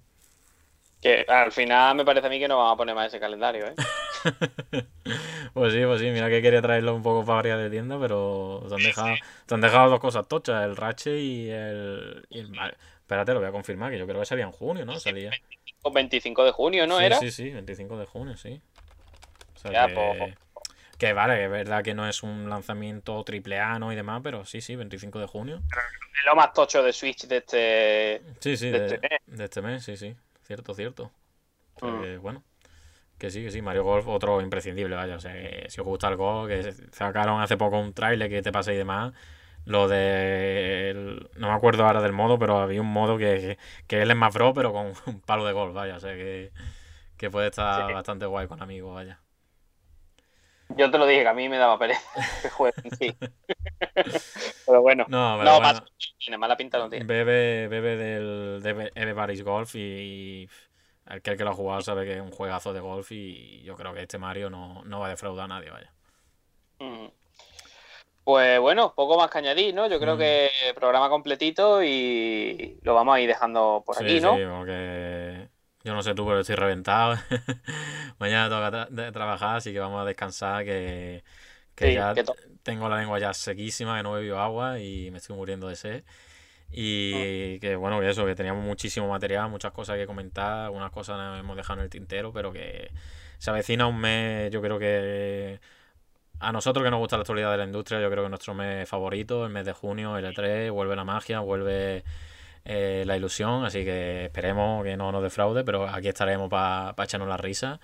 [1.01, 3.67] Que al final me parece a mí que no vamos a poner más ese calendario,
[3.67, 3.75] ¿eh?
[5.53, 8.63] pues sí, pues sí, mira que quería traerlo un poco para área de tienda, pero
[8.67, 9.15] te han dejado,
[9.45, 12.51] te han dejado dos cosas tochas, el Rache y el, y el...
[12.99, 14.99] Espérate, lo voy a confirmar, que yo creo que salía en junio, ¿no?
[14.99, 15.31] Salía...
[15.91, 17.17] 25 de junio, ¿no sí, era?
[17.17, 18.61] Sí, sí, 25 de junio, sí.
[19.55, 19.93] O sea Ya, que...
[19.93, 20.37] pues-
[20.99, 23.93] que vale, es verdad que no es un lanzamiento triple A, ¿no?
[23.93, 25.61] Y demás, pero sí, sí, 25 de junio.
[25.71, 28.21] Es lo más tocho de Switch de este.
[28.41, 29.19] Sí, sí, De de, este mes.
[29.25, 30.15] de este mes, sí, sí.
[30.43, 31.09] Cierto, cierto.
[31.81, 32.01] Mm.
[32.01, 32.43] que, bueno.
[33.19, 33.61] Que sí, que sí.
[33.61, 35.15] Mario Golf, otro imprescindible, vaya.
[35.17, 38.41] O sea, que si os gusta el golf, que sacaron hace poco un trailer que
[38.41, 39.13] te pasa y demás.
[39.65, 40.89] Lo de.
[40.91, 43.57] el- no me acuerdo ahora del modo, pero había un modo que,
[43.87, 45.97] que él es más bro, pero con un palo de golf, vaya.
[45.97, 46.51] O sea que,
[47.17, 47.93] que puede estar Sí.
[47.93, 49.21] bastante guay con amigos, vaya.
[50.77, 52.01] Yo te lo dije que a mí me daba pereza
[52.43, 53.17] que juegue en sí.
[54.65, 55.05] Pero bueno.
[55.09, 55.61] No, pero No, bueno.
[55.61, 55.83] más
[56.19, 57.05] tiene mala pinta no tiene.
[57.05, 60.47] Bebe, bebe del de Everybody's Golf y
[61.09, 63.93] aquel que lo ha jugado sabe que es un juegazo de golf y yo creo
[63.93, 65.93] que este Mario no, no va a defraudar a nadie, vaya.
[68.23, 69.87] Pues bueno, poco más que añadir, ¿no?
[69.87, 70.17] Yo creo Mm.
[70.17, 74.39] que programa completito y lo vamos a ir dejando por Sí, aquí, ¿no?
[74.39, 75.49] sí, porque
[75.83, 77.15] yo no sé tú, pero estoy reventado.
[78.19, 81.23] Mañana tra- de- trabajar, así que vamos a descansar, que,
[81.75, 82.23] que Sí, ya que
[82.63, 85.75] tengo la lengua ya sequísima, que no he bebido agua y me estoy muriendo de
[85.75, 86.03] sed.
[86.71, 91.39] Y que bueno, que eso, que teníamos muchísimo material, muchas cosas que comentar, algunas cosas
[91.39, 92.91] hemos dejado en el tintero, pero que
[93.39, 95.59] se avecina un mes, yo creo que
[96.39, 98.87] a nosotros que nos gusta la actualidad de la industria, yo creo que nuestro mes
[98.87, 102.03] favorito, el mes de junio, el E3, vuelve la magia, vuelve
[102.65, 107.27] eh, la ilusión, así que esperemos que no nos defraude, pero aquí estaremos para echarnos
[107.27, 107.79] la risa.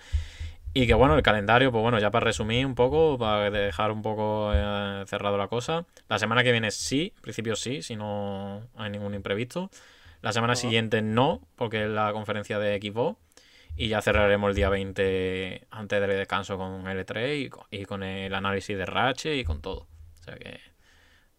[0.78, 4.02] Y que bueno, el calendario, pues bueno, ya para resumir un poco, para dejar un
[4.02, 5.86] poco eh, cerrado la cosa.
[6.10, 9.72] La semana que viene sí, en principio sí, si no hay ningún imprevisto.
[10.22, 13.18] La semana siguiente no, porque es la conferencia de Xbox.
[13.78, 18.04] Y ya cerraremos el día 20 antes del descanso con L3 y con, y con
[18.04, 19.88] el análisis de Ratchet y con todo.
[20.20, 20.60] O sea que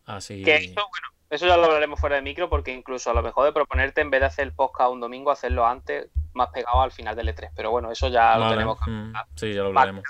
[0.06, 0.44] así...
[0.44, 3.44] Que eso, bueno, eso ya lo hablaremos fuera de micro porque incluso a lo mejor
[3.44, 6.92] de proponerte en vez de hacer el podcast un domingo, hacerlo antes, más pegado al
[6.92, 7.50] final del E3.
[7.54, 10.04] Pero bueno, eso ya lo tenemos que mm, sí, ya lo hablaremos.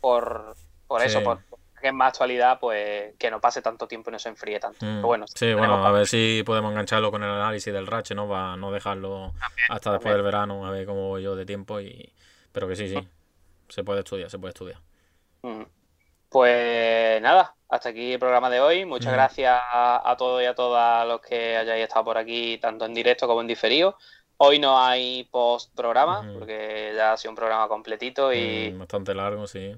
[0.00, 0.54] por,
[0.86, 1.40] por eso, por
[1.80, 4.84] que es más actualidad, pues que no pase tanto tiempo y no se enfríe tanto.
[4.84, 8.16] Mm, Pero bueno, sí, bueno, a ver si podemos engancharlo con el análisis del Ratchet,
[8.16, 8.28] ¿no?
[8.28, 9.32] Para no dejarlo
[9.68, 10.14] hasta después también.
[10.16, 11.80] del verano, a ver cómo voy yo de tiempo.
[11.80, 12.12] y
[12.52, 13.08] Pero que sí, sí,
[13.68, 14.78] se puede estudiar, se puede estudiar.
[15.42, 15.62] Mm.
[16.30, 18.84] Pues nada, hasta aquí el programa de hoy.
[18.84, 19.16] Muchas Mm.
[19.16, 22.94] gracias a, a todos y a todas los que hayáis estado por aquí, tanto en
[22.94, 23.98] directo como en diferido.
[24.38, 29.12] Hoy no hay post programa, porque ya ha sido un programa completito y Mm, bastante
[29.14, 29.76] largo, sí.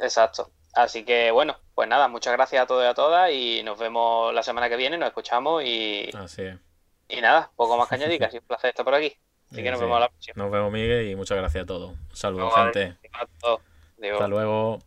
[0.00, 0.50] exacto.
[0.72, 4.32] Así que bueno, pues nada, muchas gracias a todos y a todas y nos vemos
[4.34, 6.56] la semana que viene, nos escuchamos y, Así es.
[7.08, 9.14] y nada, poco más que añadir, que ha sido un placer estar por aquí.
[9.52, 9.84] Así que nos sí.
[9.84, 10.34] vemos a la próxima.
[10.42, 11.92] Nos vemos, Miguel, y muchas gracias a todos.
[12.12, 12.96] Saludos, gente.
[13.12, 14.78] Hasta luego.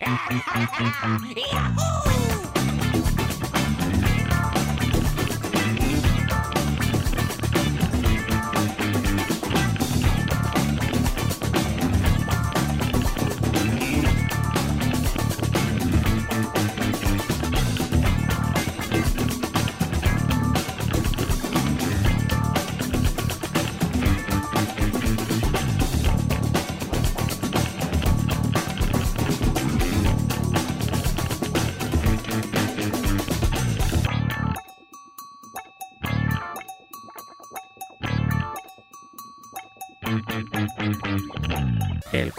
[0.00, 0.16] El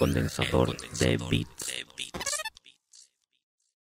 [0.02, 2.41] condensador de bits.